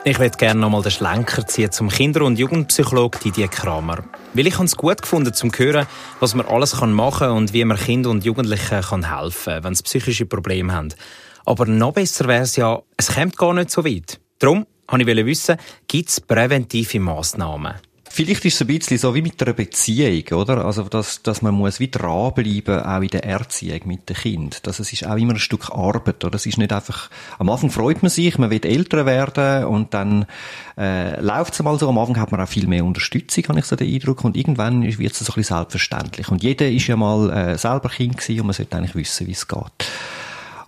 Ich 0.02 0.18
würde 0.18 0.36
gerne 0.36 0.58
nochmal 0.58 0.82
den 0.82 0.90
Schlenker 0.90 1.46
ziehen 1.46 1.70
zum 1.70 1.90
Kinder- 1.90 2.24
und 2.24 2.38
Jugendpsychologe 2.38 3.18
Didier 3.20 3.48
Kramer. 3.48 4.02
Weil 4.34 4.48
ich 4.48 4.58
es 4.58 4.76
gut 4.76 5.02
gefunden, 5.02 5.32
zum 5.32 5.52
hören, 5.54 5.86
was 6.18 6.34
man 6.34 6.46
alles 6.46 6.80
machen 6.80 7.18
kann 7.18 7.36
und 7.36 7.52
wie 7.52 7.64
man 7.64 7.76
Kindern 7.76 8.12
und 8.12 8.24
Jugendlichen 8.24 8.80
kann 8.80 9.14
helfen 9.14 9.52
kann, 9.52 9.64
wenn 9.64 9.74
sie 9.76 9.84
psychische 9.84 10.26
Probleme 10.26 10.72
haben. 10.72 10.88
Aber 11.44 11.66
noch 11.66 11.92
besser 11.92 12.26
wäre 12.26 12.42
es 12.42 12.56
ja, 12.56 12.80
es 12.96 13.14
kommt 13.14 13.36
gar 13.36 13.54
nicht 13.54 13.70
so 13.70 13.84
weit. 13.84 14.18
Darum 14.40 14.66
wollte 14.90 15.11
ich 15.11 15.26
wissen, 15.26 15.57
gibt 15.87 16.09
es 16.09 16.20
präventive 16.20 17.00
Massnahmen? 17.00 17.74
Vielleicht 18.12 18.44
ist 18.44 18.55
es 18.55 18.61
ein 18.62 18.66
bisschen 18.66 18.98
so 18.98 19.14
wie 19.14 19.22
mit 19.22 19.40
einer 19.40 19.53
Beziehung, 19.53 20.40
oder? 20.40 20.64
Also, 20.64 20.83
dass, 20.83 21.22
dass 21.22 21.42
man 21.42 21.55
muss 21.55 21.79
wie 21.79 21.92
dranbleiben, 21.92 22.83
auch 22.83 23.03
in 23.03 23.09
der 23.09 23.24
Erziehung 23.24 23.83
mit 23.85 24.09
dem 24.09 24.16
Kind. 24.16 24.66
Dass 24.66 24.81
es 24.81 24.92
ist 24.92 25.07
auch 25.07 25.16
immer 25.16 25.35
ein 25.35 25.38
Stück 25.38 25.70
Arbeit, 25.70 26.24
oder? 26.24 26.35
Es 26.35 26.44
ist 26.44 26.59
nicht 26.59 26.72
einfach, 26.72 27.09
am 27.38 27.48
Anfang 27.48 27.70
freut 27.70 28.03
man 28.03 28.11
sich, 28.11 28.37
man 28.37 28.50
will 28.50 28.66
älter 28.66 29.07
werden 29.07 29.64
und 29.66 29.94
dann, 29.94 30.26
äh, 30.76 31.20
läuft 31.20 31.55
es 31.55 31.62
mal 31.62 31.79
so. 31.79 31.88
Am 31.88 31.98
Anfang 31.98 32.18
hat 32.18 32.33
man 32.33 32.40
auch 32.40 32.48
viel 32.48 32.66
mehr 32.66 32.85
Unterstützung, 32.85 33.44
habe 33.46 33.61
ich 33.61 33.66
so 33.66 33.76
den 33.76 33.94
Eindruck. 33.94 34.24
Und 34.24 34.37
irgendwann 34.37 34.83
wird 34.83 35.12
es 35.12 35.20
so 35.20 35.33
ein 35.33 35.37
bisschen 35.37 35.57
selbstverständlich. 35.57 36.31
Und 36.31 36.42
jeder 36.42 36.68
ist 36.68 36.88
ja 36.88 36.96
mal, 36.96 37.31
äh, 37.31 37.59
selber 37.59 37.90
Kind 37.90 38.16
gewesen 38.16 38.40
und 38.40 38.46
man 38.48 38.55
sollte 38.55 38.76
eigentlich 38.76 38.96
wissen, 38.96 39.29
wie 39.29 39.33
es 39.33 39.46
geht. 39.46 39.87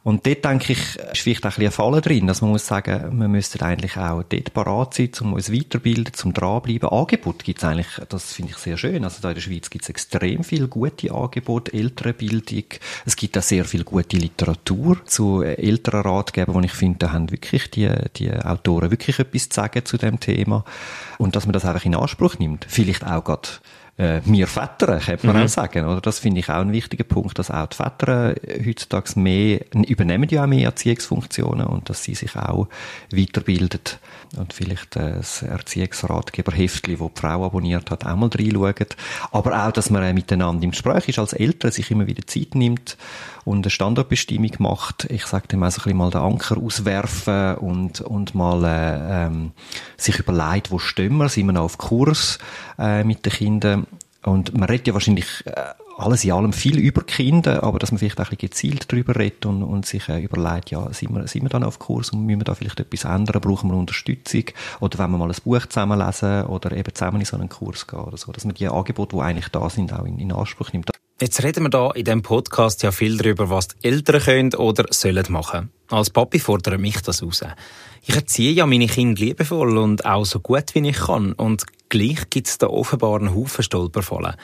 Und 0.05 0.27
dort, 0.27 0.45
denke 0.45 0.73
ich, 0.73 0.97
ist 0.97 1.21
vielleicht 1.21 1.47
auch 1.47 1.51
ein 1.51 1.51
bisschen 1.51 1.67
ein 1.67 1.93
Fall 1.93 2.01
drin, 2.01 2.27
dass 2.27 2.43
man 2.43 2.51
muss 2.51 2.67
sagen, 2.67 3.21
wir 3.21 3.29
müssten 3.29 3.63
eigentlich 3.63 3.97
auch 3.97 4.25
dort 4.25 4.53
parat 4.53 4.95
sein, 4.95 5.11
um 5.21 5.35
uns 5.35 5.53
weiterbilden, 5.53 6.13
zum 6.13 6.33
dranbleiben. 6.33 6.89
Angebot 6.89 7.45
gibt 7.45 7.59
es 7.59 7.65
eigentlich, 7.65 7.87
das 8.09 8.33
finde 8.33 8.51
ich 8.51 8.59
sehr 8.59 8.77
schön. 8.77 9.05
Also 9.05 9.23
da 9.23 9.29
in 9.29 9.35
der 9.37 9.43
Schweiz 9.43 9.71
gibt 9.71 9.85
es 9.85 9.89
extrem 9.89 10.43
viel 10.43 10.67
gute 10.67 11.13
Angebote, 11.13 11.73
Elternbildung. 11.73 12.65
Es 13.07 13.15
gibt 13.15 13.39
auch 13.39 13.43
sehr 13.43 13.65
viel 13.65 13.85
gute 13.85 14.17
Literatur 14.17 15.05
zu 15.05 15.43
älteren 15.43 16.03
Ratgebern, 16.03 16.55
wo 16.57 16.61
ich 16.61 16.73
finde, 16.73 16.99
da 16.99 17.13
haben 17.13 17.31
wirklich 17.31 17.71
die, 17.71 17.89
die 18.17 18.33
Autoren 18.33 18.91
wirklich 18.91 19.21
etwas 19.21 19.51
zu 19.51 19.55
sagen 19.55 19.85
zu 19.85 19.99
dem 19.99 20.19
Thema. 20.19 20.65
Und 21.19 21.37
dass 21.37 21.47
man 21.47 21.53
das 21.53 21.65
einfach 21.65 21.85
in 21.85 21.95
Anspruch 21.95 22.41
nimmt. 22.41 22.67
Vielleicht 22.69 23.07
auch 23.07 23.23
gerade 23.23 23.49
äh, 24.03 24.21
wir 24.25 24.47
Väter, 24.47 24.99
könnte 24.99 25.27
man 25.27 25.37
mhm. 25.37 25.43
auch 25.45 25.49
sagen. 25.49 25.87
Oder? 25.87 26.01
Das 26.01 26.19
finde 26.19 26.41
ich 26.41 26.49
auch 26.49 26.61
ein 26.61 26.73
wichtiger 26.73 27.05
Punkt, 27.05 27.39
dass 27.39 27.51
auch 27.51 27.67
die 27.67 27.77
Väter 27.77 28.35
heutzutage 28.67 29.19
mehr, 29.19 29.61
übernehmen 29.87 30.29
ja 30.29 30.45
auch 30.45 30.49
mehr 30.49 30.67
Erziehungsfunktionen 30.67 31.67
und 31.67 31.89
dass 31.89 32.03
sie 32.03 32.15
sich 32.15 32.37
auch 32.37 32.69
weiterbilden 33.13 33.81
und 34.37 34.53
vielleicht 34.53 34.97
äh, 34.97 35.17
das 35.17 35.43
Erziehungsratgeberheftchen, 35.43 36.99
das 36.99 37.09
die 37.15 37.21
Frau 37.21 37.45
abonniert 37.45 37.91
hat, 37.91 38.07
auch 38.07 38.17
mal 38.17 38.31
reinschauen. 38.33 38.87
Aber 39.31 39.67
auch, 39.67 39.73
dass 39.73 39.91
man 39.91 40.03
äh, 40.03 40.13
miteinander 40.13 40.65
im 40.65 40.71
Gespräch 40.71 41.09
ist, 41.09 41.19
als 41.19 41.33
Eltern 41.33 41.71
sich 41.71 41.91
immer 41.91 42.07
wieder 42.07 42.27
Zeit 42.27 42.55
nimmt 42.55 42.97
und 43.45 43.65
eine 43.65 43.71
Standortbestimmung 43.71 44.53
macht. 44.59 45.07
Ich 45.11 45.27
sage 45.27 45.49
dem 45.49 45.63
auch 45.63 45.71
so 45.71 45.81
ein 45.81 45.85
bisschen 45.85 45.97
mal 45.97 46.11
den 46.11 46.21
Anker 46.21 46.59
auswerfen 46.59 47.57
und, 47.57 48.01
und 48.01 48.35
mal 48.35 48.65
äh, 48.65 49.27
ähm, 49.27 49.53
sich 49.97 50.19
überlegt, 50.19 50.71
wo 50.71 50.79
stehen 50.79 51.17
wir, 51.17 51.29
sind 51.29 51.47
wir 51.47 51.53
noch 51.53 51.65
auf 51.65 51.79
Kurs 51.79 52.39
äh, 52.79 53.05
mit 53.05 53.27
den 53.27 53.33
Kindern. 53.33 53.87
Und 54.25 54.57
man 54.57 54.69
redet 54.69 54.87
ja 54.87 54.95
wahrscheinlich 54.95 55.27
äh, 55.47 55.53
alles 55.97 56.25
in 56.25 56.33
allem 56.33 56.53
viel 56.53 56.79
über 56.79 57.03
Kinder, 57.03 57.63
aber 57.63 57.79
dass 57.79 57.93
man 57.93 57.99
vielleicht 57.99 58.21
auch 58.21 58.25
ein 58.25 58.37
bisschen 58.37 58.51
gezielt 58.51 58.93
darüber 58.93 59.17
redet 59.17 59.47
und, 59.47 59.63
und 59.63 59.87
sich 59.87 60.09
äh, 60.09 60.23
überlegt, 60.23 60.71
ja, 60.71 60.93
sind 60.93 61.15
wir, 61.15 61.27
sind 61.27 61.43
wir 61.43 61.49
dann 61.49 61.65
auf 61.65 61.79
Kurs 61.79 62.11
und 62.11 62.25
müssen 62.25 62.41
wir 62.41 62.45
da 62.45 62.55
vielleicht 62.55 62.81
etwas 62.81 63.05
ändern, 63.05 63.41
brauchen 63.41 63.71
wir 63.71 63.77
Unterstützung 63.77 64.45
oder 64.81 64.99
wenn 64.99 65.11
wir 65.11 65.19
mal 65.19 65.31
ein 65.31 65.37
Buch 65.45 65.67
zusammenlesen 65.67 66.45
oder 66.47 66.73
eben 66.73 66.95
zusammen 66.95 67.21
in 67.21 67.27
so 67.27 67.37
einen 67.37 67.49
Kurs 67.49 67.87
gehen 67.87 68.01
oder 68.01 68.17
so, 68.17 68.33
dass 68.33 68.45
man 68.45 68.55
die 68.55 68.69
Angebote, 68.69 69.17
die 69.17 69.23
eigentlich 69.23 69.49
da 69.49 69.69
sind, 69.69 69.93
auch 69.93 70.05
in, 70.05 70.19
in 70.19 70.33
Anspruch 70.33 70.73
nimmt. 70.73 70.91
Jetzt 71.21 71.43
reden 71.45 71.65
wir 71.65 71.71
da 71.71 71.91
in 71.93 72.05
diesem 72.05 72.23
Podcast 72.23 72.83
ja 72.83 72.91
viel 72.91 73.17
darüber, 73.17 73.49
was 73.49 73.69
die 73.69 73.89
Eltern 73.89 74.21
können 74.21 74.55
oder 74.55 74.87
sollen 74.91 75.25
machen. 75.29 75.71
Als 75.89 76.11
Papi 76.11 76.41
fordere 76.41 76.79
mich 76.79 77.01
das 77.01 77.23
raus. 77.23 77.45
Ich 78.05 78.15
erziehe 78.15 78.51
ja 78.51 78.67
meine 78.67 78.89
Kinder 78.89 79.21
liebevoll 79.21 79.79
und 79.79 80.05
auch 80.05 80.25
so 80.25 80.41
gut 80.41 80.75
wie 80.75 80.89
ich 80.89 80.97
kann 80.97 81.33
und 81.35 81.65
gleich 81.93 82.31
gibt 82.31 82.49
es 82.49 82.59
da 82.59 82.67
offenbar 82.69 83.21
einen 83.21 83.35
Haufen 83.35 83.63
Stolperfallen. 83.63 84.35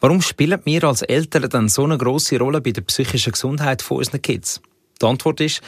Warum 0.00 0.22
spielen 0.22 0.60
wir 0.64 0.84
als 0.84 1.02
Eltern 1.02 1.50
dann 1.50 1.68
so 1.68 1.84
eine 1.84 1.98
große 1.98 2.38
Rolle 2.38 2.60
bei 2.60 2.70
der 2.70 2.82
psychischen 2.82 3.32
Gesundheit 3.32 3.82
von 3.82 3.98
unseren 3.98 4.22
Kids? 4.22 4.62
Die 5.00 5.06
Antwort 5.06 5.40
ist, 5.40 5.60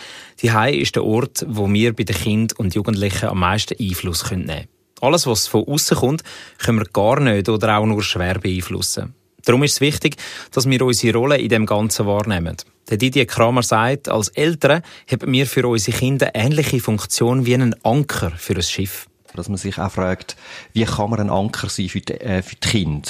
die 0.43 0.53
Hause 0.53 0.77
ist 0.77 0.95
der 0.95 1.05
Ort, 1.05 1.45
wo 1.49 1.71
wir 1.73 1.93
bei 1.93 2.05
den 2.05 2.17
Kindern 2.17 2.57
und 2.59 2.75
Jugendlichen 2.75 3.29
am 3.29 3.41
meisten 3.41 3.75
Einfluss 3.81 4.31
nehmen 4.31 4.47
können. 4.47 4.69
Alles, 5.01 5.27
was 5.27 5.49
von 5.49 5.65
außen 5.65 5.97
kommt, 5.97 6.23
können 6.59 6.79
wir 6.79 6.87
gar 6.87 7.19
nicht 7.21 7.49
oder 7.49 7.79
auch 7.79 7.87
nur 7.87 8.03
schwer 8.03 8.39
beeinflussen. 8.39 9.15
Darum 9.45 9.63
ist 9.65 9.73
es 9.73 9.81
wichtig, 9.81 10.17
dass 10.53 10.69
wir 10.69 10.83
unsere 10.83 11.19
Rolle 11.19 11.39
in 11.39 11.49
dem 11.49 11.67
Ganzen 11.67 12.07
wahrnehmen. 12.07 12.57
Der 12.89 12.97
Didier 12.97 13.27
Kramer 13.27 13.63
sagt, 13.63 14.09
als 14.09 14.29
Eltern 14.29 14.83
haben 15.11 15.33
wir 15.33 15.47
für 15.47 15.67
unsere 15.67 15.97
Kinder 15.97 16.31
ähnliche 16.35 16.81
Funktion 16.81 17.45
wie 17.45 17.55
einen 17.55 17.75
Anker 17.83 18.31
für 18.31 18.55
ein 18.55 18.63
Schiff. 18.63 19.07
Dass 19.35 19.49
man 19.49 19.59
sich 19.59 19.79
auch 19.79 19.91
fragt, 19.91 20.37
wie 20.73 20.85
kann 20.85 21.11
man 21.11 21.21
ein 21.21 21.31
Anker 21.31 21.69
sein 21.69 21.89
für 21.89 22.01
die, 22.01 22.15
äh, 22.15 22.43
für 22.43 22.57
die 22.57 22.69
Kinder? 22.69 23.09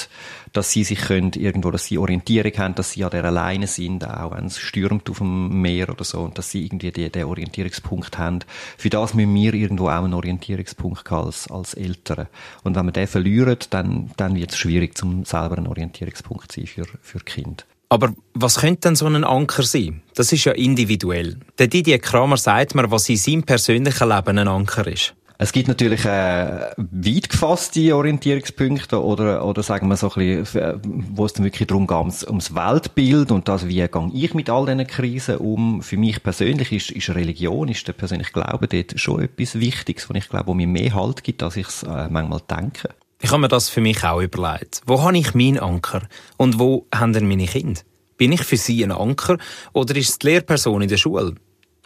Dass 0.53 0.71
sie 0.71 0.83
sich 0.83 0.99
können, 0.99 1.31
irgendwo, 1.33 1.71
dass 1.71 1.85
sie 1.85 1.97
Orientierung 1.97 2.51
haben, 2.57 2.75
dass 2.75 2.91
sie 2.91 3.03
an 3.03 3.11
der 3.11 3.25
alleine 3.25 3.67
sind, 3.67 4.07
auch 4.07 4.35
wenn 4.35 4.45
es 4.45 4.57
stürmt 4.57 5.09
auf 5.09 5.17
dem 5.17 5.61
Meer 5.61 5.89
oder 5.89 6.03
so, 6.03 6.21
und 6.21 6.37
dass 6.37 6.51
sie 6.51 6.65
irgendwie 6.65 6.91
den, 6.91 7.11
den 7.11 7.25
Orientierungspunkt 7.25 8.17
haben. 8.17 8.39
Für 8.77 8.89
das 8.89 9.13
müssen 9.13 9.35
wir 9.35 9.53
irgendwo 9.53 9.89
auch 9.89 10.03
einen 10.03 10.13
Orientierungspunkt 10.13 11.09
haben 11.11 11.27
als, 11.27 11.49
als 11.49 11.73
Eltern. 11.73 12.27
Und 12.63 12.75
wenn 12.75 12.85
wir 12.85 12.91
den 12.91 13.07
verlieren, 13.07 13.57
dann, 13.69 14.11
dann 14.17 14.35
wird 14.35 14.51
es 14.51 14.57
schwierig, 14.57 14.97
zum 14.97 15.25
selber 15.25 15.57
ein 15.57 15.67
Orientierungspunkt 15.67 16.51
zu 16.51 16.61
sein 16.61 16.67
für, 16.67 16.85
für 17.01 17.19
Kind. 17.19 17.65
Aber 17.89 18.13
was 18.33 18.57
könnte 18.57 18.81
denn 18.81 18.95
so 18.95 19.05
ein 19.05 19.23
Anker 19.23 19.63
sein? 19.63 20.01
Das 20.15 20.31
ist 20.31 20.45
ja 20.45 20.53
individuell. 20.53 21.37
Der 21.59 21.67
Didier 21.67 21.99
Kramer 21.99 22.37
sagt 22.37 22.75
mir, 22.75 22.89
was 22.89 23.09
in 23.09 23.17
seinem 23.17 23.43
persönlichen 23.43 24.09
Leben 24.09 24.37
ein 24.37 24.47
Anker 24.47 24.87
ist. 24.87 25.13
Es 25.37 25.51
gibt 25.51 25.67
natürlich 25.67 26.05
äh, 26.05 26.71
weit 26.77 27.29
gefasste 27.29 27.95
Orientierungspunkte 27.95 29.03
oder, 29.03 29.45
oder 29.45 29.63
sagen 29.63 29.87
wir 29.89 29.97
so 29.97 30.11
ein 30.15 30.43
bisschen, 30.43 30.61
äh, 30.61 30.77
wo 30.83 31.25
es 31.25 31.33
dann 31.33 31.43
wirklich 31.43 31.67
darum 31.67 31.87
geht, 31.87 32.23
ums, 32.27 32.55
Weltbild 32.55 33.31
und 33.31 33.47
das, 33.47 33.67
wie 33.67 33.85
gehe 33.85 34.11
ich 34.13 34.33
mit 34.33 34.49
all 34.49 34.65
diesen 34.65 34.87
Krisen 34.87 35.37
um. 35.37 35.81
Für 35.81 35.97
mich 35.97 36.23
persönlich 36.23 36.71
ist, 36.71 36.91
ist 36.91 37.09
Religion, 37.09 37.67
ist 37.67 37.85
der 37.87 37.93
persönliche 37.93 38.31
Glaube 38.31 38.67
dort 38.67 38.97
schon 38.99 39.23
etwas 39.23 39.59
Wichtiges, 39.59 40.09
was 40.09 40.17
ich 40.17 40.29
glaube, 40.29 40.47
wo 40.47 40.53
mir 40.53 40.67
mehr 40.67 40.93
Halt 40.93 41.23
gibt, 41.23 41.43
als 41.43 41.57
ich 41.57 41.67
es 41.67 41.83
äh, 41.83 42.07
manchmal 42.09 42.41
denke. 42.49 42.89
Ich 43.21 43.31
habe 43.31 43.41
mir 43.41 43.47
das 43.47 43.69
für 43.69 43.81
mich 43.81 44.03
auch 44.03 44.21
überlegt. 44.21 44.81
Wo 44.85 45.01
habe 45.01 45.17
ich 45.17 45.33
meinen 45.33 45.59
Anker? 45.59 46.03
Und 46.37 46.59
wo 46.59 46.85
haben 46.93 47.11
denn 47.11 47.27
meine 47.27 47.45
Kinder? 47.45 47.81
Bin 48.17 48.31
ich 48.31 48.43
für 48.43 48.57
sie 48.57 48.83
ein 48.83 48.91
Anker 48.91 49.37
oder 49.73 49.95
ist 49.95 50.09
es 50.09 50.19
die 50.19 50.27
Lehrperson 50.27 50.81
in 50.81 50.89
der 50.89 50.97
Schule? 50.97 51.35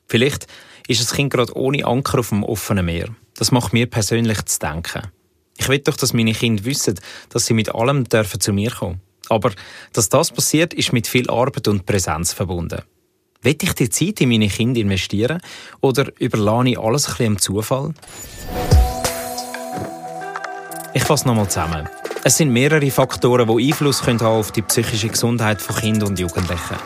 Vielleicht 0.08 0.48
ist 0.90 1.02
das 1.02 1.14
Kind 1.14 1.32
gerade 1.32 1.56
ohne 1.56 1.86
Anker 1.86 2.20
auf 2.20 2.30
dem 2.30 2.44
offenen 2.44 2.86
Meer. 2.86 3.10
Das 3.36 3.52
macht 3.52 3.74
mir 3.74 3.86
persönlich 3.86 4.44
zu 4.46 4.60
denken. 4.60 5.04
Ich 5.58 5.70
will 5.70 5.80
doch, 5.80 5.96
dass 5.96 6.14
meine 6.14 6.34
Kinder 6.34 6.66
wissen, 6.66 7.00
dass 7.30 7.46
sie 7.46 7.54
mit 7.54 7.74
allem 7.76 8.06
dürfen 8.06 8.40
zu 8.40 8.52
mir 8.52 8.72
kommen. 8.72 9.00
Aber 9.30 9.52
dass 9.94 10.10
das 10.10 10.32
passiert, 10.32 10.74
ist 10.74 10.92
mit 10.92 11.06
viel 11.06 11.30
Arbeit 11.30 11.68
und 11.68 11.86
Präsenz 11.86 12.34
verbunden. 12.34 12.82
Will 13.44 13.56
ich 13.62 13.74
die 13.74 13.90
Zeit 13.90 14.20
in 14.20 14.30
meine 14.30 14.48
Kinder 14.48 14.82
investieren 14.82 15.42
oder 15.80 16.12
überlasse 16.20 16.70
ich 16.70 16.80
alles 16.80 17.08
ein 17.08 17.14
bisschen 17.14 17.38
Zufall? 17.38 17.94
Ich 20.96 21.04
fasse 21.04 21.28
nochmal 21.28 21.50
zusammen. 21.50 21.88
Es 22.24 22.38
sind 22.38 22.50
mehrere 22.50 22.90
Faktoren, 22.90 23.48
die 23.48 23.68
Einfluss 23.68 24.06
haben 24.06 24.20
auf 24.22 24.52
die 24.52 24.64
psychische 24.64 25.10
Gesundheit 25.10 25.62
von 25.62 25.76
Kindern 25.76 26.10
und 26.10 26.20
Jugendlichen. 26.20 26.78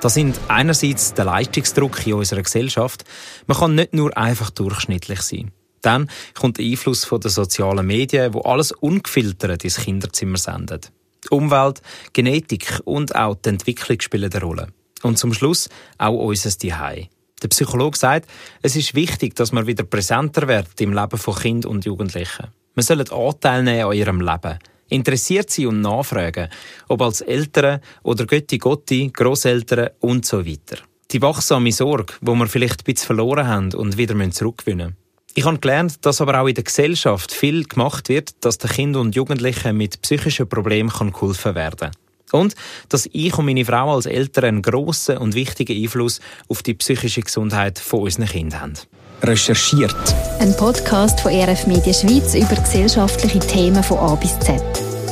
Das 0.00 0.14
sind 0.14 0.38
einerseits 0.46 1.14
der 1.14 1.24
Leistungsdruck 1.24 2.06
in 2.06 2.14
unserer 2.14 2.42
Gesellschaft. 2.42 3.04
Man 3.48 3.58
kann 3.58 3.74
nicht 3.74 3.94
nur 3.94 4.16
einfach 4.16 4.50
durchschnittlich 4.50 5.20
sein. 5.22 5.50
Dann 5.82 6.08
kommt 6.34 6.58
der 6.58 6.66
Einfluss 6.66 7.04
von 7.04 7.20
den 7.20 7.32
sozialen 7.32 7.84
Medien, 7.84 8.32
wo 8.32 8.42
alles 8.42 8.70
ungefiltert 8.70 9.64
ins 9.64 9.78
Kinderzimmer 9.78 10.38
sendet. 10.38 10.92
Die 11.24 11.30
Umwelt, 11.30 11.82
Genetik 12.12 12.80
und 12.84 13.16
auch 13.16 13.34
die 13.34 13.48
Entwicklung 13.48 14.00
spielen 14.00 14.30
eine 14.32 14.40
Rolle. 14.40 14.68
Und 15.02 15.18
zum 15.18 15.34
Schluss 15.34 15.68
auch 15.98 16.14
unser 16.14 16.56
Zuhause. 16.56 17.08
Der 17.42 17.48
Psychologe 17.48 17.98
sagt, 17.98 18.28
es 18.62 18.76
ist 18.76 18.94
wichtig, 18.94 19.34
dass 19.34 19.50
man 19.50 19.66
wieder 19.66 19.84
präsenter 19.84 20.46
wird 20.46 20.80
im 20.80 20.92
Leben 20.92 21.18
von 21.18 21.34
Kind 21.34 21.66
und 21.66 21.84
Jugendlichen. 21.84 22.48
Man 22.74 22.84
soll 22.84 23.00
Anteil 23.00 23.64
nehmen 23.64 23.86
an 23.86 23.92
ihrem 23.92 24.20
Leben. 24.20 24.58
Interessiert 24.88 25.50
sie 25.50 25.66
und 25.66 25.80
nachfragen, 25.80 26.48
ob 26.88 27.02
als 27.02 27.20
Eltern 27.20 27.80
oder 28.02 28.26
Götti 28.26 28.58
Gotti, 28.58 29.10
Grosseltern 29.12 29.90
und 30.00 30.24
so 30.24 30.46
weiter. 30.46 30.78
Die 31.10 31.22
wachsame 31.22 31.72
Sorge, 31.72 32.14
wo 32.20 32.34
wir 32.34 32.46
vielleicht 32.46 32.80
ein 32.80 32.84
bisschen 32.84 33.06
verloren 33.06 33.46
haben 33.46 33.74
und 33.74 33.96
wieder 33.96 34.30
zurückgewinnen 34.30 34.88
müssen. 34.88 35.08
Ich 35.34 35.44
habe 35.44 35.58
gelernt, 35.58 36.04
dass 36.04 36.20
aber 36.20 36.40
auch 36.40 36.48
in 36.48 36.54
der 36.54 36.64
Gesellschaft 36.64 37.32
viel 37.32 37.64
gemacht 37.64 38.08
wird, 38.08 38.44
dass 38.44 38.58
den 38.58 38.70
Kindern 38.70 39.02
und 39.02 39.14
Jugendlichen 39.14 39.76
mit 39.76 40.02
psychischen 40.02 40.48
Problemen 40.48 40.90
geholfen 40.90 41.54
werden 41.54 41.92
kann. 42.30 42.40
Und 42.40 42.54
dass 42.88 43.08
ich 43.12 43.38
und 43.38 43.46
meine 43.46 43.64
Frau 43.64 43.94
als 43.94 44.06
Eltern 44.06 44.44
einen 44.44 44.62
grossen 44.62 45.18
und 45.18 45.34
wichtigen 45.34 45.80
Einfluss 45.80 46.20
auf 46.48 46.62
die 46.62 46.74
psychische 46.74 47.22
Gesundheit 47.22 47.78
von 47.78 48.00
unseren 48.00 48.26
Kindern 48.26 48.60
haben. 48.60 48.74
Recherchiert. 49.22 49.94
Ein 50.40 50.56
Podcast 50.56 51.20
von 51.20 51.30
RF 51.32 51.66
Media 51.66 51.92
Schweiz 51.92 52.34
über 52.34 52.54
gesellschaftliche 52.54 53.40
Themen 53.40 53.82
von 53.82 53.98
A 53.98 54.14
bis 54.14 54.38
Z. 54.40 54.62